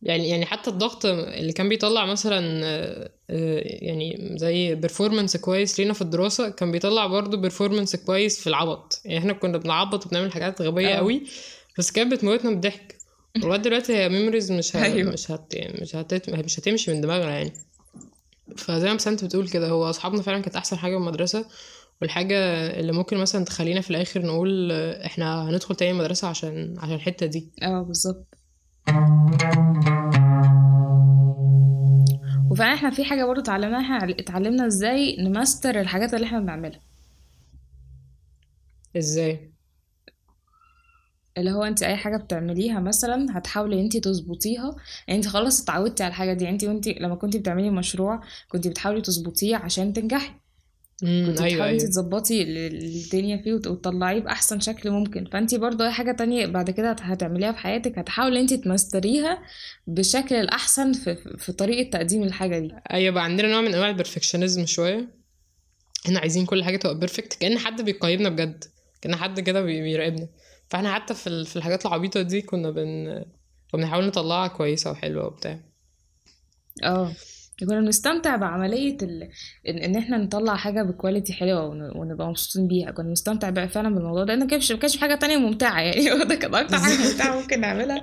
يعني 0.02 0.28
يعني 0.28 0.46
حتى 0.46 0.70
الضغط 0.70 1.06
اللي 1.06 1.52
كان 1.52 1.68
بيطلع 1.68 2.06
مثلا 2.06 2.60
آه، 2.64 3.10
آه، 3.30 3.62
يعني 3.64 4.34
زي 4.36 4.74
performance 4.74 5.36
كويس 5.36 5.80
لينا 5.80 5.92
في 5.92 6.02
الدراسة 6.02 6.48
كان 6.48 6.72
بيطلع 6.72 7.06
برضه 7.06 7.36
performance 7.36 7.96
كويس 7.96 8.40
في 8.40 8.46
العبط. 8.46 9.00
يعني 9.04 9.18
إحنا 9.18 9.32
كنا 9.32 9.58
بنعبط 9.58 10.06
وبنعمل 10.06 10.32
حاجات 10.32 10.62
غبية 10.62 10.94
آه. 10.94 10.96
قوي. 10.96 11.22
بس 11.78 11.90
كانت 11.92 12.12
بتموتنا 12.12 12.50
من 12.50 12.56
الضحك 12.56 12.98
ولغاية 13.42 13.60
دلوقتي 13.60 13.96
هي 13.96 14.08
memories 14.08 14.52
مش 14.52 14.76
ه... 14.76 14.84
أيوة. 14.84 15.12
مش 15.12 15.30
هت... 15.30 15.54
مش 15.80 15.96
هت... 15.96 16.30
مش 16.30 16.58
هتمشي 16.58 16.94
من 16.94 17.00
دماغنا 17.00 17.30
يعني. 17.30 17.52
فزي 18.56 18.88
ما 18.88 18.94
بسنت 18.94 19.24
بتقول 19.24 19.48
كده 19.48 19.68
هو 19.68 19.90
أصحابنا 19.90 20.22
فعلا 20.22 20.42
كانت 20.42 20.56
أحسن 20.56 20.78
حاجة 20.78 20.92
في 20.92 20.98
المدرسة. 20.98 21.46
والحاجة 22.02 22.36
اللي 22.80 22.92
ممكن 22.92 23.16
مثلا 23.16 23.44
تخلينا 23.44 23.80
في 23.80 23.90
الآخر 23.90 24.26
نقول 24.26 24.72
إحنا 24.72 25.50
هندخل 25.50 25.74
تاني 25.74 25.98
مدرسة 25.98 26.28
عشان 26.28 26.74
عشان 26.78 26.94
الحتة 26.94 27.26
دي. 27.26 27.52
آه 27.62 27.82
بالظبط. 27.82 28.26
وفعلا 32.50 32.74
إحنا 32.74 32.90
في 32.90 33.04
حاجة 33.04 33.24
برضو 33.24 33.40
اتعلمناها 33.40 34.10
اتعلمنا 34.10 34.66
إزاي 34.66 35.16
نماستر 35.16 35.80
الحاجات 35.80 36.14
اللي 36.14 36.26
إحنا 36.26 36.40
بنعملها. 36.40 36.80
إزاي؟ 38.96 39.53
اللي 41.38 41.50
هو 41.52 41.62
انت 41.62 41.82
أي 41.82 41.96
حاجة 41.96 42.16
بتعمليها 42.16 42.80
مثلا 42.80 43.38
هتحاولي 43.38 43.80
انت 43.80 43.96
تظبطيها 43.96 44.76
يعني 45.08 45.18
انت 45.20 45.28
خلاص 45.28 45.62
اتعودتي 45.62 46.02
على 46.02 46.10
الحاجة 46.10 46.32
دي. 46.32 46.48
انت 46.48 46.64
وانت 46.64 46.88
لما 46.88 47.14
كنت 47.14 47.36
بتعملي 47.36 47.70
مشروع 47.70 48.20
كنت 48.48 48.68
بتحاولي 48.68 49.00
تظبطيه 49.00 49.56
عشان 49.56 49.92
تنجحي. 49.92 50.30
امم 51.02 51.26
كنت 51.26 51.40
أيوه 51.40 51.54
بتحاولي 51.54 51.78
أيوه. 51.78 51.90
تظبطي 51.90 52.42
ال- 52.42 52.84
الدنيا 52.84 53.36
فيه 53.42 53.52
وت- 53.52 53.66
وتطلعيه 53.66 54.20
بأحسن 54.20 54.60
شكل 54.60 54.90
ممكن. 54.90 55.24
فانت 55.32 55.54
برضو 55.54 55.84
أي 55.84 55.90
حاجة 55.92 56.12
تانية 56.12 56.46
بعد 56.46 56.70
كده 56.70 56.90
هت- 56.90 57.00
هتعمليها 57.02 57.52
في 57.52 57.58
حياتك 57.58 57.98
هتحاولي 57.98 58.40
انت 58.40 58.54
تماستريها 58.54 59.38
بالشكل 59.86 60.34
الأحسن 60.34 60.92
في, 60.92 61.16
في 61.38 61.52
طريقة 61.52 61.90
تقديم 61.90 62.22
الحاجة 62.22 62.58
دي. 62.58 62.70
أيوه 62.92 63.14
بقى 63.14 63.24
عندنا 63.24 63.48
نوع 63.48 63.60
من 63.60 63.74
أنواع 63.74 63.88
البرفكشنزم 63.88 64.66
شوية. 64.66 65.08
إحنا 66.06 66.20
عايزين 66.20 66.46
كل 66.46 66.64
حاجة 66.64 66.76
تبقى 66.76 66.98
perfect 66.98 67.34
كأن 67.40 67.58
حد 67.58 67.82
بيقيمنا 67.82 68.28
بجد. 68.28 68.64
كأن 69.00 69.16
حد 69.16 69.40
كده 69.40 69.62
بي- 69.62 69.82
بيراقبنا. 69.82 70.28
فاحنا 70.74 70.94
حتى 70.94 71.14
في 71.14 71.44
في 71.44 71.56
الحاجات 71.56 71.86
العبيطة 71.86 72.22
دي 72.22 72.42
كنا 72.42 72.70
بن 72.70 73.06
كنا 73.72 73.82
بنحاول 73.82 74.06
نطلعها 74.06 74.48
كويسة 74.48 74.90
وحلوة 74.90 75.26
وبتاع. 75.26 75.60
آه 76.84 77.12
كنا 77.60 77.80
بنستمتع 77.80 78.36
بعملية 78.36 78.96
ال... 79.02 79.30
إن, 79.68 79.78
إن 79.78 79.96
إحنا 79.96 80.16
نطلع 80.18 80.56
حاجة 80.56 80.82
ب 80.82 80.88
quality 80.89 81.32
حلوة 81.32 81.64
ون... 81.66 81.96
ونبقى 81.96 82.28
مبسوطين 82.28 82.68
بيها. 82.68 82.90
كنا 82.90 83.08
بنستمتع 83.08 83.50
بقى 83.50 83.68
فعلا 83.68 83.94
بالموضوع 83.94 84.24
ده 84.24 84.34
لأن 84.34 84.46
كانش 84.46 84.72
كانش 84.72 84.94
في 84.94 85.00
حاجة 85.00 85.14
تانية 85.14 85.36
ممتعة 85.36 85.80
يعني. 85.80 86.10
هو 86.12 86.22
ده 86.22 86.34
كان 86.34 86.54
أكتر 86.54 86.76
حاجة 86.78 87.08
ممتعة 87.12 87.40
ممكن 87.40 87.60
نعملها. 87.60 88.02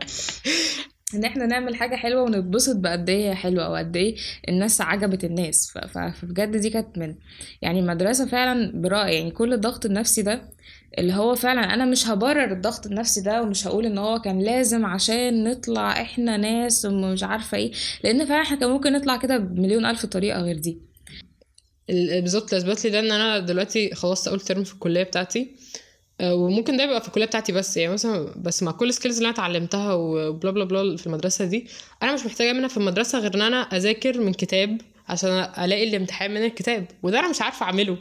إن 1.16 1.24
إحنا 1.24 1.46
نعمل 1.46 1.76
حاجة 1.76 1.96
حلوة 1.96 2.22
ونتبسط 2.22 2.76
بقد 2.76 3.10
إيه 3.10 3.30
هي 3.30 3.36
حلوة 3.36 3.66
أو 3.66 3.76
قد 3.76 3.96
إيه 3.98 4.16
الناس 4.50 4.82
عجبت 4.82 5.24
الناس. 5.24 5.72
ف... 5.72 5.78
ف... 5.78 5.98
فبجد 5.98 6.58
دي 6.58 6.70
كانت 6.70 6.98
من 6.98 7.16
يعني 7.62 7.80
المدرسة 7.80 8.28
فعلا 8.28 8.82
برأي 8.82 9.16
يعني 9.16 9.32
كل 9.32 9.54
الضغط 9.54 9.86
النفسي 9.86 10.22
ده 10.22 10.42
اللي 10.98 11.14
هو 11.14 11.36
فعلا 11.36 11.74
أنا 11.74 11.86
مش 11.86 12.08
هبرر 12.08 12.52
الضغط 12.52 12.86
النفسي 12.86 13.22
ده 13.22 13.42
ومش 13.44 13.68
هقول 13.68 13.86
إن 13.86 13.98
هو 13.98 14.20
كان 14.22 14.40
لازم 14.40 14.86
عشان 14.86 15.44
نطلع 15.44 16.02
إحنا 16.02 16.38
ناس 16.38 16.86
ومش 16.86 17.24
عارفة 17.24 17.58
إيه 17.58 17.72
لأن 18.04 18.26
فعلا 18.26 18.42
إحنا 18.42 18.58
كان 18.60 18.70
ممكن 18.70 18.94
نطلع 18.94 19.18
كده 19.18 19.38
بمليون 19.38 19.86
ألف 19.86 20.06
طريقة 20.06 20.42
غير 20.42 20.58
دي. 20.58 20.78
ال- 21.90 22.22
بالظبط 22.22 22.54
اللي 22.54 22.72
اثبت 22.72 22.84
لي 22.86 22.90
ده 22.92 23.00
إن 23.00 23.12
أنا 23.12 23.40
دلوقتي 23.40 23.96
خلصت 23.96 24.28
أول 24.28 24.40
ترم 24.40 24.64
في 24.64 24.74
الكلية 24.74 25.04
بتاعتي. 25.04 25.52
آه، 26.22 26.36
وممكن 26.36 26.78
ده 26.78 26.84
يبقى 26.84 27.02
في 27.02 27.08
الكلية 27.08 27.26
بتاعتي 27.26 27.52
بس 27.52 27.78
يعني 27.78 27.94
مثلا 27.94 28.34
بس 28.38 28.64
مع 28.64 28.72
كل 28.72 28.90
ال 28.90 28.94
skills 28.94 29.18
اللي 29.18 29.26
أنا 29.28 29.36
اتعلمتها 29.36 29.94
و 29.94 30.05
blah 30.05 30.52
blah 30.52 30.64
blah 30.66 30.98
في 30.98 31.08
المدرسة 31.08 31.46
دي 31.46 31.68
أنا 32.04 32.14
مش 32.14 32.26
محتاجة 32.26 32.54
منها 32.54 32.68
في 32.68 32.78
المدرسة 32.78 33.20
غير 33.20 33.36
إن 33.36 33.42
أنا 33.42 33.62
أذاكر 33.62 34.22
من 34.22 34.34
كتاب 34.34 34.82
عشان 35.08 35.30
ألاقي 35.64 35.90
الامتحان 35.90 36.32
من 36.32 36.44
الكتاب 36.46 36.86
وده 37.04 37.20
أنا 37.20 37.30
مش 37.30 37.42
عارفة 37.42 37.66
أعمله. 37.66 37.98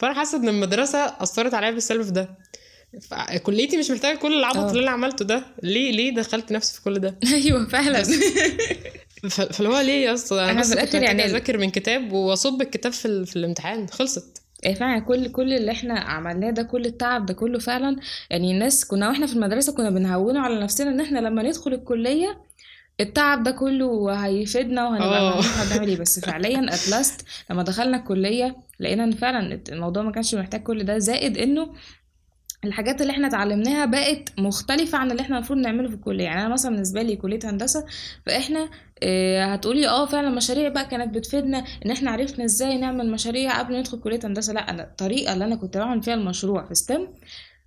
فأنا 0.00 0.14
حاسة 0.14 0.38
إن 0.38 0.48
المدرسة 0.48 0.98
أثرت 0.98 1.54
عليا 1.54 1.70
بالسلب 1.70 2.02
في 2.02 2.10
ده. 2.10 2.28
كليتي 3.42 3.76
مش 3.76 3.90
محتاجة 3.90 4.16
كل 4.18 4.38
العبط 4.38 4.56
آه. 4.56 4.70
اللي 4.70 4.82
أنا 4.82 4.90
عملته 4.90 5.24
ده. 5.24 5.42
ليه 5.62 5.92
ليه 5.92 6.14
دخلت 6.14 6.52
نفسي 6.52 6.74
في 6.74 6.82
كل 6.82 6.98
ده؟ 6.98 7.18
أيوه 7.34 7.68
فعلا. 7.68 8.02
فاللي 9.30 9.68
هو 9.68 9.80
ليه 9.80 10.04
يا 10.06 10.14
أسطى؟ 10.14 10.40
أنا 10.40 10.62
في 10.62 10.72
الآخر 10.72 10.86
محتاجة 10.86 11.04
يعني 11.04 11.24
أذاكر 11.24 11.58
من 11.58 11.70
كتاب 11.70 12.12
وأصب 12.12 12.62
الكتاب 12.62 12.92
في, 12.92 13.06
ال... 13.06 13.26
في 13.26 13.36
الامتحان. 13.36 13.86
خلصت. 13.88 14.42
يعني 14.62 14.76
فعلا. 14.76 15.00
كل 15.00 15.32
كل 15.32 15.52
اللي 15.52 15.70
إحنا 15.70 16.00
عملناه 16.00 16.50
ده 16.50 16.62
كل 16.62 16.86
التعب 16.86 17.26
ده 17.26 17.34
كله 17.34 17.58
فعلا 17.58 17.96
يعني 18.30 18.52
الناس 18.52 18.84
كنا 18.84 19.08
وإحنا 19.08 19.26
في 19.26 19.32
المدرسة 19.32 19.72
كنا 19.72 19.90
بنهونه 19.90 20.40
على 20.40 20.60
نفسنا 20.60 20.90
إن 20.90 21.00
إحنا 21.00 21.18
لما 21.18 21.42
ندخل 21.42 21.72
الكلية 21.72 22.40
التعب 23.00 23.42
ده 23.42 23.50
كله 23.50 24.12
هيفيدنا 24.26 24.88
وهنبقى 24.88 25.40
إحنا 25.40 25.64
بنعمل 25.74 25.88
إيه. 25.88 25.96
بس 25.98 26.20
فعليا 26.20 26.58
at 26.74 26.91
last 26.91 27.24
لما 27.50 27.62
دخلنا 27.62 27.96
الكلية 27.96 28.56
لقينا 28.80 29.04
إن 29.04 29.12
فعلا 29.12 29.60
الموضوع 29.68 30.02
ما 30.02 30.12
كانش 30.12 30.34
محتاج 30.34 30.62
كل 30.62 30.84
ده 30.84 30.98
زائد 30.98 31.38
إنه 31.38 31.72
الحاجات 32.64 33.00
اللي 33.02 33.12
إحنا 33.12 33.26
اتعلمناها 33.28 33.84
بقت 33.84 34.32
مختلفة 34.38 34.98
عن 34.98 35.10
اللي 35.10 35.22
إحنا 35.22 35.36
المفروض 35.36 35.58
نعمله 35.58 35.88
في 35.88 35.94
الكلية. 35.94 36.24
يعني 36.24 36.40
أنا 36.40 36.48
مثلا 36.52 36.70
بالنسبة 36.72 37.02
لي 37.02 37.16
كلية 37.16 37.38
هندسة 37.44 37.84
فإحنا 38.26 38.70
آه 39.02 39.44
هتقولي 39.44 39.88
آه 39.88 40.06
فعلا 40.06 40.28
المشاريع 40.28 40.68
بقى 40.68 40.86
كانت 40.88 41.14
بتفيدنا 41.14 41.64
إن 41.86 41.90
إحنا 41.90 42.10
عرفنا 42.10 42.44
إزاي 42.44 42.78
نعمل 42.78 43.10
مشاريع 43.10 43.58
قبل 43.58 43.72
ما 43.72 43.78
ندخل 43.80 44.00
كلية 44.00 44.20
هندسة. 44.24 44.52
لا 44.52 44.70
أنا 44.70 44.82
الطريقة 44.82 45.32
اللي 45.32 45.44
أنا 45.44 45.56
كنت 45.56 45.76
بعمل 45.76 46.02
فيها 46.02 46.14
المشروع 46.14 46.64
في 46.66 46.74
STEM 46.74 47.08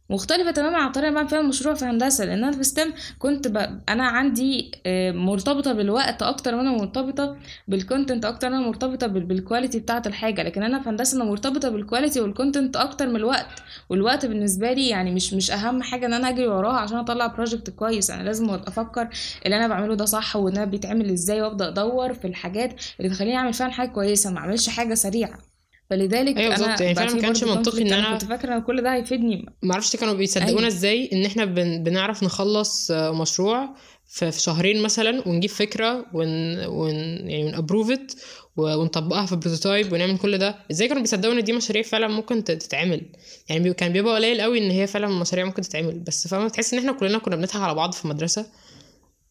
مختلفة 0.09 0.51
تماما 0.51 0.77
عن 0.77 0.87
الطريقة 0.87 1.07
اللي 1.07 1.15
بعمل 1.15 1.29
فيها 1.29 1.39
المشروع 1.39 1.73
في 1.75 1.85
هندسة 1.85 2.25
لأن 2.25 2.43
أنا 2.43 2.51
في 2.57 2.63
STEM 2.63 2.93
كنت 3.19 3.47
ب... 3.47 3.57
أنا 3.89 4.03
عندي 4.07 4.71
آه، 4.85 5.11
مرتبطة 5.11 5.73
بالوقت 5.73 6.21
أكتر 6.23 6.55
ما 6.55 6.61
أنا 6.61 6.71
مرتبطة 6.71 7.37
بال 7.67 7.80
content 7.80 8.25
أكتر 8.25 8.47
أنا 8.47 8.59
مرتبطة 8.59 9.07
بال... 9.07 9.23
بال 9.23 9.36
quality 9.36 9.79
بتاعة 9.79 10.03
الحاجة. 10.05 10.43
لكن 10.43 10.63
أنا 10.63 10.79
في 10.81 10.89
هندسة 10.89 11.15
أنا 11.17 11.25
مرتبطة 11.25 11.69
بال 11.69 11.81
quality 11.81 12.21
وال 12.21 12.33
content 12.33 12.75
أكتر 12.75 13.07
من 13.07 13.15
الوقت. 13.15 13.63
والوقت 13.89 14.25
بالنسبة 14.25 14.73
لي 14.73 14.87
يعني 14.89 15.11
مش 15.11 15.33
مش 15.33 15.51
أهم 15.51 15.83
حاجة 15.83 16.05
إن 16.05 16.13
أنا 16.13 16.29
أجري 16.29 16.47
وراها 16.47 16.79
عشان 16.79 16.97
أطلع 16.97 17.27
project 17.27 17.69
كويس. 17.69 18.11
أنا 18.11 18.23
لازم 18.23 18.49
أفكر 18.49 19.09
اللي 19.45 19.55
أنا 19.57 19.67
بعمله 19.67 19.95
ده 19.95 20.05
صح 20.05 20.35
وإن 20.35 20.55
أنا 20.57 20.65
بيتعمل 20.65 21.11
إزاي 21.11 21.41
وأبدأ 21.41 21.67
أدور 21.67 22.13
في 22.13 22.27
الحاجات 22.27 22.75
اللي 22.99 23.09
تخليني 23.11 23.35
أعمل 23.37 23.53
فعلا 23.53 23.71
حاجة 23.71 23.89
كويسة 23.89 24.31
ما 24.31 24.39
أعملش 24.39 24.69
حاجة 24.69 24.93
سريعة. 24.93 25.52
فلذلك 25.89 26.37
أيوه 26.37 26.49
بالظبط. 26.49 26.81
يعني 26.81 26.95
فعلا 26.95 27.13
ما 27.13 27.21
كانش 27.21 27.43
منطقي 27.43 27.81
إن. 27.81 27.93
أنا 27.93 28.11
كنت 28.11 28.25
فاكرة 28.25 28.55
إن 28.55 28.61
كل 28.61 28.81
ده 28.81 28.93
هيفيدني. 28.93 29.45
ما 29.61 29.73
أعرفش 29.73 29.95
كانوا 29.95 30.13
بيصدقونا 30.13 30.57
أيوه. 30.57 30.67
إزاي 30.67 31.09
إن 31.13 31.25
إحنا 31.25 31.45
بن... 31.45 31.83
بنعرف 31.83 32.23
نخلص 32.23 32.91
آه، 32.91 33.11
مشروع 33.11 33.75
في 34.05 34.31
شهرين 34.31 34.81
مثلا 34.81 35.27
ونجيب 35.27 35.49
فكرة 35.49 36.05
ون, 36.13 36.65
ون... 36.65 36.93
يعني 37.29 37.45
ون 37.45 37.58
approve 37.58 38.04
it 38.04 38.17
ونطبقها 38.57 39.25
في 39.25 39.35
prototype 39.35 39.93
ونعمل 39.93 40.17
كل 40.17 40.37
ده. 40.37 40.55
إزاي 40.71 40.87
كانوا 40.87 41.01
بيصدقوا 41.01 41.33
إن 41.33 41.43
دي 41.43 41.53
مشاريع 41.53 41.81
فعلا 41.81 42.07
ممكن 42.07 42.43
تتعمل؟ 42.43 43.01
يعني 43.49 43.63
بي... 43.63 43.73
كان 43.73 43.93
بيبقى 43.93 44.15
قليل 44.15 44.41
قوي 44.41 44.57
إن 44.65 44.71
هي 44.71 44.87
فعلا 44.87 45.07
مشاريع 45.07 45.45
ممكن 45.45 45.61
تتعمل. 45.61 45.99
بس 45.99 46.27
فاهمة؟ 46.27 46.49
تحس 46.49 46.73
إن 46.73 46.79
إحنا 46.79 46.91
كلنا 46.91 47.17
كنا 47.17 47.35
بنضحك 47.35 47.61
على 47.61 47.75
بعض 47.75 47.93
في 47.93 48.05
المدرسة. 48.05 48.45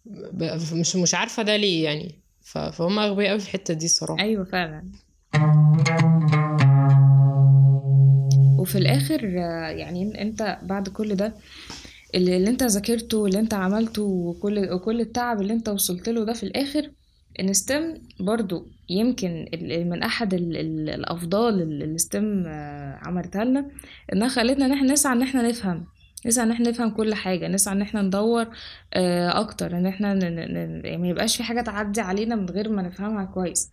ب... 0.07 0.43
مش 0.73 0.97
مش 0.97 1.15
عارفة 1.15 1.43
ده 1.43 1.57
ليه 1.57 1.85
يعني. 1.85 2.15
ف... 2.45 2.59
فهم 2.59 2.99
أغبياء 2.99 3.31
قوي 3.31 3.39
في 3.41 3.47
الحتة 3.47 3.75
دي 3.75 3.87
الصراحة. 3.87 4.23
أيوه 4.23 4.45
فعلا. 4.45 4.85
وفي 8.59 8.79
الآخر 8.79 9.25
يعني 9.25 10.23
أنت 10.23 10.59
بعد 10.63 10.89
كل 10.89 11.15
ده 11.15 11.35
اللي, 12.15 12.51
أنت 12.51 12.63
ذاكرته 12.63 13.19
واللي 13.19 13.39
أنت 13.39 13.55
عملته 13.55 14.03
وكل 14.03 14.73
وكل 14.73 15.01
التعب 15.01 15.41
اللي 15.41 15.53
أنت 15.53 15.69
وصلت 15.69 16.09
له 16.09 16.25
ده 16.25 16.33
في 16.33 16.43
الآخر 16.43 16.91
إن 17.41 17.53
STEM 17.53 17.95
برضو 18.21 18.67
يمكن 18.91 19.47
من 19.91 20.03
أحد 20.03 20.35
ال- 20.35 20.57
ال- 20.57 20.91
الأفضال 20.91 21.63
اللي 21.63 21.99
STEM 21.99 22.45
عملتها 23.03 23.45
لنا 23.45 23.67
إنها 24.13 24.29
خلتنا 24.29 24.67
إن 24.67 24.73
إحنا 24.73 24.93
نسعى 24.93 25.13
إن 25.17 25.23
إحنا 25.23 25.49
نفهم. 25.49 25.85
نسعى 26.27 26.45
إن 26.47 26.51
إحنا 26.51 26.69
نفهم 26.71 26.91
كل 26.91 27.15
حاجة. 27.15 27.49
نسعى 27.49 27.75
إن 27.75 27.83
إحنا 27.83 28.03
ندور 28.03 28.47
آه، 28.95 29.41
أكتر. 29.41 29.77
إن 29.77 29.87
إحنا 29.87 30.15
يعني 30.25 30.97
ما 30.99 31.09
يبقاش 31.09 31.37
في 31.37 31.43
حاجة 31.43 31.61
تعدي 31.61 32.01
علينا 32.01 32.37
من 32.37 32.51
غير 32.51 32.69
ما 32.69 32.83
نفهمها 32.83 33.25
كويس. 33.25 33.71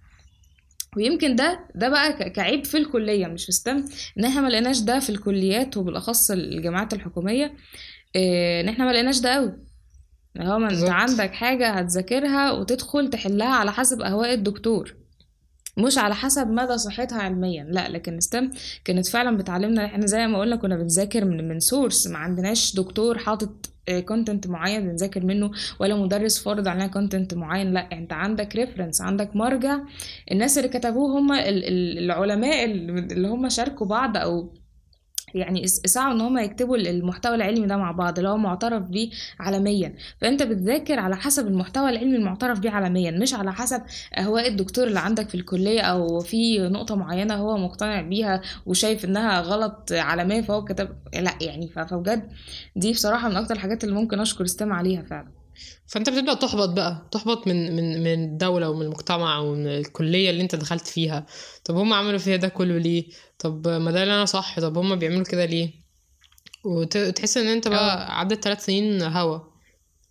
ويمكن 0.97 1.35
ده 1.35 1.59
ده 1.75 1.89
بقى 1.89 2.29
كعيب 2.29 2.65
في 2.65 2.77
الكلية 2.77 3.27
مش 3.27 3.45
في 3.45 3.51
STEM 3.51 3.85
إن 4.19 4.25
إحنا 4.25 4.41
ما 4.41 4.47
لقيناش 4.47 4.79
ده 4.79 4.99
في 4.99 5.09
الكليات 5.09 5.77
وبالأخص 5.77 6.31
الجامعات 6.31 6.93
الحكومية 6.93 7.53
إيه، 8.15 8.61
إن 8.61 8.69
إحنا 8.69 8.85
ما 8.85 8.91
لقيناش 8.91 9.19
ده 9.19 9.33
قوي 9.35 9.53
اللي 10.35 10.49
هو 10.49 10.59
ما 10.59 10.69
أنت 10.71 10.83
عندك 10.89 11.33
حاجة 11.33 11.69
هتذاكرها 11.69 12.51
وتدخل 12.51 13.09
تحلها 13.09 13.55
على 13.55 13.71
حسب 13.71 14.01
أهواء 14.01 14.33
الدكتور 14.33 14.95
مش 15.77 15.97
على 15.97 16.15
حسب 16.15 16.47
مدى 16.47 16.77
صحتها 16.77 17.21
علميا. 17.21 17.63
لا 17.63 17.89
لكن 17.89 18.19
STEM 18.19 18.51
كانت 18.85 19.07
فعلا 19.07 19.37
بتعلمنا 19.37 19.85
إحنا 19.85 20.05
زي 20.05 20.27
ما 20.27 20.39
قلنا 20.39 20.55
كنا 20.55 20.75
بنذاكر 20.77 21.25
من 21.25 21.47
من 21.47 21.59
source 21.59 22.07
ما 22.07 22.17
عندناش 22.17 22.75
دكتور 22.75 23.17
حاطط 23.17 23.65
content 24.07 24.47
معين 24.47 24.81
بنذاكر 24.87 25.25
منه 25.25 25.51
ولا 25.79 25.95
مدرس 25.95 26.43
فارض 26.43 26.67
علينا 26.67 26.87
content 26.87 27.33
معين. 27.33 27.73
لا 27.73 27.91
انت 27.91 28.13
عندك 28.13 28.55
reference 28.55 29.01
عندك 29.01 29.35
مرجع. 29.35 29.79
الناس 30.31 30.57
اللي 30.57 30.69
كتبوه 30.69 31.19
هم 31.19 31.31
ال- 31.33 31.39
ال- 31.67 31.97
العلماء 31.97 32.65
اللي 32.65 33.27
هم 33.27 33.49
شاركوا 33.49 33.87
بعض 33.87 34.17
أو 34.17 34.49
يعني 35.35 35.63
اس- 35.65 35.81
سعوا 35.85 36.13
ان 36.13 36.21
هم 36.21 36.37
يكتبوا 36.37 36.77
ال- 36.77 36.87
المحتوى 36.87 37.35
العلمي 37.35 37.67
ده 37.67 37.77
مع 37.77 37.91
بعض 37.91 38.17
اللي 38.17 38.29
هو 38.29 38.37
معترف 38.37 38.83
بيه 38.83 39.09
عالميا 39.39 39.93
فأنت 40.21 40.43
بتذاكر 40.43 40.99
على 40.99 41.15
حسب 41.15 41.47
المحتوى 41.47 41.89
العلمي 41.89 42.15
المعترف 42.15 42.59
بيه 42.59 42.69
عالميا 42.69 43.11
مش 43.11 43.33
على 43.33 43.53
حسب 43.53 43.81
أهواء 44.17 44.47
الدكتور 44.47 44.87
اللي 44.87 44.99
عندك 44.99 45.29
في 45.29 45.35
الكلية 45.35 45.81
أو 45.81 46.19
في 46.19 46.59
نقطة 46.59 46.95
معينة 46.95 47.35
هو 47.35 47.57
مقتنع 47.57 48.01
بيها 48.01 48.41
وشايف 48.65 49.05
إنها 49.05 49.41
غلط 49.41 49.91
عالميا 49.91 50.41
فهو 50.41 50.63
كتب 50.65 50.89
لا 51.13 51.31
يعني 51.41 51.67
فبجد 51.67 52.29
دي 52.75 52.91
بصراحة 52.91 53.29
من 53.29 53.35
أكتر 53.37 53.55
الحاجات 53.55 53.83
اللي 53.83 53.95
ممكن 53.95 54.19
أشكر 54.19 54.45
STEM 54.45 54.73
عليها 54.73 55.01
فعلا. 55.01 55.38
فأنت 55.87 56.09
بتبدأ 56.09 56.33
تحبط 56.33 56.69
بقى 56.69 57.07
تحبط 57.11 57.47
من 57.47 57.75
من 57.75 58.03
من 58.03 58.23
الدولة 58.23 58.69
ومن 58.69 58.81
المجتمع 58.85 59.37
ومن 59.39 59.67
الكلية 59.67 60.29
اللي 60.29 60.41
أنت 60.41 60.55
دخلت 60.55 60.87
فيها. 60.87 61.25
طب 61.65 61.75
هم 61.75 61.93
عملوا 61.93 62.19
فيها 62.19 62.35
ده 62.35 62.47
كله 62.47 62.77
ليه؟ 62.77 63.05
طب 63.39 63.67
ما 63.67 63.91
ده 63.91 64.03
اللي 64.03 64.13
أنا 64.13 64.25
صح 64.25 64.59
طب 64.59 64.77
هم 64.77 64.95
بيعملوا 64.95 65.23
كده 65.23 65.45
ليه؟ 65.45 65.71
وتحس 66.63 67.37
إن 67.37 67.47
أنت 67.47 67.67
بقى 67.67 68.19
عدت 68.19 68.43
ثلاث 68.43 68.65
سنين 68.65 69.01
هوا 69.01 69.39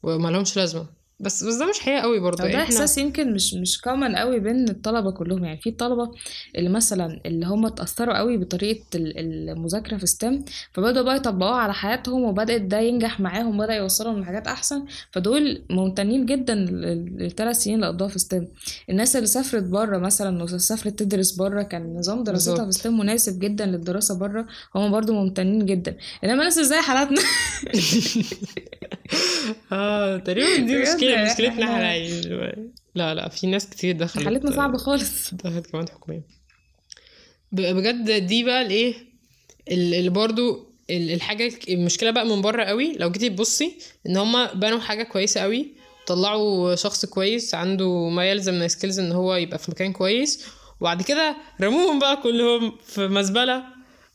وما 0.03 0.29
لهمش 0.29 0.57
لازمة. 0.57 0.98
بس 1.21 1.45
بس 1.45 1.55
ده 1.55 1.67
مش 1.67 1.81
حقيقة 1.81 2.01
قوي 2.03 2.21
برضه. 2.21 2.43
ده 2.45 2.49
يعني 2.49 2.63
إحساس 2.63 2.99
يمكن 2.99 3.33
مش 3.35 3.55
مش 3.55 3.81
common 3.81 4.17
قوي 4.17 4.41
بين 4.41 4.69
الطلبة 4.69 5.11
كلهم. 5.11 5.45
يعني 5.45 5.61
في 5.61 5.69
الطلبه 5.71 6.11
اللي 6.57 6.69
مثلا 6.71 7.21
اللي 7.27 7.47
هم 7.47 7.67
اتأثروا 7.67 8.19
قوي 8.19 8.37
بطريقة 8.37 8.85
ال- 8.95 9.19
المذاكرة 9.51 9.97
في 9.97 10.07
STEM 10.07 10.45
فبدأوا 10.73 11.05
بقى 11.05 11.17
يطبقوها 11.17 11.55
على 11.57 11.75
حياتهم 11.75 12.23
وبدأت 12.25 12.61
ده 12.61 12.79
ينجح 12.81 13.21
معاهم 13.21 13.59
وبدا 13.61 13.75
يوصلهم 13.75 14.21
لحاجات 14.21 14.47
أحسن. 14.47 14.85
فدول 15.13 15.63
ممتنين 15.71 16.27
جدا 16.27 16.55
للثلاث 16.55 17.57
سنين 17.57 17.77
اللي 17.77 17.87
قضوها 17.87 18.09
في 18.11 18.19
STEM 18.19 18.49
الناس 18.91 19.17
اللي 19.17 19.27
سافرت 19.27 19.63
بره 19.63 19.99
مثلا 19.99 20.43
وسافرت 20.43 20.99
تدرس 20.99 21.33
بره 21.33 21.63
كان 21.63 21.95
نظام 21.97 22.25
دراستها 22.25 22.65
في 22.67 22.73
STEM 22.73 22.99
مناسب 22.99 23.39
جدا 23.39 23.67
للدراسة 23.67 24.19
بره. 24.19 24.47
هم 24.75 24.91
برضو 24.91 25.13
ممتنين 25.15 25.67
جدا. 25.67 25.97
إنما 26.25 26.45
ناس 26.45 26.59
زي 26.59 26.77
حالاتنا؟ 26.77 27.21
آه 29.73 30.17
تقريبا 30.17 30.67
دي 30.67 30.79
بجد؟ 30.79 30.97
مشكلة 31.17 31.49
مشكلتنا 31.51 31.65
إحنا 31.75 32.55
لا 32.95 33.15
لا 33.15 33.29
في 33.29 33.47
ناس 33.47 33.71
كتير 33.71 33.97
دخلت 33.97 34.25
حالتنا 34.25 34.51
صعبة 34.57 34.79
خالص. 34.79 35.35
دخلت 35.35 35.67
كمان 35.67 35.89
حكومية. 35.89 36.23
بجد 37.53 38.27
دي 38.27 38.45
بقى 38.45 38.63
الإيه؟ 38.63 38.95
ال- 39.71 39.95
اللي 39.95 40.11
برضو 40.11 40.73
ال- 40.91 41.11
الحاجة 41.11 41.53
المشكلة 41.69 42.11
بقى 42.11 42.27
من 42.27 42.41
بره 42.43 42.65
قوي. 42.65 42.93
لو 42.93 43.11
جيتي 43.11 43.29
تبصي 43.29 43.73
إن 44.07 44.17
هما 44.17 44.53
بنوا 44.53 44.79
حاجة 44.81 45.03
كويسة 45.03 45.41
قوي 45.41 45.75
طلعوا 46.07 46.75
شخص 46.75 47.05
كويس 47.05 47.55
عنده 47.55 48.09
ما 48.09 48.25
يلزم 48.31 48.55
من 48.55 48.69
skills 48.69 48.99
إن 48.99 49.13
هو 49.13 49.35
يبقى 49.35 49.59
في 49.59 49.71
مكان 49.71 49.93
كويس 49.93 50.47
وبعد 50.81 51.03
كده 51.03 51.37
رموهم 51.61 51.99
بقى 51.99 52.17
كلهم 52.17 52.73
في 52.87 53.09
مزبلة 53.09 53.65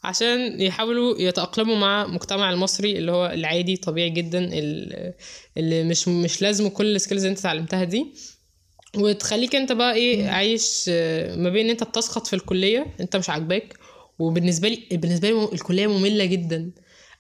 عشان 0.04 0.62
يحاولوا 0.62 1.16
يتأقلموا 1.22 1.76
مع 1.76 2.04
المجتمع 2.04 2.50
المصري 2.52 2.98
اللي 2.98 3.12
هو 3.12 3.26
العادي 3.26 3.78
طبيعي 3.78 4.10
جدا 4.10 4.40
ال- 4.54 5.14
اللي 5.58 5.84
مش 5.84 6.08
مش 6.08 6.42
لازم 6.42 6.70
كل 6.70 6.96
ال 6.96 7.00
skills 7.00 7.26
انت 7.26 7.40
اتعلمتها 7.40 7.84
دي. 7.84 8.14
وتخليك 8.98 9.56
انت 9.56 9.72
بقى 9.72 9.94
إيه. 9.96 10.30
عايش 10.30 10.86
آه، 10.90 11.36
ما 11.36 11.50
بين 11.50 11.66
إن 11.66 11.72
انت 11.72 11.84
بتسقط 11.84 12.28
في 12.28 12.36
الكلية 12.36 12.86
انت 13.02 13.16
مش 13.16 13.30
عاجباك 13.30 13.74
وبالنسبة 14.20 14.68
لي 14.70 14.98
بالنسبة 14.98 15.30
لي 15.30 15.44
الكلية 15.54 15.88
مملة 15.88 16.26
جدا. 16.26 16.72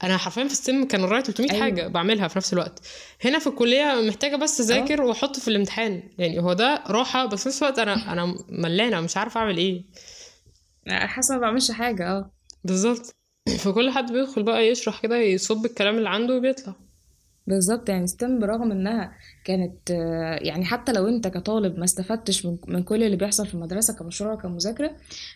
أنا 0.03 0.17
حرفيا 0.17 0.47
في 0.47 0.55
STEM 0.55 0.88
كان 0.88 1.03
ورايا 1.03 1.21
300 1.21 1.59
حاجة 1.61 1.79
أيوه 1.81 1.91
بعملها 1.91 2.27
في 2.27 2.38
نفس 2.38 2.53
الوقت. 2.53 2.79
هنا 3.25 3.39
في 3.39 3.47
الكلية 3.47 4.01
محتاجة 4.07 4.36
بس 4.36 4.61
آه. 4.61 4.63
أذاكر 4.65 5.01
وأحط 5.01 5.39
في 5.39 5.47
الامتحان. 5.47 6.03
يعني 6.17 6.39
هو 6.39 6.53
ده 6.53 6.84
راحة 6.88 7.25
بس 7.25 7.43
في 7.43 7.49
نفس 7.49 7.63
الوقت 7.63 7.79
أنا 7.79 8.13
أنا 8.13 8.36
ملانة 8.49 9.01
مش 9.01 9.17
عارفة 9.17 9.39
أعمل 9.39 9.57
إيه. 9.57 9.84
حاسة 10.89 11.36
ما 11.36 11.41
بعملش 11.41 11.71
حاجة 11.71 12.07
آه. 12.11 12.32
بالظبط. 12.64 13.16
فكل 13.59 13.89
حد 13.89 14.11
بيدخل 14.11 14.43
بقى 14.43 14.68
يشرح 14.68 15.01
كده 15.01 15.16
يصب 15.18 15.66
الكلام 15.66 15.97
اللي 15.97 16.09
عنده 16.09 16.36
وبيطلع. 16.38 16.76
بالظبط 17.47 17.89
يعني 17.89 18.07
STEM 18.07 18.39
برغم 18.39 18.72
إنها 18.72 19.16
كانت 19.44 19.89
يعني 20.41 20.66
حتى 20.66 20.91
لو 20.91 21.08
انت 21.08 21.28
كطالب 21.28 21.78
ما 21.80 21.84
استفدتش 21.86 22.46
من, 22.68 22.84
كل 22.84 23.04
اللي 23.04 23.18
بيحصل 23.18 23.48
في 23.48 23.54
المدرسة 23.54 23.94
كمشروع 23.94 24.36
كمذاكرة 24.36 24.91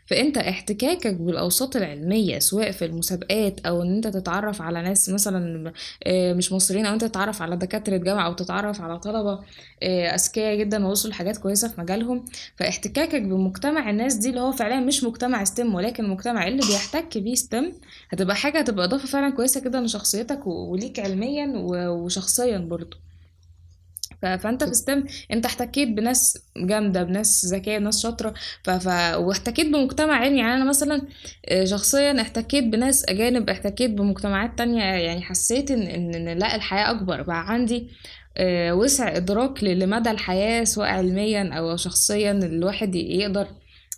فانت 0.05 0.37
احتكاكك 0.37 1.13
بالأوساط 1.13 1.75
العلمية 1.75 2.39
سواء 2.39 2.71
في 2.71 2.85
المسابقات 2.85 3.59
أو 3.65 3.81
إن 3.81 3.95
انت 3.95 4.07
تتعرف 4.07 4.61
على 4.61 4.81
ناس 4.81 5.09
مثلا 5.09 5.73
آه، 6.03 6.33
مش 6.33 6.51
مصريين 6.51 6.85
أو 6.85 6.93
انت 6.93 7.03
تتعرف 7.03 7.41
على 7.41 7.57
دكاترة 7.57 7.97
جامعة 7.97 8.25
أو 8.27 8.33
تتعرف 8.33 8.81
على 8.81 8.99
طلبة 8.99 9.39
آه، 9.83 10.07
أذكياء 10.15 10.55
جدا 10.55 10.85
ووصلوا 10.87 11.11
لحاجات 11.13 11.37
كويسة 11.37 11.67
في 11.67 11.81
مجالهم. 11.81 12.25
فاحتكاكك 12.55 13.21
بمجتمع 13.21 13.89
الناس 13.89 14.13
دي 14.15 14.29
اللي 14.29 14.41
هو 14.41 14.51
فعليا 14.51 14.79
مش 14.79 15.03
مجتمع 15.03 15.43
STEM 15.43 15.75
ولكن 15.75 16.09
مجتمع 16.09 16.47
اللي 16.47 16.61
بيحتك 16.67 17.17
بيه 17.17 17.35
STEM 17.35 17.73
هتبقى 18.09 18.35
حاجة 18.35 18.59
هتبقى 18.59 18.85
إضافة 18.85 19.07
فعلا 19.07 19.35
كويسة 19.35 19.61
جدا 19.61 19.81
لشخصيتك 19.81 20.47
وليك 20.47 20.99
علميا 20.99 21.53
وشخصيا 21.89 22.57
برضو. 22.57 22.97
ف- 22.97 23.06
فأنت 24.21 24.63
في 24.63 24.73
STEM 24.73 25.05
أنت 25.31 25.45
احتكيت 25.45 25.89
بناس 25.89 26.37
جامدة 26.57 27.03
بناس 27.03 27.45
ذكية 27.45 27.77
بناس 27.77 28.03
شاطرة 28.03 28.33
ف... 28.63 28.69
ف... 28.69 28.87
واحتكيت 29.17 29.67
بمجتمع 29.67 30.13
علمي. 30.13 30.39
يعني 30.39 30.53
أنا 30.53 30.65
مثلا 30.69 31.01
آه، 31.49 31.65
شخصيا 31.65 32.21
احتكيت 32.21 32.63
بناس 32.63 33.05
أجانب 33.09 33.49
احتكيت 33.49 33.91
بمجتمعات 33.91 34.57
تانية 34.57 34.83
يعني 34.83 35.21
حسيت 35.21 35.71
ان 35.71 35.81
إن 36.15 36.37
لا 36.37 36.55
الحياة 36.55 36.91
أكبر. 36.91 37.21
بقى 37.21 37.51
عندي 37.51 37.89
آه، 38.37 38.73
وسع 38.73 39.17
إدراك 39.17 39.63
لمدى 39.63 40.11
الحياة 40.11 40.63
سواء 40.63 40.87
علميا 40.89 41.53
أو 41.53 41.75
شخصيا 41.75 42.31
الواحد 42.31 42.95
يقدر 42.95 43.47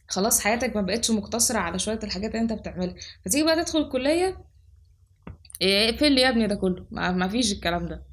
خلاص 0.07 0.41
حياتك 0.41 0.75
ما 0.75 0.81
بقتش 0.81 1.11
مقتصرة 1.11 1.57
على 1.59 1.79
شوية 1.79 1.99
الحاجات 2.03 2.31
اللي 2.31 2.41
أنت 2.41 2.53
بتعملها. 2.53 2.95
فتيجي 3.25 3.43
بقى 3.43 3.55
تدخل 3.63 3.79
الكليه 3.79 4.37
إيه، 5.61 5.89
اقفل 5.89 6.11
لي 6.11 6.21
يا 6.21 6.29
ابني 6.29 6.47
ده 6.47 6.55
كله. 6.55 6.85
ما 6.91 7.27
فيش 7.27 7.51
الكلام 7.53 7.85
ده. 7.87 8.08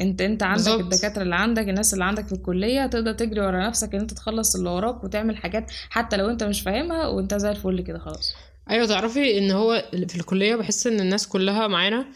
انت 0.00 0.20
انت 0.20 0.42
عندك 0.42 0.64
بالظبط. 0.64 0.80
الدكاترة 0.80 1.22
اللي 1.22 1.34
عندك 1.34 1.68
الناس 1.68 1.94
اللي 1.94 2.04
عندك 2.04 2.26
في 2.26 2.32
الكلية 2.32 2.86
تقدر 2.86 3.12
تجري 3.12 3.40
ورا 3.40 3.66
نفسك 3.66 3.94
إن 3.94 4.00
أنت 4.00 4.14
تخلص 4.14 4.56
اللي 4.56 4.70
وراك 4.70 5.04
وتعمل 5.04 5.36
حاجات 5.36 5.70
حتى 5.90 6.16
لو 6.16 6.30
أنت 6.30 6.44
مش 6.44 6.60
فاهمها 6.60 7.06
وأنت 7.06 7.34
زي 7.34 7.50
الفل 7.50 7.80
كده 7.80 7.98
خلاص. 7.98 8.34
أيوه 8.70 8.86
تعرفي 8.86 9.38
إن 9.38 9.50
هو 9.50 9.84
في 10.08 10.16
الكلية 10.16 10.56
بحس 10.56 10.86
إن 10.86 11.00
الناس 11.00 11.28
كلها 11.28 11.66
معانا 11.66 12.06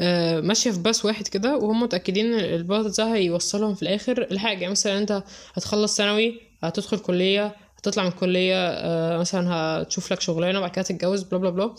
آه، 0.00 0.40
ماشية 0.40 0.70
في 0.70 0.78
باص 0.78 1.04
واحد 1.04 1.28
كده 1.28 1.56
وهم 1.56 1.82
متأكدين 1.82 2.32
إن 2.34 2.40
الباص 2.54 2.96
ده 2.96 3.14
هيوصلهم 3.14 3.74
في 3.74 3.82
الآخر 3.82 4.26
لحاجة. 4.30 4.58
يعني 4.58 4.70
مثلا 4.70 4.98
أنت 4.98 5.22
هتخلص 5.54 5.96
ثانوي 5.96 6.40
هتدخل 6.62 6.98
كلية 6.98 7.56
هتطلع 7.78 8.02
من 8.02 8.08
الكلية 8.08 8.54
آه، 8.56 9.18
مثلا 9.18 9.50
هتشوف 9.54 10.12
لك 10.12 10.20
شغلانة 10.20 10.58
وبعد 10.58 10.70
كده 10.70 10.82
تتجوز 10.84 11.22
بلا 11.22 11.38
بلا 11.38 11.50
بلا 11.50 11.74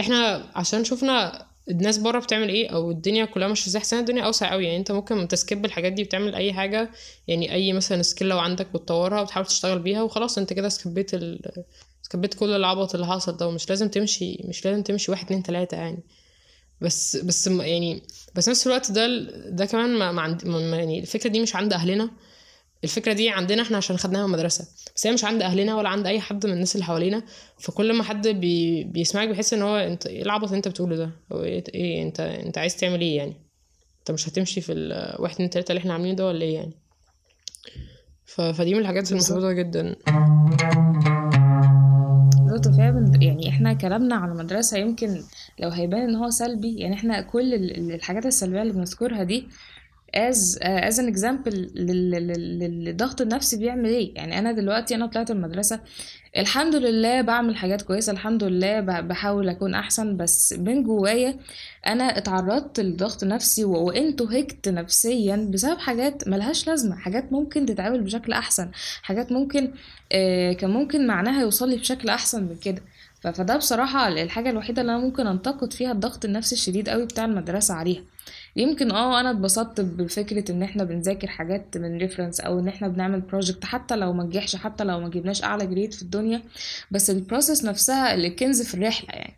إحنا 0.00 0.44
عشان 0.54 0.84
شفنا 0.84 1.46
الناس 1.70 1.98
بره 1.98 2.18
بتعمل 2.18 2.48
إيه 2.48 2.68
أو 2.68 2.90
الدنيا 2.90 3.24
كلها 3.24 3.48
مش 3.48 3.66
إزاي؟ 3.66 3.80
حسنا 3.80 4.00
الدنيا 4.00 4.22
أوسع 4.22 4.50
قوي 4.52 4.64
يعني 4.64 4.76
انت 4.76 4.92
ممكن 4.92 5.28
تسكيب 5.28 5.64
الحاجات 5.64 5.92
دي 5.92 6.02
وتعمل 6.02 6.34
أي 6.34 6.52
حاجة 6.52 6.90
يعني 7.28 7.52
أي 7.52 7.72
مثلا 7.72 8.02
skill 8.02 8.28
لو 8.28 8.38
عندك 8.38 8.66
بتطورها 8.66 9.20
وتحاول 9.20 9.46
تشتغل 9.46 9.78
بيها 9.78 10.02
وخلاص 10.02 10.38
انت 10.38 10.52
كده 10.52 10.68
skip 10.68 10.99
يت 10.99 11.14
ال... 11.14 11.40
skip 12.02 12.23
يت 12.23 12.34
كل 12.34 12.50
العبط 12.50 12.94
اللي 12.94 13.06
حصل 13.06 13.36
ده 13.36 13.48
ومش 13.48 13.68
لازم 13.68 13.88
تمشي 13.88 14.42
مش 14.44 14.64
لازم 14.64 14.82
تمشي 14.82 15.10
واحد 15.10 15.24
اتنين 15.24 15.42
تلاتة 15.42 15.76
يعني. 15.76 16.02
بس 16.80 17.16
بس 17.16 17.46
يعني 17.46 18.02
بس 18.34 18.48
نفس 18.48 18.66
الوقت 18.66 18.90
ده 18.90 19.06
ده 19.50 19.64
كمان 19.66 19.98
ما, 19.98 20.12
ما 20.12 20.22
عند 20.22 20.46
ما 20.46 20.76
يعني 20.76 21.00
الفكرة 21.00 21.30
دي 21.30 21.40
مش 21.40 21.56
عند 21.56 21.72
أهلنا. 21.72 22.10
الفكرة 22.84 23.12
دي 23.12 23.30
عندنا 23.30 23.62
إحنا 23.62 23.76
عشان 23.76 23.96
خدناها 23.96 24.26
من 24.26 24.34
المدرسة. 24.34 24.68
بس 24.96 25.06
هي 25.06 25.12
مش 25.12 25.24
عند 25.24 25.42
أهلنا 25.42 25.76
ولا 25.76 25.88
عند 25.88 26.06
أي 26.06 26.20
حد 26.20 26.46
من 26.46 26.52
الناس 26.52 26.74
اللي 26.74 26.84
حوالينا. 26.84 27.22
فكل 27.58 27.92
ما 27.92 28.02
حد 28.04 28.28
بي 28.28 28.84
بيسمعك 28.84 29.28
بيحس 29.28 29.54
إن 29.54 29.62
هو 29.62 29.76
أنت 29.76 30.06
إيه 30.06 30.22
العبط 30.22 30.44
اللي 30.44 30.56
أنت 30.56 30.68
بتقوله 30.68 30.96
ده؟ 30.96 31.10
أو 31.32 31.42
إيه, 31.42 31.64
إيه 31.74 32.02
أنت 32.02 32.20
أنت 32.20 32.58
عايز 32.58 32.76
تعمل 32.76 33.00
إيه 33.00 33.16
يعني؟ 33.16 33.34
أنت 33.98 34.10
مش 34.10 34.28
هتمشي 34.28 34.60
في 34.60 34.72
ال 34.72 35.14
واحد 35.22 35.34
اتنين 35.34 35.50
تلاتة 35.50 35.72
اللي 35.72 35.80
إحنا 35.80 35.92
عاملينه 35.92 36.16
ده 36.16 36.26
ولا 36.26 36.42
إيه 36.42 36.54
يعني؟ 36.54 36.72
ف... 38.24 38.40
فدي 38.40 38.74
من 38.74 38.80
الحاجات 38.80 39.12
المحبطة 39.12 39.52
جدا. 39.52 39.96
بالظبط. 42.42 42.68
فعلا 42.76 43.12
يعني 43.20 43.48
إحنا 43.48 43.72
كلامنا 43.72 44.14
على 44.14 44.32
المدرسة 44.32 44.78
يمكن 44.78 45.22
لو 45.58 45.68
هيبان 45.68 46.00
إن 46.00 46.14
هو 46.14 46.30
سلبي 46.30 46.76
يعني 46.78 46.94
إحنا 46.94 47.20
كل 47.20 47.54
ال- 47.54 47.78
ال- 47.78 47.92
الحاجات 47.92 48.26
السلبية 48.26 48.62
اللي 48.62 48.72
بنذكرها 48.72 49.22
دي 49.22 49.48
an 50.16 51.14
example 51.14 51.54
لل- 51.74 52.10
لل- 52.10 52.84
للضغط 52.84 53.20
النفسي 53.20 53.56
بيعمل 53.56 53.88
إيه. 53.88 54.14
يعني 54.14 54.38
أنا 54.38 54.52
دلوقتي 54.52 54.94
أنا 54.94 55.06
طلعت 55.06 55.30
المدرسة 55.30 55.80
الحمد 56.36 56.74
لله 56.76 57.20
بعمل 57.22 57.56
حاجات 57.56 57.82
كويسة 57.82 58.12
الحمد 58.12 58.44
لله 58.44 58.80
بحاول 58.80 59.48
أكون 59.48 59.74
أحسن 59.74 60.16
بس 60.16 60.52
من 60.52 60.82
جوايا 60.82 61.36
أنا 61.86 62.18
اتعرضت 62.18 62.80
لضغط 62.80 63.24
نفسي 63.24 63.64
وانتهكت 63.64 64.68
نفسيا 64.68 65.48
بسبب 65.52 65.78
حاجات 65.78 66.28
ملهاش 66.28 66.66
لازمة 66.66 66.96
حاجات 66.96 67.32
ممكن 67.32 67.66
تتعامل 67.66 68.00
بشكل 68.00 68.32
أحسن 68.32 68.70
حاجات 69.02 69.32
ممكن 69.32 69.72
آه، 70.12 70.52
كان 70.52 70.70
ممكن 70.70 71.06
معناها 71.06 71.42
يوصل 71.42 71.68
لي 71.68 71.76
بشكل 71.76 72.08
أحسن 72.08 72.42
من 72.44 72.56
كده. 72.56 72.82
فده 73.20 73.56
بصراحة 73.56 74.08
الحاجة 74.08 74.50
الوحيدة 74.50 74.82
اللي 74.82 74.92
أنا 74.92 75.00
ممكن 75.00 75.26
أنتقد 75.26 75.72
فيها 75.72 75.92
الضغط 75.92 76.24
النفسي 76.24 76.54
الشديد 76.54 76.88
قوي 76.88 77.04
بتاع 77.04 77.24
المدرسة 77.24 77.74
عليها. 77.74 78.02
يمكن 78.56 78.90
آه 78.90 79.20
أنا 79.20 79.30
اتبسطت 79.30 79.80
بفكرة 79.80 80.52
ان 80.52 80.62
إحنا 80.62 80.84
بنذاكر 80.84 81.28
حاجات 81.28 81.76
من 81.78 81.98
reference 81.98 82.40
أو 82.40 82.58
ان 82.58 82.68
إحنا 82.68 82.88
بنعمل 82.88 83.20
project 83.20 83.64
حتى 83.64 83.96
لو 83.96 84.12
ما 84.12 84.24
نجحش 84.24 84.56
حتى 84.56 84.84
لو 84.84 85.00
ما 85.00 85.08
جبناش 85.08 85.44
اعلى 85.44 85.66
grade 85.66 85.92
في 85.94 86.02
الدنيا. 86.02 86.42
بس 86.90 87.10
ال 87.10 87.17
process 87.17 87.64
نفسها 87.64 88.14
اللي 88.14 88.30
كانت 88.30 88.62
في 88.62 88.74
الرحلة 88.74 89.08
يعني. 89.10 89.36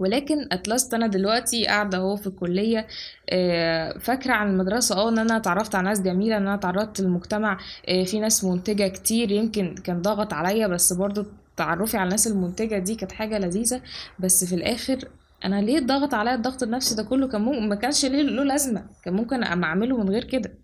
ولكن 0.00 0.48
at 0.52 0.66
last 0.66 0.94
أنا 0.94 1.06
دلوقتي 1.06 1.66
قاعدة 1.66 1.98
اهو 1.98 2.16
في 2.16 2.26
الكلية 2.26 2.86
آه، 3.30 3.98
فاكرة 3.98 4.32
عن 4.32 4.50
المدرسة؟ 4.50 4.96
آه 4.96 5.08
ان 5.08 5.18
أنا 5.18 5.36
اتعرفت 5.36 5.74
على 5.74 5.88
ناس 5.88 6.00
جميلة 6.00 6.36
ان 6.36 6.42
أنا 6.42 6.54
اتعرضت 6.54 7.00
للمجتمع 7.00 7.58
آه، 7.88 8.04
في 8.04 8.20
ناس 8.20 8.44
منتجة 8.44 8.88
كتير 8.88 9.30
يمكن 9.32 9.74
كان 9.74 10.02
ضغط 10.02 10.32
عليا 10.32 10.66
بس 10.66 10.92
برضو 10.92 11.24
تعرفي 11.56 11.96
على 11.96 12.04
الناس 12.04 12.26
المنتجة 12.26 12.78
دي 12.78 12.94
كانت 12.94 13.12
حاجة 13.12 13.38
لذيذة. 13.38 13.80
بس 14.18 14.44
في 14.44 14.54
الآخر 14.54 15.08
أنا 15.44 15.60
ليه 15.62 15.80
ضغط 15.80 16.14
عليا؟ 16.14 16.34
الضغط 16.34 16.62
النفسي 16.62 16.94
ده 16.94 17.02
كله 17.02 17.28
كان 17.28 17.40
ممكن 17.40 17.68
ما 17.68 17.74
كانش 17.74 18.04
ليه 18.04 18.22
له 18.22 18.44
لازمة. 18.44 18.86
كان 19.04 19.14
ممكن 19.14 19.42
أعمله 19.42 19.96
من 19.96 20.10
غير 20.10 20.24
كده. 20.24 20.58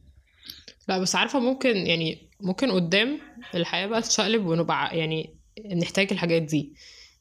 لا 0.88 0.98
بس 0.98 1.16
عارفة 1.16 1.38
ممكن 1.38 1.76
يعني 1.76 2.28
ممكن 2.40 2.70
قدام 2.70 3.18
الحياة 3.54 3.86
بقى 3.86 4.02
تشقلب 4.02 4.46
ونبقى 4.46 4.98
يعني 4.98 5.34
نحتاج 5.76 6.08
الحاجات 6.12 6.42
دي. 6.42 6.72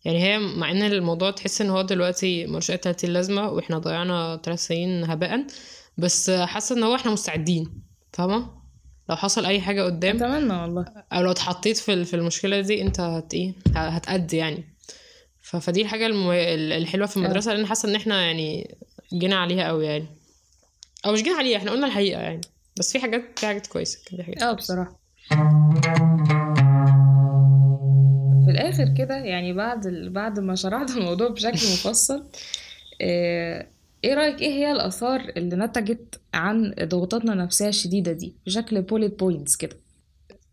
يعني 0.05 0.23
هي 0.23 0.39
مع 0.39 0.71
إن 0.71 0.81
الموضوع 0.81 1.31
تحس 1.31 1.61
إن 1.61 1.69
هو 1.69 1.81
دلوقتي 1.81 2.47
ملوش 2.47 2.71
اي 2.71 2.77
تلاتين 2.77 3.09
لازمة 3.09 3.49
وإحنا 3.49 3.77
ضيعنا 3.77 4.35
تلات 4.35 4.59
سنين 4.59 5.03
هباء 5.03 5.45
بس 5.97 6.29
حاسة 6.31 6.77
إن 6.77 6.83
هو 6.83 6.95
إحنا 6.95 7.11
مستعدين. 7.11 7.81
فاهمة؟ 8.13 8.61
لو 9.09 9.15
حصل 9.15 9.45
أي 9.45 9.61
حاجة 9.61 9.81
قدام 9.83 10.15
أتمنى 10.15 10.53
والله. 10.53 10.85
أو 11.13 11.21
لو 11.21 11.31
اتحطيت 11.31 11.77
في 11.77 12.05
في 12.05 12.15
المشكلة 12.15 12.61
دي 12.61 12.81
أنت 12.81 12.99
هت 12.99 13.33
إيه؟ 13.33 13.53
هتأدي 13.75 14.37
يعني. 14.37 14.70
فدي 15.59 15.81
الحاجة 15.81 16.05
المو... 16.05 16.33
الحلوة 16.33 17.07
في 17.07 17.17
آه 17.19 17.23
المدرسة 17.23 17.53
لأن 17.53 17.65
حاسة 17.65 17.89
إن 17.89 17.95
إحنا 17.95 18.21
يعني 18.21 18.77
جينا 19.13 19.35
عليها 19.35 19.67
قوي 19.67 19.85
يعني. 19.85 20.05
أو 21.05 21.11
مش 21.11 21.23
جينا 21.23 21.35
عليها 21.35 21.57
إحنا 21.57 21.71
قلنا 21.71 21.87
الحقيقة 21.87 22.21
يعني. 22.21 22.41
بس 22.79 22.91
في 22.91 22.99
حاجات 22.99 23.39
في 23.39 23.45
حاجات 23.45 23.67
كويسة 23.67 23.99
كان 24.05 24.17
في 24.17 24.23
حاجات 24.23 24.41
آه 24.43 24.51
بصراحة. 24.53 24.99
في 28.45 28.51
الآخر 28.51 28.93
كده 28.97 29.15
يعني 29.15 29.53
بعد 29.53 29.85
ال... 29.85 30.09
بعد 30.09 30.39
ما 30.39 30.55
شرحت 30.55 30.89
الموضوع 30.97 31.27
بشكل 31.27 31.51
مفصل 31.51 32.23
آه، 33.01 33.67
إيه 34.03 34.13
رأيك 34.13 34.41
إيه 34.41 34.51
هي 34.51 34.71
الآثار 34.71 35.31
اللي 35.37 35.55
نتجت 35.55 36.19
عن 36.33 36.73
ضغوطاتنا 36.83 37.33
النفسية 37.33 37.67
الشديدة 37.67 38.11
دي 38.11 38.35
بشكل 38.45 38.81
bullet 38.81 39.19
points 39.19 39.55
كده؟ 39.55 39.77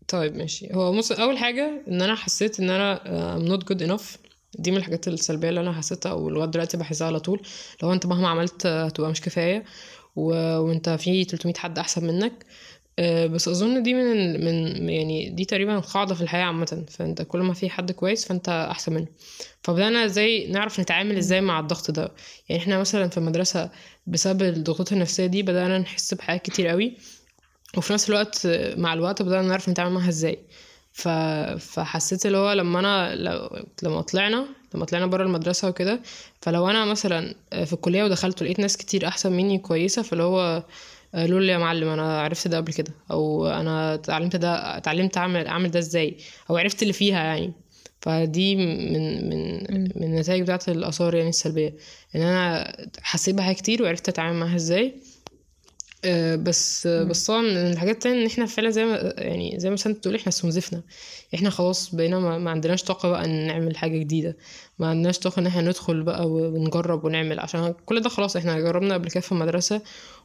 طيب 0.07 0.35
ماشي. 0.35 0.73
هو 0.73 0.93
مص... 0.93 1.11
أول 1.11 1.37
حاجة 1.37 1.83
إن 1.87 2.01
أنا 2.01 2.15
حسيت 2.15 2.59
إن 2.59 2.69
أنا 2.69 2.97
uh, 2.97 3.41
I'm 3.41 3.51
not 3.51 3.65
good 3.73 3.81
enough. 3.87 4.28
دي 4.55 4.71
من 4.71 4.77
الحاجات 4.77 5.07
السلبية 5.07 5.49
اللي 5.49 5.59
أنا 5.59 5.71
حسيتها 5.73 6.13
ولغاية 6.13 6.49
دلوقتي 6.49 6.77
بحسها 6.77 7.07
على 7.07 7.19
طول. 7.19 7.41
لو 7.83 7.93
أنت 7.93 8.05
مهما 8.05 8.27
عملت 8.27 8.65
هتبقى 8.65 9.09
مش 9.11 9.21
كفاية 9.21 9.63
و... 10.15 10.23
وأنت 10.59 10.89
في 10.89 11.23
300 11.23 11.53
حد 11.57 11.79
أحسن 11.79 12.07
منك. 12.07 12.45
آه، 12.99 13.25
بس 13.27 13.47
أظن 13.47 13.83
دي 13.83 13.93
من 13.93 14.45
من 14.45 14.89
يعني 14.89 15.29
دي 15.29 15.45
تقريبا 15.45 15.79
قاعدة 15.79 16.15
في 16.15 16.21
الحياة 16.21 16.43
عامة. 16.43 16.85
فأنت 16.89 17.21
كل 17.21 17.39
ما 17.39 17.53
في 17.53 17.69
حد 17.69 17.91
كويس 17.91 18.25
فأنت 18.25 18.49
أحسن 18.71 18.93
منه. 18.93 19.07
فبدأنا 19.63 20.05
إزاي 20.05 20.47
نعرف 20.47 20.79
نتعامل 20.79 21.17
إزاي 21.17 21.41
مع 21.41 21.59
الضغط 21.59 21.91
ده. 21.91 22.11
يعني 22.49 22.61
إحنا 22.61 22.79
مثلا 22.79 23.07
في 23.09 23.17
المدرسة 23.17 23.69
بسبب 24.07 24.41
الضغوطات 24.43 24.93
النفسية 24.93 25.25
دي 25.25 25.43
بدأنا 25.43 25.77
نحس 25.77 26.13
بحاجات 26.13 26.41
كتير 26.41 26.67
قوي. 26.67 26.97
وفي 27.77 27.93
نفس 27.93 28.09
الوقت 28.09 28.47
مع 28.77 28.93
الوقت 28.93 29.21
بدأنا 29.21 29.47
نعرف 29.47 29.69
نتعامل 29.69 29.93
معاها 29.95 30.09
إزاي. 30.09 30.39
ف... 30.93 31.07
فحسيت 31.59 32.25
اللي 32.25 32.37
هو 32.37 32.51
لما 32.53 32.79
أنا 32.79 33.15
لو... 33.15 33.49
لما 33.83 34.01
طلعنا 34.01 34.45
لما 34.75 34.85
طلعنا 34.85 35.05
بره 35.05 35.23
المدرسة 35.23 35.67
وكده 35.69 36.01
فلو 36.41 36.69
أنا 36.69 36.85
مثلا 36.85 37.35
في 37.65 37.73
الكلية 37.73 38.03
ودخلت 38.03 38.41
ولقيت 38.41 38.59
ناس 38.59 38.77
كتير 38.77 39.07
أحسن 39.07 39.31
مني 39.31 39.57
كويسة 39.57 40.01
فاللي 40.01 40.23
هو 40.23 40.63
قالوا 41.15 41.39
لي 41.39 41.51
يا 41.51 41.57
معلم 41.57 41.87
أنا 41.87 42.21
عرفت 42.21 42.47
ده 42.47 42.57
قبل 42.57 42.73
كده 42.73 42.91
أو 43.11 43.47
أنا 43.47 43.93
اتعلمت 43.93 44.35
ده 44.35 44.77
اتعلمت 44.77 45.17
اعمل 45.17 45.47
أعمل 45.47 45.71
ده 45.71 45.79
إزاي 45.79 46.17
أو 46.49 46.57
عرفت 46.57 46.81
اللي 46.81 46.93
فيها 46.93 47.23
يعني 47.23 47.53
فدي 48.01 48.55
من 48.55 49.29
من. 49.29 49.63
من 49.95 50.03
النتائج 50.03 50.41
بتاعت 50.41 50.69
الآثار 50.69 51.15
يعني 51.15 51.29
السلبية 51.29 51.73
إن 52.15 52.21
أنا 52.21 52.75
حسيت 53.01 53.35
بحاجات 53.35 53.57
كتير 53.57 53.83
وعرفت 53.83 54.09
أتعامل 54.09 54.39
معاها 54.39 54.55
إزاي 54.55 54.95
آه، 56.05 56.35
بس 56.35 56.87
آه،. 56.87 57.03
بس 57.03 57.25
طبعا 57.27 57.41
من 57.41 57.57
الحاجات 57.71 57.95
التانية 57.95 58.21
إن 58.21 58.25
إحنا 58.25 58.45
فعلا 58.45 58.69
زي 58.69 58.85
ما 58.85 59.13
يعني 59.17 59.59
زي 59.59 59.69
ما 59.69 59.75
سنت 59.75 59.97
بتقول 59.97 60.15
إحنا 60.15 60.27
استنزفنا. 60.27 60.81
إحنا 61.35 61.49
خلاص 61.49 61.95
بقينا 61.95 62.19
ما, 62.19 62.37
ما 62.37 62.51
عندناش 62.51 62.83
طاقة 62.83 63.09
بقى 63.09 63.25
إن 63.25 63.47
نعمل 63.47 63.77
حاجة 63.77 63.97
جديدة. 63.97 64.37
ما 64.79 64.87
عندناش 64.87 65.19
طاقة 65.19 65.39
إن 65.39 65.47
إحنا 65.47 65.61
ندخل 65.61 66.03
بقى 66.03 66.29
ونجرب 66.29 67.05
ونعمل. 67.05 67.39
عشان 67.39 67.73
كل 67.85 67.99
ده 68.01 68.09
خلاص 68.09 68.35
إحنا 68.35 68.59
جربنا 68.59 68.93
قبل 68.93 69.09
كده 69.09 69.21
في 69.21 69.31
المدرسة 69.31 69.81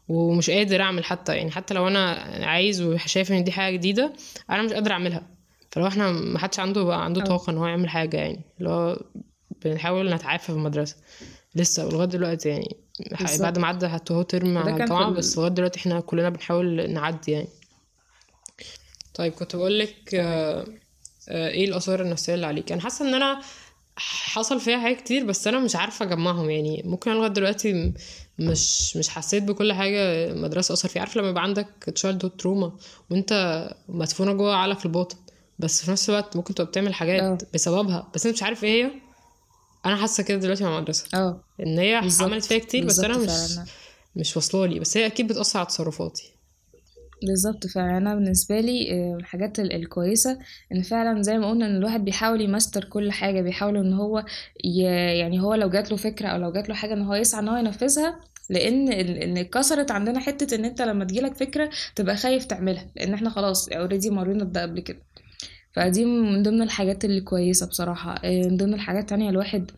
ومش 0.09 0.51
قادر 0.51 0.81
أعمل 0.83 1.05
حتى. 1.05 1.37
يعني 1.37 1.51
حتى 1.51 1.75
لو 1.75 1.89
أنا 1.89 2.11
عايز 2.47 2.83
وشايف 2.83 3.33
إن 3.33 3.45
دي 3.45 3.53
حاجة 3.53 3.77
جديدة 3.77 4.13
أنا 4.51 4.63
مش 4.63 4.73
قادر 4.73 4.91
أعملها. 4.93 5.23
فلو 5.71 5.87
إحنا 5.87 6.13
ما 6.13 6.39
حدش 6.39 6.61
عنده 6.61 6.85
بقى 6.85 7.05
عنده 7.05 7.21
طاقة 7.25 7.51
إن 7.51 7.59
هو 7.59 7.67
يعمل 7.67 7.89
حاجة 7.89 8.17
يعني. 8.17 8.41
اللي 8.59 8.71
هو 8.71 9.01
بنحاول 9.65 10.15
نتعافى 10.15 10.45
في 10.47 10.53
المدرسة. 10.53 10.97
لسه 11.55 11.85
لغاية 11.85 12.09
دلوقتي 12.09 12.49
يعني 12.49 12.77
بعد 13.41 13.59
ما 13.59 13.67
عدى 13.67 13.89
حتى 13.89 14.15
هو 14.15 14.23
ترم 14.23 14.59
على 14.59 14.71
الجامعة 14.71 15.11
بس. 15.11 15.39
لغاية 15.39 15.51
دلوقتي 15.51 15.79
إحنا 15.81 16.01
كلنا 16.01 16.29
بنحاول 16.29 16.91
نعدي 16.91 17.33
يعني. 17.33 17.49
طيب 19.15 19.33
كنت 19.33 19.57
بقولك 19.57 19.95
تمام 20.07 20.25
آه، 20.27 20.65
آه، 21.29 21.49
إيه 21.51 21.65
الآثار 21.65 22.03
النفسية 22.03 22.35
اللي 22.35 22.47
عليك؟ 22.47 22.73
أنا 22.73 22.81
حاسة 22.81 23.09
إن 23.09 23.15
أنا 23.15 23.41
حصل 23.97 24.61
فيها 24.61 24.79
حاجات 24.79 25.01
كتير 25.01 25.25
بس 25.25 25.47
أنا 25.47 25.61
مش 25.61 25.77
عارفة 25.77 26.05
أجمعهم. 26.05 26.51
يعني 26.51 26.83
ممكن 26.85 27.11
أنا 27.11 27.19
لغاية 27.19 27.33
دلوقتي 27.33 27.93
مش 28.39 28.97
مش 28.97 29.09
حسيت 29.09 29.43
بكل 29.43 29.73
حاجة 29.73 30.33
مدرسة 30.35 30.73
أثر 30.73 30.89
فيها. 30.89 31.01
عارف 31.01 31.17
لما 31.17 31.29
يبقى 31.29 31.43
عندك 31.43 31.69
childhood 31.95 32.25
trauma 32.25 32.73
وأنها 33.11 33.65
مدفونة 33.89 34.33
جوه 34.33 34.55
عقلك 34.57 34.87
الباطن 34.87 35.17
بس 35.59 35.85
في 35.85 35.91
نفس 35.91 36.11
الوقت 36.11 36.37
ممكن 36.37 36.55
تبقى 36.55 36.71
بتعمل 36.71 36.95
حاجات 36.95 37.55
بسببها 37.55 38.09
بس 38.15 38.27
أنت 38.27 38.35
مش 38.37 38.43
عارف 38.43 38.65
إيه 38.65 38.85
هي؟ 38.85 38.91
أنا 39.87 39.97
حاسة 39.97 40.23
كده 40.23 40.39
دلوقتي 40.39 40.65
مع 40.65 40.77
المدرسة. 40.77 41.05
آه 41.15 41.41
إن 41.61 41.79
هي 41.79 41.95
عملت 42.21 42.45
فيها 42.45 42.59
كتير 42.59 42.85
بس 42.85 42.99
أنا 43.01 43.19
مش 43.19 43.27
فاهماها. 43.27 43.67
مش 44.17 44.37
واصلالي 44.37 44.81
بس 44.81 44.97
هي 44.97 45.07
أكيد 45.07 45.29
بتأثر 45.29 45.59
على 45.59 45.67
تصرفاتي. 45.67 46.31
بالظبط 47.23 47.67
فعلا. 47.67 47.97
أنا 47.99 48.15
بالنسبة 48.15 48.61
لي 48.61 48.93
آه، 48.93 49.17
الحاجات 49.17 49.59
ال- 49.61 49.73
الكويسة 49.73 50.39
إن 50.73 50.83
فعلا 50.83 51.23
زي 51.23 51.39
ما 51.39 51.51
قلنا 51.51 51.67
إن 51.67 51.77
الواحد 51.77 52.05
بيحاول 52.05 52.41
يمستر 52.41 52.85
كل 52.85 53.13
حاجة 53.13 53.41
بيحاول 53.41 53.77
إن 53.77 53.93
هو 53.93 54.25
ي... 54.65 54.81
يعني 55.19 55.41
هو 55.41 55.55
لو 55.55 55.71
جات 55.71 55.91
له 55.91 55.97
فكرة 55.97 56.29
أو 56.29 56.37
لو 56.39 56.53
جات 56.53 56.69
له 56.69 56.75
حاجة 56.75 56.93
إن 56.95 57.03
هو 57.03 57.15
يسعى 57.15 57.41
إن 57.41 57.49
هو 57.49 57.57
ينفذها 57.57 58.21
لأن 58.51 58.89
إن 58.93 59.39
اتكسرت 59.39 59.91
عندنا 59.91 60.21
حتة 60.21 60.55
إن 60.55 60.65
أنت 60.65 60.83
لما 60.83 61.05
تجيلك 61.05 61.35
فكرة 61.37 61.71
تبقى 61.97 62.17
خايف 62.17 62.45
تعملها 62.45 62.87
لأن 62.97 63.15
إحنا 63.15 63.31
خلاص 63.31 63.69
اوريدي 63.69 64.11
مرينا 64.11 64.45
بده 64.45 64.63
قبل 64.63 64.81
كده. 64.81 64.99
فدي 65.75 66.05
من 66.05 66.43
ضمن 66.43 66.63
الحاجات 66.63 67.05
اللي 67.05 67.21
كويسة 67.21 67.67
بصراحة. 67.67 68.15
آه، 68.25 68.43
من 68.49 68.57
ضمن 68.57 68.75
الحاجات 68.75 69.03
التانية 69.03 69.31
الواحد 69.31 69.71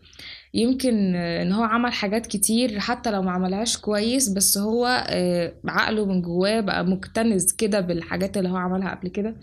يمكن 0.53 1.15
آه، 1.15 1.41
إن 1.43 1.51
هو 1.51 1.63
عمل 1.63 1.93
حاجات 1.93 2.25
كتير 2.27 2.79
حتى 2.79 3.11
لو 3.11 3.21
ما 3.21 3.31
عملهاش 3.31 3.77
كويس 3.77 4.29
بس 4.29 4.57
هو 4.57 5.05
آه، 5.09 5.53
عقله 5.67 6.05
من 6.05 6.21
جواه 6.21 6.59
بقى 6.59 6.85
مكتنز 6.85 7.51
كده 7.53 7.79
بالحاجات 7.79 8.37
اللي 8.37 8.49
هو 8.49 8.57
عملها 8.57 8.95
قبل 8.95 9.07
كده. 9.09 9.35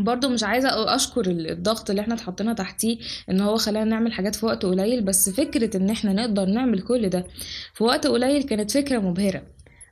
برضو 0.00 0.28
مش 0.28 0.42
عايزة 0.44 0.94
أشكر 0.94 1.26
ال- 1.26 1.50
الضغط 1.50 1.90
اللي 1.90 2.02
إحنا 2.02 2.14
اتحطينا 2.14 2.52
تحتيه 2.52 2.98
إن 3.30 3.40
هو 3.40 3.56
خلانا 3.56 3.84
نعمل 3.84 4.12
حاجات 4.12 4.34
في 4.34 4.46
وقت 4.46 4.66
قليل 4.66 5.02
بس 5.02 5.30
فكرة 5.30 5.76
إن 5.76 5.90
إحنا 5.90 6.12
نقدر 6.12 6.44
نعمل 6.46 6.80
كل 6.80 7.08
ده 7.08 7.26
في 7.74 7.84
وقت 7.84 8.06
قليل 8.06 8.42
كانت 8.42 8.70
فكرة 8.70 8.98
مبهرة. 8.98 9.42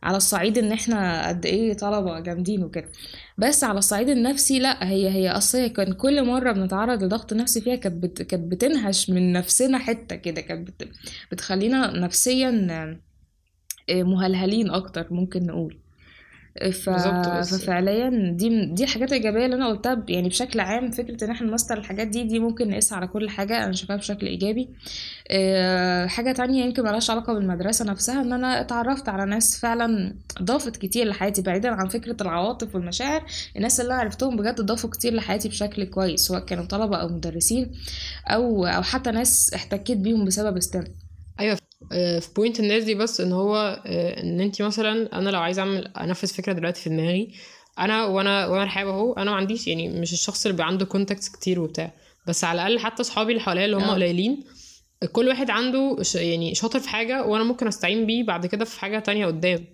على 0.03 0.17
الصعيد 0.17 0.59
إن 0.59 0.73
إحنا 0.73 1.29
قد 1.29 1.47
إيه 1.47 1.75
طلبة 1.75 2.21
جامدين 2.21 2.65
وكده. 2.65 2.89
بس 3.39 3.65
على 3.65 3.79
الصعيد 3.79 4.09
النفسي 4.09 4.59
لأ 4.59 4.89
هي 4.89 5.09
هي 5.11 5.31
أصلا 5.31 5.67
كان 5.69 5.93
كل 5.93 6.27
مرة 6.27 6.53
بنتعرض 6.53 7.03
لضغط 7.05 7.33
نفسي 7.33 7.61
فيها 7.61 7.77
كانت 7.77 8.23
كانت 8.23 8.53
بتنهش 8.53 9.11
من 9.11 9.33
نفسنا 9.33 9.79
حتة 9.79 10.17
كده 10.17 10.41
كانت 10.41 10.69
بت 10.69 10.89
بتخلينا 11.33 11.91
نفسيا 12.01 12.51
آه، 13.91 14.03
مهلهلين 14.03 14.71
أكتر 14.71 15.07
ممكن 15.15 15.47
نقول. 15.47 15.79
ف... 16.61 16.91
ففعليا 16.91 18.33
دي 18.37 18.67
دي 18.67 18.85
الحاجات 18.85 19.09
الإيجابية 19.09 19.45
اللي 19.45 19.57
أنا 19.57 19.69
قلتها 19.69 20.05
يعني 20.09 20.29
بشكل 20.29 20.61
عام 20.61 20.91
فكرة 20.91 21.25
إن 21.25 21.31
إحنا 21.31 21.47
نمستر 21.47 21.79
الحاجات 21.79 22.07
دي 22.07 22.23
دي 22.25 22.39
ممكن 22.39 22.69
نقيسها 22.71 22.97
على 22.97 23.07
كل 23.07 23.29
حاجة 23.31 23.65
أنا 23.65 23.73
شايفاها 23.73 23.97
بشكل 23.97 24.27
إيجابي. 24.27 24.69
أه 25.31 26.07
حاجة 26.07 26.33
تانية 26.33 26.65
يمكن 26.65 26.83
ملهاش 26.83 27.11
علاقة 27.11 27.35
بالمدرسة 27.35 27.85
نفسها 27.85 28.23
إن 28.23 28.33
أنا 28.33 28.61
اتعرفت 28.61 29.09
على 29.09 29.25
ناس 29.31 29.61
فعلا 29.61 30.15
ضافت 30.43 30.77
كتير 30.77 31.07
لحياتي 31.07 31.43
بعيدا 31.43 31.71
عن 31.71 31.89
فكرة 31.89 32.17
العواطف 32.21 32.75
والمشاعر 32.75 33.25
الناس 33.57 33.81
اللي 33.81 33.93
أنا 33.93 34.01
عرفتهم 34.01 34.37
بجد 34.37 34.61
ضافوا 34.61 34.91
كتير 34.91 35.15
لحياتي 35.15 35.49
بشكل 35.49 35.85
كويس 35.85 36.21
سواء 36.21 36.41
كانوا 36.45 36.65
طلبة 36.65 36.97
أو 36.97 37.09
مدرسين 37.09 37.73
أو 38.27 38.67
أو 38.67 38.83
حتى 38.83 39.11
ناس 39.11 39.55
احتكيت 39.55 39.99
بيهم 39.99 40.25
بسبب 40.25 40.61
STEM 40.61 40.85
أيوه. 41.41 41.53
آه، 41.53 41.59
في 41.91 42.29
point 42.37 42.61
الناس 42.61 42.85
دي 42.85 42.95
بس 42.95 43.21
إن 43.21 43.33
هو 43.33 43.83
آه، 43.87 44.23
إن 44.23 44.41
انت 44.41 44.63
مثلا 44.63 45.19
أنا 45.19 45.31
لو 45.31 45.41
عايزة 45.41 45.63
أعمل 45.63 45.87
أنفذ 45.87 46.29
فكرة 46.29 46.53
دلوقتي 46.53 46.81
في 46.83 46.91
دماغي 46.91 47.33
أنا 47.79 48.05
وأنا 48.05 48.47
وأنا 48.47 48.65
رحاب 48.65 48.89
أهو 48.89 49.13
أنا 49.13 49.31
ما 49.31 49.37
عنديش 49.37 49.67
يعني 49.69 49.89
مش 49.89 50.13
الشخص 50.13 50.45
اللي 50.47 50.53
بيبقى 50.53 50.67
عنده 50.67 50.85
contacts 50.87 51.29
كتير 51.29 51.61
وبتاع. 51.61 51.93
بس 52.29 52.45
على 52.45 52.63
الأقل 52.63 52.79
حتى 52.79 53.03
أصحابي 53.03 53.33
اللي 53.33 53.43
حواليا 53.43 53.65
اللي 53.65 53.77
هم 53.77 53.83
آه. 53.85 53.95
قليلين 53.95 54.45
كل 55.13 55.29
واحد 55.29 55.51
عنده 55.51 55.97
ش- 56.03 56.15
يعني 56.15 56.55
شاطر 56.55 56.79
في 56.81 56.89
حاجة 56.89 57.25
وأنا 57.27 57.45
ممكن 57.45 57.67
أستعين 57.67 58.07
بيه 58.07 58.23
بعد 58.25 58.47
كده 58.47 58.65
في 58.65 58.81
حاجة 58.81 58.99
تانية 58.99 59.27
قدام. 59.27 59.65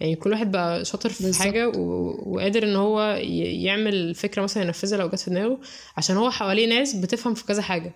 يعني 0.00 0.14
كل 0.16 0.30
واحد 0.32 0.50
بقى 0.52 0.84
شاطر 0.84 1.08
في 1.08 1.38
حاجة 1.38 1.66
بالظبط 1.66 1.76
و... 1.76 2.14
وقادر 2.26 2.62
إن 2.62 2.76
هو 2.76 3.16
ي... 3.22 3.62
يعمل 3.62 4.14
فكرة 4.14 4.42
مثلا 4.42 4.62
ينفذها 4.62 4.98
لو 4.98 5.08
جت 5.08 5.18
في 5.20 5.30
دماغه 5.30 5.58
عشان 5.96 6.16
هو 6.16 6.30
حواليه 6.30 6.66
ناس 6.68 6.94
بتفهم 6.96 7.34
في 7.34 7.44
كذا 7.46 7.62
حاجة. 7.62 7.92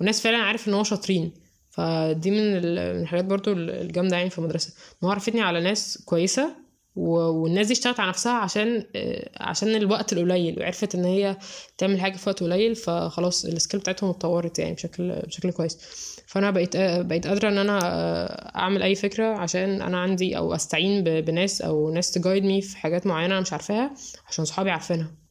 وناس 0.00 0.20
فعلا 0.22 0.36
عارف 0.36 0.68
إن 0.68 0.74
هو 0.74 0.82
شاطرين. 0.84 1.32
فدي 1.74 2.30
من 2.30 2.38
ال- 2.56 2.94
من 2.96 3.02
الحاجات 3.02 3.24
برضو 3.24 3.52
الجامدة 3.52 4.16
يعني 4.16 4.30
في 4.30 4.38
المدرسة. 4.38 4.68
ان 4.92 5.06
هو 5.06 5.10
عرفتني 5.10 5.40
على 5.40 5.60
ناس 5.60 6.02
كويسة 6.06 6.64
والناس 6.96 7.66
دي 7.66 7.72
اشتغلت 7.72 8.00
على 8.00 8.08
نفسها 8.08 8.32
عشان 8.32 8.84
آه، 8.96 9.30
عشان 9.40 9.68
الوقت 9.74 10.12
القليل 10.12 10.60
وعرفت 10.60 10.94
إن 10.94 11.04
هي 11.04 11.36
تعمل 11.78 12.00
حاجة 12.00 12.16
في 12.16 12.28
وقت 12.28 12.42
قليل 12.42 12.76
فخلاص 12.76 13.44
ال 13.44 13.50
skill 13.50 13.80
بتاعتهم 13.80 14.10
اتطورت 14.10 14.58
يعني 14.58 14.74
بشكل 14.74 15.12
بشكل 15.26 15.50
كويس. 15.52 15.78
فأنا 16.26 16.50
بقيت 16.50 16.76
آه، 16.76 17.02
بقيت 17.02 17.26
قادرة 17.26 17.48
إن 17.48 17.58
أنا 17.58 17.78
آه، 17.82 18.58
أعمل 18.58 18.82
أي 18.82 18.94
فكرة 18.94 19.26
عشان 19.26 19.82
أنا 19.82 19.98
عندي 20.00 20.36
أو 20.36 20.54
أستعين 20.54 21.04
بناس 21.04 21.62
أو 21.62 21.90
ناس 21.90 22.10
تـ 22.10 22.16
guide 22.16 22.44
me 22.44 22.60
في 22.62 22.76
حاجات 22.76 23.06
معينة 23.06 23.32
أنا 23.34 23.40
مش 23.40 23.52
عارفاها 23.52 23.94
عشان 24.28 24.44
صحابي 24.44 24.70
عارفينها. 24.70 25.23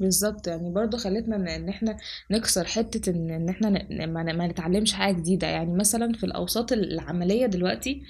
بالظبط. 0.00 0.46
يعني 0.46 0.70
برضو 0.70 0.96
خلتنا 0.96 1.56
ان 1.56 1.68
إحنا 1.68 1.96
نكسر 2.30 2.64
حتة 2.64 3.10
ان 3.10 3.30
إن 3.30 3.48
إحنا 3.48 3.70
ما 4.06 4.22
ما 4.32 4.46
نتعلمش 4.46 4.92
حاجة 4.92 5.14
جديدة. 5.16 5.46
يعني 5.46 5.74
مثلا 5.74 6.12
في 6.12 6.24
الأوساط 6.24 6.72
العملية 6.72 7.46
دلوقتي 7.46 8.02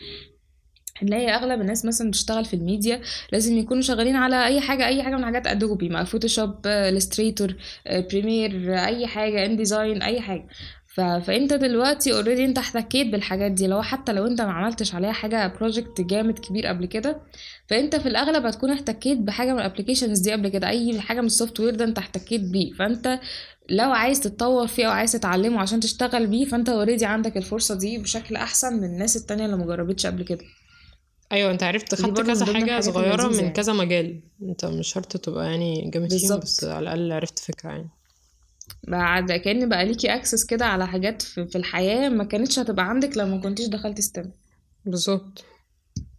نلاقي 1.03 1.29
أغلب 1.35 1.61
الناس 1.61 1.85
مثلا 1.85 2.09
بتشتغل 2.11 2.45
في 2.45 2.55
الميديا 2.55 3.01
لازم 3.33 3.59
يكونوا 3.59 3.83
شغالين 3.83 4.17
على 4.17 4.47
أي 4.47 4.61
حاجة 4.61 4.87
أي 4.87 5.03
حاجة 5.03 5.17
من 5.17 5.25
حاجات 5.25 5.47
Adobe 5.47 5.89
مع 5.89 6.05
Photoshop 6.05 6.67
Illustrator 6.67 7.55
Premiere 7.87 8.75
أي 8.85 9.07
حاجة 9.07 9.47
InDesign 9.47 10.03
أي 10.03 10.21
حاجة. 10.21 10.47
ف... 10.95 11.01
فانت 11.01 11.53
دلوقتي 11.53 12.13
already 12.13 12.45
انت 12.45 12.59
احتكيت 12.59 13.07
بالحاجات 13.07 13.53
دي 13.53 13.67
لو 13.67 13.83
حتى 13.83 14.13
لو 14.13 14.27
انت 14.27 14.41
ما 14.41 14.53
عملتش 14.53 14.95
عليها 14.95 15.13
حاجة 15.13 15.47
project 15.47 16.01
جامد 16.01 16.39
كبير 16.39 16.67
قبل 16.67 16.87
كده 16.87 17.21
فانت 17.67 17.97
في 17.97 18.09
الأغلب 18.09 18.47
هتكون 18.47 18.71
احتكيت 18.71 19.19
بحاجة 19.19 19.53
من 19.53 19.59
ال 19.59 19.63
applications 19.63 20.19
دي 20.19 20.33
قبل 20.33 20.49
كده 20.49 20.69
أي 20.69 21.01
حاجة 21.01 21.21
من 21.21 21.27
ال 21.27 21.61
software 21.61 21.75
ده 21.75 21.85
انت 21.85 21.99
احتكيت 21.99 22.41
بيه. 22.41 22.73
فانت 22.73 23.21
لو 23.71 23.91
عايز 23.91 24.21
تتطور 24.21 24.67
فيه 24.67 24.87
أو 24.87 24.91
عايز 24.91 25.13
تتعلمه 25.13 25.61
عشان 25.61 25.81
تشتغل 25.81 26.27
بيه 26.27 26.45
فانت 26.45 26.69
already 26.69 27.07
عندك 27.07 27.37
الفرصة 27.37 27.75
دي 27.75 27.99
بشكل 27.99 28.37
أحسن 28.37 28.77
من 28.77 28.85
الناس 28.85 29.17
التانية 29.17 29.45
اللي 29.47 29.57
مجربتش 29.57 30.07
قبل 30.07 30.23
كده. 30.23 30.45
أيوه 31.33 31.51
أنت 31.51 31.63
عرفت 31.63 31.95
خدت 31.95 32.21
كذا 32.21 32.47
حاجة 32.55 32.81
صغيرة 32.81 33.29
من 33.29 33.35
يعني. 33.35 33.51
كذا 33.51 33.73
مجال. 33.73 34.21
أنت 34.43 34.65
مش 34.65 34.89
شرط 34.93 35.17
تبقى 35.17 35.45
يعني 35.47 35.91
جامد 35.91 36.13
فيهم 36.17 36.39
بس 36.39 36.65
على 36.65 36.79
الأقل 36.79 37.13
عرفت 37.13 37.39
فكرة 37.39 37.71
يعني. 37.71 37.89
بعد 38.89 39.33
كأن 39.33 39.69
بقى 39.69 39.85
ليكي 39.87 40.15
access 40.15 40.45
كده 40.45 40.67
على 40.67 40.87
حاجات 40.87 41.23
في, 41.23 41.47
في 41.47 41.59
الحياة 41.59 42.09
ما 42.09 42.25
كانتش 42.25 42.59
هتبقى 42.59 42.89
عندك 42.89 43.17
لو 43.19 43.27
ما 43.27 43.41
كنتيش 43.41 43.67
دخلتي 43.69 44.03
STEM 44.03 44.33
بالظبط. 44.85 45.45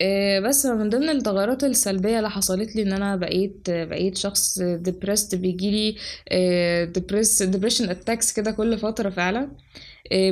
آه، 0.01 0.39
بس 0.39 0.65
من 0.65 0.89
ضمن 0.89 1.09
التغيرات 1.09 1.63
السلبية 1.63 2.17
اللي 2.17 2.29
حصلت 2.29 2.75
لي 2.75 2.81
إن 2.81 2.93
أنا 2.93 3.15
بقيت 3.15 3.69
بقيت 3.69 4.17
شخص 4.17 4.59
depressed 4.61 5.35
بيجيلي 5.35 5.95
ديبريس 6.85 7.43
depression 7.43 7.85
attacks 7.89 8.35
كده 8.35 8.51
كل 8.51 8.77
فترة 8.77 9.09
فعلا. 9.09 9.51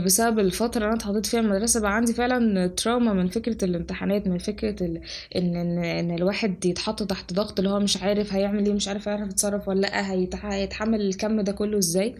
بسبب 0.06 0.40
الفترة 0.40 0.78
اللي 0.78 0.88
أنا 0.88 0.96
اتحطيت 0.96 1.26
فيها 1.26 1.40
المدرسة 1.40 1.80
بقى 1.80 1.96
عندي 1.96 2.14
فعلا 2.14 2.68
تراوما 2.68 3.14
من 3.14 3.28
فكرة 3.28 3.66
الامتحانات 3.66 4.28
من 4.28 4.38
فكرة 4.38 4.84
ال... 4.86 5.02
ان 5.36 5.56
ان 5.56 5.78
إن 5.84 6.12
الواحد 6.16 6.66
يتحط 6.66 7.04
تحت 7.04 7.34
ضغط 7.34 7.60
اللي 7.60 7.70
هو 7.72 7.80
مش 7.80 7.98
عارف 7.98 8.34
هيعمل 8.34 8.66
إيه 8.66 8.74
مش 8.74 8.88
عارف 8.88 9.08
هيعرف 9.08 9.30
يتصرف 9.30 9.68
ولا 9.68 9.80
لأ 9.82 10.12
هيتح... 10.12 10.46
هيتحمل 10.46 11.02
الكم 11.02 11.42
ده 11.42 11.52
كله 11.52 11.78
إزاي. 11.78 12.16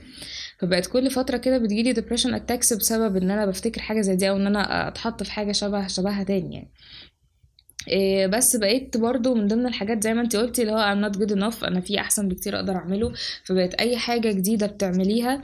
فبقت 0.60 0.88
كل 0.88 1.12
فترة 1.12 1.38
كده 1.38 1.58
بتجيلي 1.58 1.94
depression 1.96 2.30
attacks 2.40 2.78
بسبب 2.78 3.16
إن 3.18 3.32
أنا 3.32 3.46
بفتكر 3.46 3.82
حاجة 3.82 4.02
زي 4.02 4.16
دي 4.16 4.30
أو 4.30 4.36
إن 4.38 4.48
أنا 4.48 4.88
أتحط 4.88 5.24
في 5.24 5.32
حاجة 5.32 5.52
شبه 5.52 5.88
شبهها 5.88 6.24
تاني 6.24 6.56
يعني. 6.56 6.68
إيه 6.68 7.17
بس 8.28 8.56
بقيت 8.56 8.98
برضو 8.98 9.36
من 9.36 9.48
ضمن 9.48 9.66
الحاجات 9.66 10.04
زي 10.04 10.14
ما 10.14 10.22
انت 10.22 10.36
قلتي 10.36 10.62
اللي 10.62 10.74
هو 10.74 10.78
I'm 10.78 11.12
not 11.12 11.18
good 11.18 11.32
enough 11.32 11.64
أنا 11.64 11.82
في 11.82 12.00
أحسن 12.00 12.28
بكتير 12.28 12.56
أقدر 12.56 12.76
أعمله. 12.76 13.12
فبقت 13.44 13.74
أي 13.74 13.98
حاجة 13.98 14.32
جديدة 14.32 14.68
بتعمليها 14.68 15.44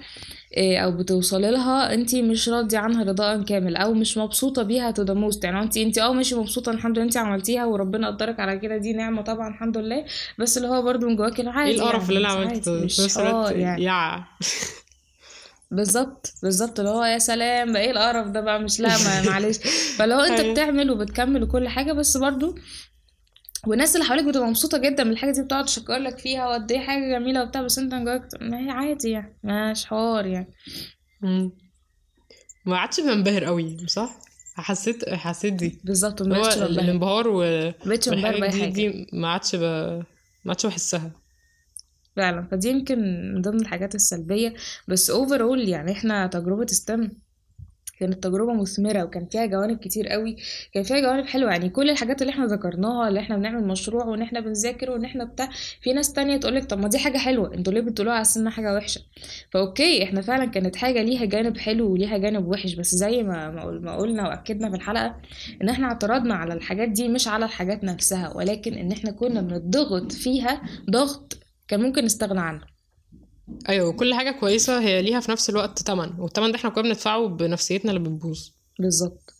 إيه 0.58 0.78
أو 0.80 0.92
بتوصلي 0.92 1.52
لها 1.52 1.94
انت 1.94 2.16
مش 2.16 2.50
راضية 2.50 2.78
عنها 2.78 3.04
رضاء 3.04 3.44
كامل 3.44 3.76
أو 3.76 3.94
مش 3.94 4.18
مبسوطة 4.18 4.64
بيها 4.64 4.92
to 4.92 5.04
the 5.06 5.16
most. 5.16 5.44
يعني 5.44 5.62
انت 5.62 5.78
انت 5.78 5.98
آه 5.98 6.14
ماشي 6.14 6.36
مبسوطة 6.36 6.72
الحمد 6.72 6.98
لله 6.98 7.06
انت 7.06 7.18
عملتيها 7.18 7.66
وربنا 7.66 8.08
قدرك 8.08 8.40
على 8.40 8.60
كده 8.60 8.78
دي 8.78 8.94
نعمة 8.94 9.22
طبعا 9.22 9.50
الحمد 9.50 9.78
لله. 9.78 10.06
بس 10.40 10.58
اللي 10.58 10.68
هو 10.68 10.82
برضو 10.82 11.08
من 11.08 11.16
جواكي 11.16 11.48
عادي 11.48 11.72
إيه 11.72 11.78
القرف 11.78 12.04
يعني 12.04 12.18
اللي 12.18 12.28
أنا 12.28 12.38
عملته؟ 12.38 12.72
مش 12.72 12.96
في 12.96 13.04
نفس 13.04 13.18
الوقت 13.18 13.34
حوار 13.34 13.58
يعني 13.58 13.84
بالظبط 15.74 16.34
بالظبط 16.44 16.80
اللي 16.80 16.92
هو 16.92 17.04
يا 17.04 17.18
سلام 17.18 17.76
إيه 17.76 17.92
القرف 17.92 18.28
ده 18.28 18.42
بقى؟ 18.42 18.60
مش 18.60 18.80
لا 18.80 18.90
معلش. 19.26 19.58
فلو 19.98 20.20
أنت 20.20 20.40
أيوة. 20.40 20.54
بتعمل 20.54 20.92
وبتكمل 20.92 21.44
وكل 21.44 21.68
حاجة 21.68 21.94
بس 21.94 22.18
برضو 22.18 22.56
والناس 23.68 23.96
اللي 23.96 24.06
حواليك 24.08 24.26
بتبقى 24.26 24.48
مبسوطة 24.48 24.78
جدا 24.78 25.04
من 25.04 25.12
الحاجة 25.12 25.32
دي 25.32 25.42
بتقعد 25.44 25.66
تشكر 25.66 25.98
لك 25.98 26.18
فيها 26.18 26.48
وقد 26.48 26.72
إيه 26.72 26.80
حاجة 26.80 27.20
جميلة 27.20 27.44
وبتاع 27.44 27.62
بس 27.62 27.78
أنت 27.80 27.94
جواك 27.94 28.28
ما 28.42 28.60
هي 28.60 28.70
عادي 28.70 29.10
يعني 29.10 29.36
مش 29.44 29.86
حوار 29.86 30.26
يعني. 30.26 30.54
ما 32.66 32.78
عادش 32.78 33.00
بنبهر 33.00 33.44
قوي 33.44 33.78
صح؟ 33.88 34.20
حسيت 34.56 35.10
حسيت 35.10 35.54
دي. 35.54 35.80
بالظبط 35.84 36.22
هو 36.22 36.46
الانبهار 36.48 37.28
و... 37.28 37.38
والحاجات 38.08 38.70
دي, 38.70 39.08
ما 39.14 39.28
عادش 39.28 39.56
ب... 39.56 39.62
ما 40.46 40.50
عادش 40.50 40.66
بحسها. 40.66 41.12
فعلا. 42.16 42.48
فدي 42.52 42.70
يمكن 42.70 43.00
من 43.34 43.42
ضمن 43.42 43.60
الحاجات 43.62 43.96
السلبية. 43.96 44.54
بس 44.88 45.10
overall 45.10 45.70
يعني 45.70 45.92
إحنا 45.92 46.28
تجربة 46.28 46.66
STEM 46.66 47.10
كانت 48.00 48.24
تجربة 48.24 48.54
مثمرة 48.54 49.04
وكان 49.04 49.26
فيها 49.26 49.46
جوانب 49.46 49.78
كتير 49.78 50.08
قوي. 50.08 50.36
كان 50.74 50.84
فيها 50.84 51.00
جوانب 51.00 51.26
حلوة. 51.26 51.52
يعني 51.52 51.70
كل 51.70 51.90
الحاجات 51.90 52.22
اللي 52.22 52.32
إحنا 52.32 52.46
ذكرناها 52.46 53.08
اللي 53.08 53.20
إحنا 53.20 53.38
بنعمل 53.38 53.68
مشروع 53.68 54.06
وإن 54.06 54.22
إحنا 54.22 54.40
بنذاكر 54.40 54.92
وإن 54.92 55.06
إحنا 55.06 55.24
بتاع 55.24 55.50
في 55.82 55.94
ناس 55.94 56.14
تانية 56.14 56.38
تقولك 56.38 56.66
طب 56.66 56.80
ما 56.80 56.88
دي 56.88 56.98
حاجة 56.98 57.18
حلوة. 57.18 57.54
أنتوا 57.54 57.74
ليه 57.74 57.82
بتقولوها 57.82 58.16
على 58.16 58.26
إنها 58.38 58.52
حاجة 58.52 58.74
وحشة؟ 58.76 59.02
ف 59.52 59.62
okay 59.62 60.04
إحنا 60.04 60.22
فعلا 60.22 60.46
كانت 60.46 60.76
حاجة 60.76 61.02
ليها 61.04 61.26
جانب 61.26 61.58
حلو 61.58 61.92
وليها 61.94 62.18
جانب 62.18 62.48
وحش. 62.48 62.74
بس 62.74 62.96
زي 62.96 63.24
ما 63.24 63.52
ما 63.80 63.96
قلنا 63.98 64.28
وأكدنا 64.28 64.70
في 64.70 64.76
الحلقة 64.76 65.16
إن 65.62 65.70
إحنا 65.70 65.88
اعترضنا 65.88 66.36
على 66.36 66.54
الحاجات 66.54 66.90
دي 66.90 67.08
مش 67.08 67.28
على 67.28 67.46
الحاجات 67.46 67.84
نفسها. 67.84 68.34
ولكن 68.38 68.74
إن 68.74 68.92
إحنا 68.92 69.12
كنا 69.12 69.42
بنضغط 69.42 70.12
فيها 70.12 70.62
ضغط 70.90 71.43
كان 71.68 71.82
ممكن 71.82 72.06
نستغنى 72.06 72.40
عنه. 72.40 72.62
أيوه 73.70 73.88
وكل 73.90 74.14
حاجة 74.14 74.32
كويسة 74.32 74.80
هي 74.80 75.02
ليها 75.02 75.20
في 75.20 75.32
نفس 75.32 75.50
الوقت 75.50 75.80
تمن 75.82 76.20
والتمن 76.20 76.52
ده 76.52 76.58
إحنا 76.58 76.70
كنا 76.70 76.84
بندفعه 76.84 77.28
بنفسيتنا 77.28 77.92
اللي 77.92 78.04
بتبوظ. 78.10 78.50
بالظبط. 78.80 79.34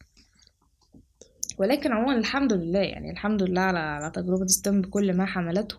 ولكن 1.58 1.92
عموما 1.92 2.18
الحمد 2.18 2.54
لله 2.54 2.80
يعني 2.80 3.12
الحمد 3.12 3.44
لله 3.44 3.62
على 3.62 3.80
على 3.80 4.12
تجربة 4.12 4.48
ستيم 4.48 4.82
بكل 4.82 5.14
ما 5.18 5.26
حملته 5.26 5.78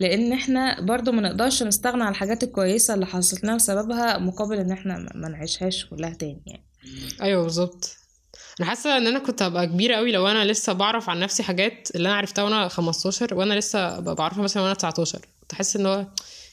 لأن 0.00 0.32
إحنا 0.32 0.80
برضو 0.80 1.12
ما 1.12 1.22
نقدرش 1.22 1.62
نستغنى 1.62 2.02
عن 2.04 2.10
الحاجات 2.10 2.42
الكويسة 2.42 2.94
اللي 2.94 3.06
حصلت 3.06 3.44
لنا 3.44 3.56
بسببها 3.56 4.18
مقابل 4.18 4.56
إن 4.58 4.72
إحنا 4.72 4.98
ما- 5.14 5.28
نعيشهاش 5.28 5.86
كلها 5.86 6.10
تاني 6.10 6.42
يعني. 6.46 6.64
أيوه 7.22 7.42
بالظبط. 7.42 7.96
أنا 8.60 8.68
حاسة 8.68 8.96
إن 8.96 9.06
أنا 9.06 9.18
كنت 9.18 9.42
هبقى 9.42 9.66
كبيرة 9.66 9.96
قوي 9.96 10.12
لو 10.12 10.26
أنا 10.28 10.44
لسه 10.44 10.72
بعرف 10.72 11.10
عن 11.10 11.20
نفسي 11.20 11.42
حاجات 11.42 11.88
اللي 11.94 12.08
أنا 12.08 12.16
عرفتها 12.16 12.44
وأنا 12.44 12.68
15 12.68 13.34
وأنا 13.34 13.54
لسه 13.54 14.00
بعرفها 14.00 14.42
مثلا 14.42 14.62
وأنا 14.62 14.74
19 14.74 15.20
كنت 15.46 15.52
احس 15.52 15.76
إن 15.76 15.86
هو 15.86 16.06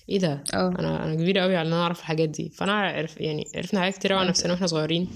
إيه 0.10 0.20
ده؟ 0.20 0.44
آه. 0.54 0.74
أنا 0.80 1.06
أنا 1.06 1.16
كبيرة 1.16 1.41
قوي 1.41 1.56
على 1.56 1.68
إن 1.68 1.74
أنا 1.74 1.82
أعرف 1.84 2.00
الحاجات 2.00 2.30
دي. 2.30 2.50
فأنا 2.50 2.74
عرف 2.74 3.22
يعني 3.22 3.44
عرفنا 3.56 3.80
حاجات 3.80 3.98
كتير 3.98 4.14
قوي 4.14 4.22
عن 4.22 4.28
نفسنا 4.28 4.52
وإحنا 4.54 4.68
صغيرين 4.68 5.10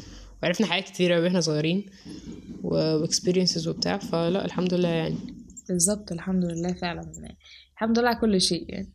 وعرفنا 0.43 0.67
حاجات 0.67 0.85
كتير 0.85 1.13
قوي 1.13 1.23
وإحنا 1.23 1.41
صغيرين 1.41 1.85
و 2.63 2.72
experiences 2.72 3.67
وبتاع. 3.67 3.97
فلا 3.97 4.45
الحمد 4.45 4.73
لله 4.73 4.89
يعني. 4.89 5.17
بالظبط 5.69 6.11
الحمد 6.11 6.45
لله 6.45 6.73
فعلا. 6.73 7.11
الحمد 7.73 7.99
لله 7.99 8.09
على 8.09 8.19
كل 8.19 8.41
شيء 8.41 8.65
يعني. 8.69 8.93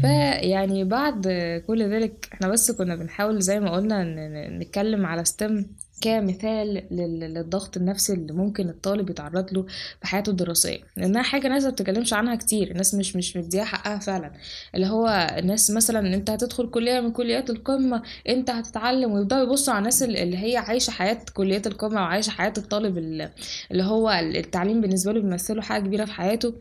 فيعني 0.00 0.84
بعد 0.84 1.28
كل 1.66 1.94
ذلك 1.94 2.28
إحنا 2.32 2.48
بس 2.48 2.70
كنا 2.70 2.96
بنحاول 2.96 3.42
زي 3.42 3.60
ما 3.60 3.70
قلنا 3.70 4.04
نتكلم 4.48 5.06
على 5.06 5.24
STEM 5.24 5.76
كمثال 6.00 6.86
لل- 6.90 7.20
للضغط 7.34 7.76
النفسي 7.76 8.12
اللي 8.12 8.32
ممكن 8.32 8.68
الطالب 8.68 9.10
يتعرض 9.10 9.52
له 9.52 9.62
في 10.00 10.06
حياته 10.06 10.30
الدراسية. 10.30 10.78
لأنها 10.96 11.22
حاجة 11.22 11.46
الناس 11.46 11.64
ما 11.64 11.70
بتتكلمش 11.70 12.12
عنها 12.12 12.34
كتير. 12.36 12.70
الناس 12.70 12.94
مش 12.94 13.16
مش 13.16 13.36
مديها 13.36 13.64
حقها 13.64 13.98
فعلا. 13.98 14.32
اللي 14.74 14.86
هو 14.86 15.28
الناس 15.38 15.70
مثلا 15.70 16.14
أنت 16.14 16.30
هتدخل 16.30 16.70
كلية 16.70 17.00
من 17.00 17.12
كليات 17.12 17.50
القمة 17.50 18.02
أنت 18.28 18.50
هتتعلم 18.50 19.12
ويبدأوا 19.12 19.42
يبصوا 19.42 19.72
على 19.74 19.78
الناس 19.78 20.02
اللي 20.02 20.36
هي 20.38 20.56
عايشة 20.56 20.90
حياة 20.90 21.18
كليات 21.34 21.66
القمة 21.66 22.00
وعايشة 22.00 22.30
حياة 22.30 22.52
الطالب 22.58 22.98
اللي 22.98 23.82
هو 23.82 24.10
التعليم 24.10 24.80
بالنسبة 24.80 25.12
له 25.12 25.20
بيمثله 25.20 25.62
حاجة 25.62 25.82
كبيرة 25.82 26.04
في 26.04 26.12
حياته. 26.12 26.54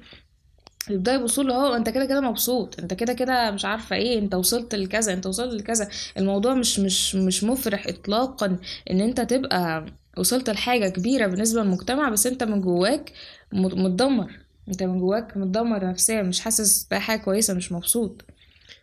يبدأوا 0.89 1.21
يبصوا 1.21 1.43
له 1.43 1.55
هو 1.55 1.73
أنت 1.75 1.89
كده 1.89 2.05
كده 2.05 2.21
مبسوط 2.21 2.79
أنت 2.79 2.93
كده 2.93 3.13
كده 3.13 3.51
مش 3.51 3.65
عارفة 3.65 3.95
إيه 3.95 4.19
أنت 4.19 4.35
وصلت 4.35 4.75
لكذا 4.75 5.13
أنت 5.13 5.25
وصلت 5.27 5.53
لكذا. 5.53 5.88
الموضوع 6.17 6.53
مش 6.53 6.79
مش 6.79 7.15
مش 7.15 7.43
مفرح 7.43 7.88
اطلاقا 7.88 8.57
إن 8.91 9.01
أنت 9.01 9.21
تبقى 9.21 9.85
وصلت 10.17 10.49
لحاجة 10.49 10.89
كبيرة 10.89 11.27
بالنسبة 11.27 11.61
للمجتمع 11.63 12.09
بس 12.09 12.27
أنت 12.27 12.43
من 12.43 12.61
جواك 12.61 13.11
متدمر. 13.53 14.31
أنت 14.69 14.83
من 14.83 14.99
جواك 14.99 15.38
متدمر 15.38 15.85
نفسيا 15.89 16.21
مش 16.21 16.39
حاسس 16.39 16.83
بأي 16.91 16.99
حاجة 16.99 17.19
كويسة 17.19 17.53
مش 17.53 17.71
مبسوط. 17.71 18.25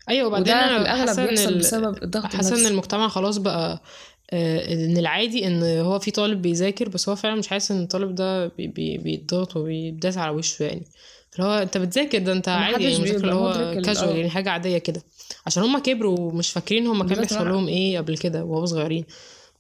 أيوه 0.09 0.28
وبعدين 0.28 0.55
أنا 0.55 0.76
الأغلب 0.76 1.28
بيحصل 1.30 1.48
ال- 1.52 1.59
بسبب 1.59 2.02
الضغط 2.02 2.24
حاسة 2.36 2.57
إن 2.61 2.66
المجتمع 2.66 3.09
خلاص 3.09 3.36
بقى 3.36 3.82
آه، 4.32 4.72
إن 4.74 4.96
العادي 4.96 5.46
إن 5.46 5.62
هو 5.62 5.98
في 5.98 6.11
طالب 6.11 6.42
بيذاكر 6.42 6.88
بس 6.88 7.09
هو 7.09 7.16
فعلا 7.16 7.34
مش 7.34 7.48
حاسس 7.48 7.70
إن 7.70 7.82
الطالب 7.82 8.14
ده 8.14 8.46
بي- 8.46 8.66
بي- 8.66 8.98
بيتضغط 8.98 9.57
وبيداس 9.57 10.18
على 10.18 10.30
وشه 10.30 10.62
يعني. 10.62 10.84
اللي 11.35 11.47
هو 11.47 11.53
انت 11.53 11.78
بتذاكر 11.78 12.18
ده 12.18 12.32
انت 12.32 12.49
عادي 12.49 12.85
يعني 12.85 12.99
مذاكر 12.99 13.16
اللي 13.16 13.35
هو 13.35 13.53
كاجوال 13.53 13.99
آه. 14.09 14.16
يعني 14.16 14.30
حاجة 14.30 14.51
عادية 14.51 14.78
كده 14.78 15.03
عشان 15.47 15.62
هم 15.62 15.78
كبروا 15.78 16.18
ومش 16.18 16.51
فاكرين 16.51 16.87
هم 16.87 17.09
كان 17.09 17.20
بيحصل. 17.20 17.49
لهم 17.49 17.68
إيه 17.68 17.99
قبل 17.99 18.16
كده 18.16 18.45
وهو 18.45 18.64
صغيرين 18.64 19.05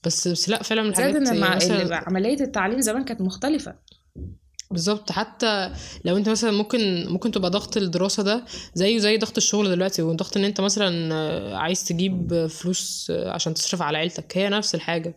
بس 0.04 0.28
بس 0.28 0.48
لا 0.48 0.62
فعلا 0.62 0.82
الحاجات 0.88 1.14
يعني 1.14 1.40
مع 1.40 1.56
مثلا 1.56 1.96
عملية 2.08 2.40
التعليم 2.40 2.80
زمان 2.80 3.04
كانت 3.04 3.20
مختلفة 3.20 3.74
بالظبط 4.70 5.12
حتى 5.12 5.72
لو 6.04 6.16
انت 6.16 6.28
مثلا 6.28 6.50
ممكن 6.50 7.06
ممكن 7.08 7.30
تبقى 7.30 7.50
ضغط 7.50 7.76
الدراسة 7.76 8.22
ده 8.22 8.44
زيه 8.74 8.98
زي 8.98 9.18
ضغط 9.18 9.36
الشغل 9.36 9.70
دلوقتي 9.70 10.02
وضغط 10.02 10.36
ان 10.36 10.44
انت 10.44 10.60
مثلا 10.60 11.16
عايز 11.56 11.84
تجيب 11.84 12.46
فلوس 12.46 13.12
عشان 13.26 13.54
تصرف 13.54 13.82
على 13.82 13.98
عيلتك 13.98 14.38
هي 14.38 14.48
نفس 14.48 14.74
الحاجة 14.74 15.14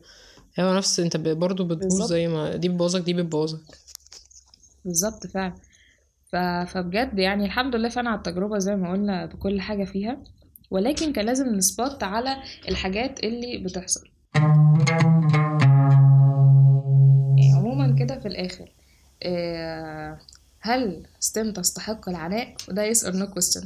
هو 0.59 0.73
نفس 0.73 0.99
انت 0.99 1.17
برضه 1.17 1.63
بتبوظ. 1.63 2.03
زي 2.03 2.27
ما 2.27 2.55
دي 2.55 2.69
بتبوظك 2.69 3.01
دي 3.01 3.13
بتبوظك 3.13 3.59
بالظبط 4.85 5.27
فعلا. 5.27 5.53
فبجد 6.31 7.19
يعني 7.19 7.45
الحمد 7.45 7.75
لله 7.75 7.89
فعلا 7.89 8.09
على 8.09 8.17
التجربة 8.17 8.57
زي 8.57 8.75
ما 8.75 8.91
قلنا 8.91 9.25
بكل 9.25 9.61
حاجة 9.61 9.83
فيها. 9.83 10.23
ولكن 10.71 11.13
كان 11.13 11.25
لازم 11.25 11.45
نسبوت 11.55 12.03
على 12.03 12.37
الحاجات 12.69 13.19
اللي 13.23 13.57
بتحصل. 13.57 14.07
يعني 17.37 17.53
عموما 17.55 17.95
كده 17.99 18.19
في 18.19 18.27
الآخر 18.27 18.71
آه، 19.23 20.19
هل 20.59 21.07
ستيم 21.19 21.53
تستحق 21.53 22.09
العناء؟ 22.09 22.55
وده 22.69 22.93
yes 22.93 22.97
or 22.97 23.13
no 23.13 23.25
question. 23.33 23.65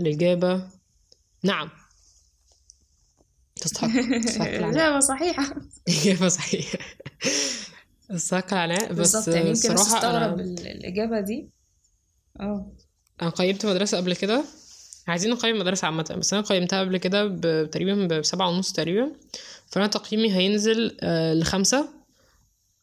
الإجابة 0.00 0.68
نعم. 1.44 1.70
تستحق 3.56 3.88
إجابة 4.40 5.00
صحيحة. 5.00 5.54
إجابة 5.88 6.28
صحيحة. 6.28 6.78
تستحق 8.08 8.52
العناء 8.54 8.92
بس 8.92 8.98
بالظبط 9.16 9.34
يعني 9.34 9.50
الصراحة 9.50 10.10
أنا 10.10 10.34
ال- 10.34 10.66
الإجابة 10.66 11.20
دي. 11.20 11.48
آه. 12.40 12.72
أنا 13.22 13.30
قيمت 13.30 13.66
مدرسة 13.66 13.96
قبل 13.98 14.16
كده. 14.16 14.44
عايزين 15.08 15.30
نقيم 15.30 15.58
مدرسة 15.58 15.86
عامة 15.86 16.14
بس 16.18 16.34
أنا 16.34 16.42
قيمتها 16.42 16.80
قبل 16.80 16.96
كده 16.96 17.28
تقريبا 17.64 18.18
بسبعة 18.18 18.48
ونص 18.48 18.72
تقريبا. 18.72 19.12
فأنا 19.66 19.86
تقييمي 19.86 20.32
هينزل 20.34 20.96
آه، 21.00 21.34
لخمسة 21.34 21.88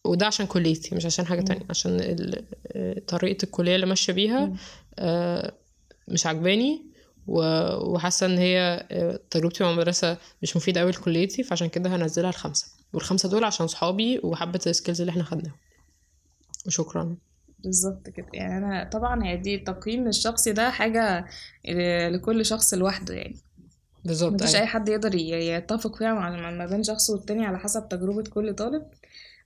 وده 0.06 0.26
عشان 0.26 0.46
كليتي 0.46 0.96
مش 0.96 1.06
عشان 1.06 1.26
حاجة. 1.26 1.42
تانية 1.42 1.66
عشان 1.70 2.00
ال- 2.00 2.46
آه، 2.68 3.00
طريقة 3.08 3.44
الكلية 3.44 3.76
اللي 3.76 3.86
ماشية 3.86 4.14
بيها. 4.14 4.54
آه، 5.00 5.54
مش 6.08 6.26
عجباني 6.28 6.92
وحاسة 7.28 8.26
إن 8.26 8.38
هي 8.38 8.88
تجربتي 9.32 9.64
مع 9.64 9.72
المدرسة 9.72 10.18
مش 10.42 10.56
مفيدة 10.58 10.82
قوي 10.82 10.92
لكليتي 10.92 11.44
فعشان 11.44 11.70
كده 11.70 11.96
هنزلها 11.96 12.32
لخمسة. 12.32 12.68
والخمسة 12.94 13.30
دول 13.30 13.44
عشان 13.44 13.68
صحابي 13.68 14.20
وحبة 14.24 14.60
ال 14.68 14.73
skills 14.73 15.02
اللي 15.02 15.12
إحنا 15.12 15.24
خدناها 15.24 15.56
وشكرا 16.68 17.18
بالظبط 17.64 18.10
كده. 18.10 18.26
يعني 18.34 18.58
أنا 18.58 18.90
طبعا 18.94 19.24
هي 19.26 19.38
دي 19.38 19.56
التقييم 19.56 20.08
الشخصي 20.08 20.52
ده 20.52 20.70
حاجة 20.70 21.26
ل- 21.70 22.14
لكل 22.14 22.46
شخص 22.46 22.74
لوحده 22.74 23.14
يعني. 23.14 23.36
بالظبط 24.06 24.34
مفيش 24.34 24.50
أيوة. 24.56 24.62
أي 24.62 24.68
حد 24.68 24.90
يقدر 24.90 25.16
يتفق 25.16 25.96
فيها 25.96 26.14
مع 26.14 26.52
ما 26.52 26.66
بين 26.66 26.84
شخص 26.84 27.10
والتاني 27.10 27.46
على 27.46 27.60
حسب 27.60 27.90
تجربة 27.90 28.24
كل 28.24 28.54
طالب. 28.56 28.84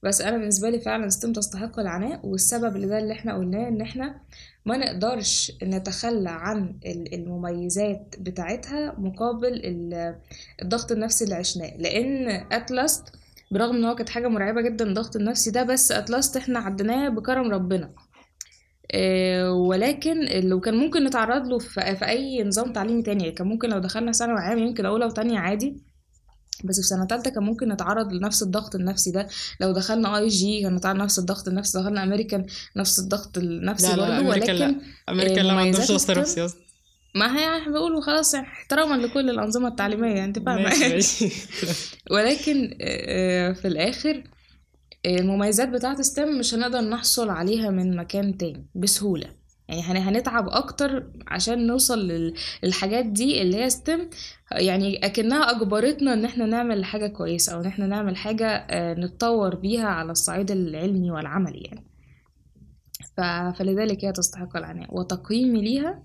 بس 0.04 0.22
أنا 0.22 0.38
بالنسبة 0.38 0.70
لي 0.70 0.80
فعلا 0.80 1.10
STEM 1.10 1.34
تستحق 1.34 1.80
العناء 1.80 2.26
والسبب 2.26 2.78
لده 2.78 2.98
اللي 3.00 3.14
إحنا 3.14 3.36
قلناه 3.38 3.68
إن 3.68 3.82
إحنا 3.82 4.16
ما 4.66 4.78
نقدرش 4.78 5.52
نتخلى 5.64 6.30
عن 6.30 6.76
ال- 6.86 7.14
المميزات 7.14 8.16
بتاعتها 8.20 8.96
مقابل 8.98 9.48
ال- 9.54 10.16
الضغط 10.62 10.92
النفسي 10.92 11.24
اللي 11.24 11.36
عشناه. 11.36 11.78
لأن 11.78 12.28
at 12.52 12.69
last 12.69 13.04
برغم 13.52 13.76
إن 13.76 13.86
هو 13.86 13.96
كانت 13.96 14.10
حاجة 14.10 14.28
مرعبة 14.28 14.62
جدا 14.62 14.86
الضغط 14.86 15.16
النفسي 15.16 15.52
ده 15.52 15.64
بس 15.64 15.92
at 15.92 16.07
last 16.07 16.38
إحنا 16.38 16.60
عديناه 16.60 17.10
بكرم 17.10 17.52
ربنا. 17.52 17.90
ولكن 19.50 20.26
لو 20.50 20.60
كان 20.60 20.76
ممكن 20.76 21.04
نتعرض 21.04 21.48
له 21.48 21.60
في 21.60 21.96
في 21.96 22.06
أي 22.08 22.44
نظام 22.44 22.74
تعليمي 22.74 23.02
تاني 23.02 23.24
يعني 23.24 23.36
كان 23.36 23.48
ممكن 23.48 23.70
لو 23.70 23.80
دخلنا 23.80 24.12
ثانوي 24.12 24.40
عام 24.40 24.58
يمكن 24.58 24.86
اولى 24.86 25.06
وتانية 25.06 25.40
عادي 25.40 25.78
بس 26.64 26.76
في 26.76 26.88
سنة 26.88 27.06
تالتة 27.06 27.32
كان 27.32 27.44
ممكن 27.44 27.70
نتعرض 27.70 28.14
لنفس 28.14 28.44
الضغط 28.44 28.76
النفسي 28.76 29.12
ده. 29.12 29.28
لو 29.62 29.72
دخلنا 29.72 30.18
IG 30.18 30.62
كان 30.62 30.76
نتعرض 30.76 30.96
لنفس 30.96 31.20
الضغط 31.20 31.48
النفسي 31.48 31.80
دخلنا 31.80 32.04
امريكان 32.04 32.46
نفس 32.76 33.00
الضغط 33.00 33.38
النفسي 33.38 33.88
لا 33.88 33.96
لا 33.96 34.22
برضه. 34.22 34.36
أمريكا 34.36 34.52
لا. 34.52 34.66
ولكن 34.66 34.82
أمريكا 35.10 35.40
لا 35.42 35.54
ما 35.54 35.60
عندهمش 35.60 35.92
ضغط 35.92 36.12
نفسي 36.12 36.46
أصلا 36.46 36.66
ما 37.16 37.38
هي 37.38 37.58
إحنا 37.58 37.74
بقولوا 37.74 38.02
خلاص 38.02 38.34
يعني 38.34 38.48
احتراما 38.48 38.96
لكل 38.96 39.30
الأنظمة 39.30 39.68
التعليمية 39.68 40.24
أنت 40.24 40.40
فاهمة؟ 40.40 40.72
ولكن 42.12 42.78
آه، 42.82 43.52
في 43.52 43.68
الآخر 43.68 44.16
آه، 44.16 44.35
المميزات 45.06 45.70
بتاعه 45.70 46.02
STEM 46.02 46.40
مش 46.40 46.54
هنقدر 46.54 46.82
نحصل 46.82 47.30
عليها 47.30 47.70
من 47.70 47.96
مكان 47.98 48.38
تاني 48.38 48.66
بسهولة. 48.76 49.28
يعني 49.68 49.82
هن- 49.82 49.98
هنتعب 50.16 50.50
أكتر 50.50 51.12
عشان 51.28 51.68
نوصل 51.68 52.08
لل- 52.08 52.34
للحاجات 52.64 53.06
دي 53.06 53.42
اللي 53.42 53.58
هي 53.64 53.70
STEM. 53.70 54.10
يعني 54.52 55.06
أكنها 55.06 55.52
أجبرتنا 55.52 56.14
إن 56.14 56.26
إحنا 56.26 56.46
نعمل 56.46 56.86
حاجة 56.86 57.08
كويسة 57.08 57.54
أو 57.54 57.62
إن 57.62 57.66
إحنا 57.66 57.88
نعمل 57.88 58.18
حاجة 58.18 58.48
آه، 58.48 58.94
نتطور 58.94 59.56
بيها 59.56 59.88
على 59.88 60.12
الصعيد 60.12 60.52
العلمي 60.52 61.12
والعملي 61.12 61.60
يعني. 61.62 61.84
فلذلك 63.58 64.06
هي 64.06 64.12
تستحق 64.12 64.58
العناء 64.58 64.98
وتقييمي 65.00 65.62
ليها 65.62 66.04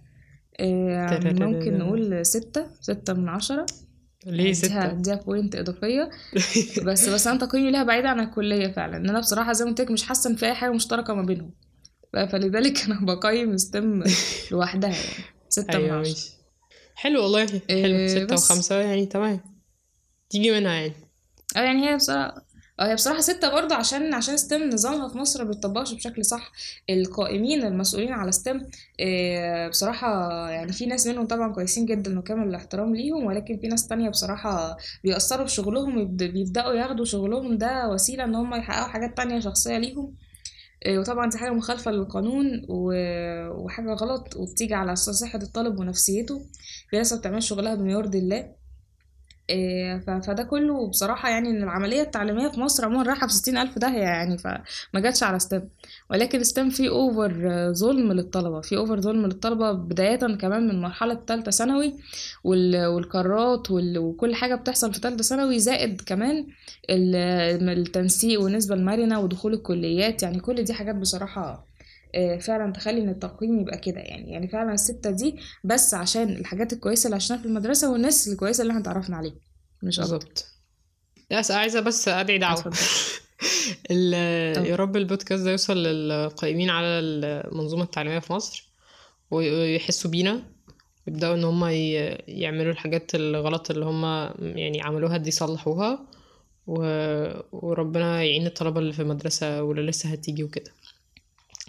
آه، 0.60 1.06
ممكن 1.46 1.78
نقول 1.78 2.26
ستة 2.26 2.66
ستة 2.80 3.12
من 3.12 3.28
عشرة. 3.28 3.66
ليه 4.26 4.42
هديها 4.42 4.52
ستة؟ 4.52 4.80
هديها 4.80 5.14
point 5.14 5.54
إضافية. 5.56 6.10
بس 6.86 7.08
بس 7.08 7.26
أنا 7.26 7.38
تقييمي 7.38 7.70
ليها 7.70 7.82
بعيد 7.82 8.06
عن 8.06 8.20
الكلية 8.20 8.68
فعلا. 8.72 8.96
إن 8.96 9.08
أنا 9.10 9.20
بصراحة 9.20 9.52
زي 9.52 9.64
ما 9.64 9.70
قلت 9.70 9.80
لك 9.80 9.90
مش 9.90 10.02
حاسة 10.02 10.30
إن 10.30 10.36
في 10.36 10.46
أي 10.46 10.54
حاجة 10.54 10.70
مشتركة 10.70 11.14
ما 11.14 11.22
بينهم. 11.22 11.50
فلذلك 12.12 12.84
أنا 12.84 13.00
بقيم 13.14 13.56
STEM 13.56 14.04
لوحدها 14.52 14.90
يعني. 14.90 15.24
ستة 15.48 15.78
من 15.78 15.84
أيوه 15.84 16.00
عشرة. 16.00 16.30
حلو 16.94 17.22
والله. 17.22 17.46
حلو. 17.46 17.60
إيه، 17.70 18.06
ستة. 18.24 18.34
وخمسة 18.34 18.74
يعني 18.80 19.06
تمام. 19.06 19.40
تيجي 20.30 20.50
منها 20.50 20.72
يعني. 20.72 20.92
أه 21.56 21.60
يعني 21.60 21.90
هي 21.90 21.96
بصراحة 21.96 22.46
آه 22.80 22.86
هي 22.86 22.94
بصراحة 22.94 23.20
ستة 23.20 23.48
برضه 23.50 23.74
عشان 23.74 24.14
عشان 24.14 24.36
STEM 24.36 24.68
نظامها 24.68 25.08
في 25.08 25.18
مصر 25.18 25.44
ما 25.44 25.92
بشكل 25.94 26.24
صح. 26.24 26.52
القائمين 26.90 27.64
المسؤولين 27.64 28.12
على 28.12 28.32
STEM 28.32 28.66
آه، 29.00 29.68
بصراحة 29.68 30.30
يعني 30.50 30.72
في 30.72 30.86
ناس 30.86 31.06
منهم 31.06 31.26
طبعا 31.26 31.52
كويسين 31.52 31.86
جدا 31.86 32.18
وكامل 32.18 32.48
الاحترام 32.48 32.94
ليهم 32.96 33.24
ولكن 33.24 33.58
في 33.58 33.68
ناس 33.68 33.86
تانية 33.86 34.08
بصراحة 34.10 34.76
بيأثروا 35.04 35.46
شغلهم 35.46 35.98
يبد- 35.98 36.22
بيبدأوا 36.24 36.72
ياخدوا 36.72 37.04
شغلهم 37.04 37.58
ده 37.58 37.88
وسيلة 37.88 38.24
إن 38.24 38.34
هم 38.34 38.54
يحققوا 38.54 38.88
حاجات 38.92 39.16
تانية 39.16 39.40
شخصية 39.40 39.78
ليهم. 39.78 40.14
آه، 40.86 40.98
وطبعا 40.98 41.30
دي 41.30 41.38
حاجة 41.38 41.50
مخالفة 41.50 41.90
للقانون 41.90 42.62
و- 42.68 43.48
وحاجة 43.64 43.92
غلط 43.92 44.36
وبتيجي 44.36 44.74
على 44.74 44.96
صحة 44.96 45.38
الطالب 45.42 45.80
ونفسيته. 45.80 46.46
في 46.90 46.96
ناس 46.96 47.12
ما 47.12 47.18
بتعملش 47.18 47.48
شغلها 47.48 47.74
بما 47.74 47.92
يرضي 47.92 48.18
الله 48.18 48.59
فده 50.20 50.42
كله 50.42 50.86
بصراحة 50.88 51.28
يعني 51.30 51.50
إن 51.50 51.62
العملية 51.62 52.02
التعليمية 52.02 52.48
في 52.48 52.60
مصر 52.60 52.84
عموما 52.84 53.02
رايحة 53.02 53.26
في 53.26 53.32
ستين 53.32 53.56
ألف 53.58 53.78
داهية 53.78 54.02
يعني 54.02 54.38
فما 54.38 54.60
جاتش 55.00 55.22
على 55.22 55.38
STEM 55.38 55.68
ولكن 56.10 56.42
STEM 56.44 56.70
فيه 56.70 56.88
over 56.88 57.32
ظلم 57.72 58.12
للطلبة 58.12 58.60
فيه 58.60 58.76
over 58.76 59.00
ظلم 59.00 59.26
للطلبة 59.26 59.72
بداية 59.72 60.16
كمان 60.16 60.68
من 60.68 60.80
مرحلة 60.80 61.14
تالتة 61.14 61.50
ثانوي 61.50 61.94
وال- 62.44 62.86
والقرارات 62.86 63.70
وال- 63.70 63.98
وكل 63.98 64.34
حاجة 64.34 64.54
بتحصل 64.54 64.94
في 64.94 65.00
تالتة 65.00 65.22
ثانوي 65.22 65.58
زائد 65.58 66.00
كمان 66.00 66.46
ال- 66.90 67.68
التنسيق 67.78 68.40
والنسبة 68.40 68.74
المرنة 68.74 69.20
ودخول 69.20 69.54
الكليات 69.54 70.22
يعني 70.22 70.40
كل 70.40 70.62
دي 70.64 70.72
حاجات 70.74 70.94
بصراحة 70.94 71.69
فعلا 72.40 72.72
تخلي 72.72 73.00
إن 73.00 73.08
التقييم 73.08 73.60
يبقى 73.60 73.78
كده 73.78 74.00
يعني. 74.00 74.32
يعني 74.32 74.48
فعلا 74.48 74.72
الستة 74.72 75.10
دي 75.10 75.36
بس 75.64 75.94
عشان 75.94 76.28
الحاجات 76.28 76.72
الكويسة 76.72 77.06
اللي 77.06 77.16
عشناها 77.16 77.40
في 77.40 77.46
المدرسة 77.46 77.92
والناس 77.92 78.28
الكويسة 78.28 78.62
اللي 78.62 78.70
إحنا 78.70 78.82
اتعرفنا 78.82 79.16
عليها. 79.16 79.34
مش 79.82 79.98
بالظبط. 80.00 80.46
بس 81.32 81.50
عايزة 81.50 81.80
بس 81.80 82.08
أدعي 82.08 82.38
دعوة. 82.38 82.72
يا 83.90 84.76
رب 84.76 84.96
البودكاست 84.96 85.42
ده 85.44 85.50
يوصل 85.50 85.76
للقائمين 85.82 86.70
على 86.70 86.86
المنظومة 86.86 87.82
التعليمية 87.84 88.18
في 88.18 88.32
مصر 88.32 88.70
ويحسوا 89.30 90.10
بينا 90.10 90.42
يبدأوا 91.06 91.34
إن 91.34 91.44
هما 91.44 91.72
ي- 91.72 91.94
يعملوا 92.28 92.72
الحاجات 92.72 93.14
الغلط 93.14 93.70
اللي 93.70 93.84
هما 93.84 94.34
يعني 94.38 94.82
عملوها 94.82 95.16
دي 95.16 95.28
يصلحوها 95.28 96.06
و... 96.66 96.82
وربنا 97.52 98.22
يعين 98.22 98.46
الطلبة 98.46 98.80
اللي 98.80 98.92
في 98.92 99.02
المدرسة 99.02 99.62
واللي 99.62 99.82
لسه 99.90 100.08
هتيجي 100.08 100.44
وكده. 100.44 100.70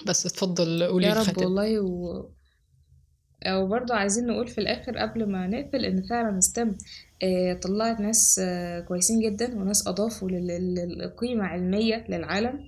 بس 0.07 0.25
اتفضل 0.25 0.83
قولي 0.83 1.07
يا 1.07 1.13
رب 1.13 1.19
الختام 1.19 1.43
والله 1.45 1.79
و... 1.79 2.25
وبرضه 3.47 3.95
عايزين 3.95 4.27
نقول 4.27 4.47
في 4.47 4.57
الآخر 4.61 4.97
قبل 4.97 5.31
ما 5.31 5.47
نقفل 5.47 5.85
إن 5.85 6.01
فعلا 6.01 6.39
ستيم 6.39 6.77
آه، 7.23 7.53
طلعت 7.53 7.99
ناس 7.99 8.39
آه، 8.43 8.79
كويسين 8.79 9.19
جدا 9.19 9.55
وناس 9.59 9.87
أضافوا 9.87 10.29
لل- 10.29 10.47
لل- 10.47 10.97
للقيمة 10.97 11.43
علمية 11.43 12.05
للعالم 12.09 12.59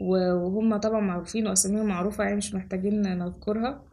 وهم 0.00 0.76
طبعا 0.76 1.00
معروفين 1.00 1.46
وأساميهم 1.46 1.86
معروفة 1.86 2.24
يعني 2.24 2.36
مش 2.36 2.54
محتاجين 2.54 3.02
نذكرها 3.18 3.84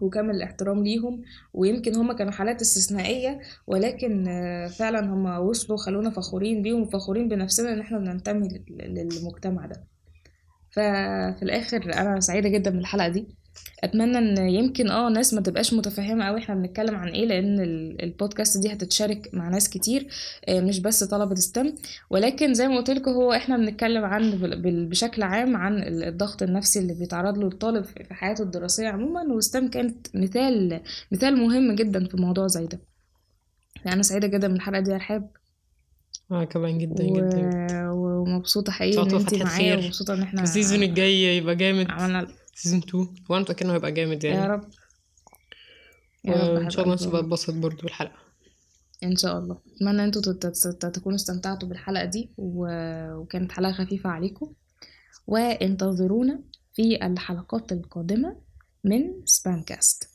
وكامل 0.00 0.34
الاحترام 0.34 0.84
ليهم 0.84 1.22
ويمكن 1.54 1.94
هم 1.96 2.12
كانوا 2.12 2.32
حالات 2.32 2.60
استثنائية 2.60 3.40
ولكن 3.66 4.28
آه، 4.28 4.66
فعلا 4.66 5.00
هم 5.06 5.26
وصلوا 5.26 5.78
خلونا 5.78 6.10
فخورين 6.10 6.62
بيهم 6.62 6.82
وفخورين 6.82 7.28
بنفسنا 7.28 7.72
إن 7.72 7.80
إحنا 7.80 7.98
بننتمي 7.98 8.48
لل- 8.48 8.94
للمجتمع 8.94 9.66
ده. 9.66 9.91
ففي 10.72 11.42
الآخر 11.42 11.94
أنا 11.94 12.20
سعيدة 12.20 12.48
جدا 12.48 12.70
بالحلقة 12.70 13.08
دي. 13.08 13.26
أتمنى 13.84 14.18
إن 14.18 14.48
يمكن 14.48 14.90
آه 14.90 15.08
ناس 15.08 15.34
ما 15.34 15.40
تبقاش 15.40 15.74
متفهمة 15.74 16.24
قوي 16.24 16.38
إحنا 16.38 16.54
بنتكلم 16.54 16.94
عن 16.96 17.08
إيه 17.08 17.26
لأن 17.26 17.60
ال- 17.60 18.02
البودكاست 18.02 18.58
دي 18.62 18.72
هتتشارك 18.72 19.30
مع 19.32 19.48
ناس 19.48 19.68
كتير 19.70 20.06
آه، 20.48 20.60
مش 20.60 20.80
بس 20.80 21.04
طلبة 21.04 21.34
ستم 21.34 21.72
ولكن 22.10 22.54
زي 22.54 22.68
ما 22.68 22.76
قلت 22.76 22.90
لكم 22.90 23.10
هو 23.10 23.32
إحنا 23.32 23.56
بنتكلم 23.56 24.04
عن 24.04 24.30
بشكل 24.88 25.22
عام 25.22 25.56
عن 25.56 25.78
ال- 25.82 26.04
الضغط 26.04 26.42
النفسي 26.42 26.78
اللي 26.78 26.94
بيتعرض 26.94 27.38
له 27.38 27.46
الطالب 27.48 27.84
في 27.84 28.14
حياته 28.14 28.42
الدراسية 28.42 28.88
عموما. 28.88 29.22
وستم 29.34 29.68
كانت 29.68 30.06
مثال 30.14 30.80
مثال 31.12 31.36
مهم 31.36 31.74
جدا 31.74 32.04
في 32.08 32.16
موضوع 32.16 32.46
زي 32.46 32.66
ده. 32.66 32.80
يعني 33.76 33.94
أنا 33.94 34.02
سعيدة 34.02 34.26
جدا 34.28 34.48
بالحلقة 34.48 34.80
دي 34.80 34.90
يا 34.90 34.96
رحاب 34.96 35.30
آه 36.32 36.44
كمان 36.44 36.78
جدا 36.78 37.04
و... 37.04 37.16
جدا. 37.16 37.88
ومبسوطة 38.22 38.72
حقيقي 38.72 39.02
إن 39.02 39.14
انت 39.16 39.34
معايا. 39.34 39.76
ومبسوطة 39.76 40.14
إن 40.14 40.22
إحنا 40.22 40.42
ال 40.42 40.48
season 40.48 40.82
الجاي 40.82 41.36
يبقى 41.36 41.56
جامد. 41.56 41.90
عملنا 41.90 42.28
season 42.54 42.78
2 42.78 43.08
وأنا 43.28 43.42
متأكد 43.42 43.64
انه 43.64 43.74
هيبقى 43.74 43.92
جامد 43.92 44.24
يا 44.24 44.30
يعني 44.30 44.52
رب. 44.52 44.64
يا 46.24 46.32
رب 46.32 46.54
وإن 46.54 46.70
شاء 46.70 46.82
الله. 46.82 46.94
الناس 46.94 47.08
تبقى 47.08 47.20
اتبسط 47.20 47.54
برضه 47.54 47.82
بالحلقة. 47.82 48.16
إن 49.04 49.16
شاء 49.16 49.38
الله. 49.38 49.58
أتمنى 49.76 50.04
أنتوا 50.04 50.32
تكونوا 50.90 51.16
استمتعتوا 51.16 51.68
بالحلقة 51.68 52.04
دي 52.04 52.30
و... 52.36 52.66
وكانت 53.16 53.52
حلقة 53.52 53.72
خفيفة 53.72 54.10
عليكم. 54.10 54.52
وانتظرونا 55.26 56.40
في 56.74 57.06
الحلقات 57.06 57.72
القادمة 57.72 58.36
من 58.84 59.12
سبام 59.24 59.62
كاست 59.62 60.08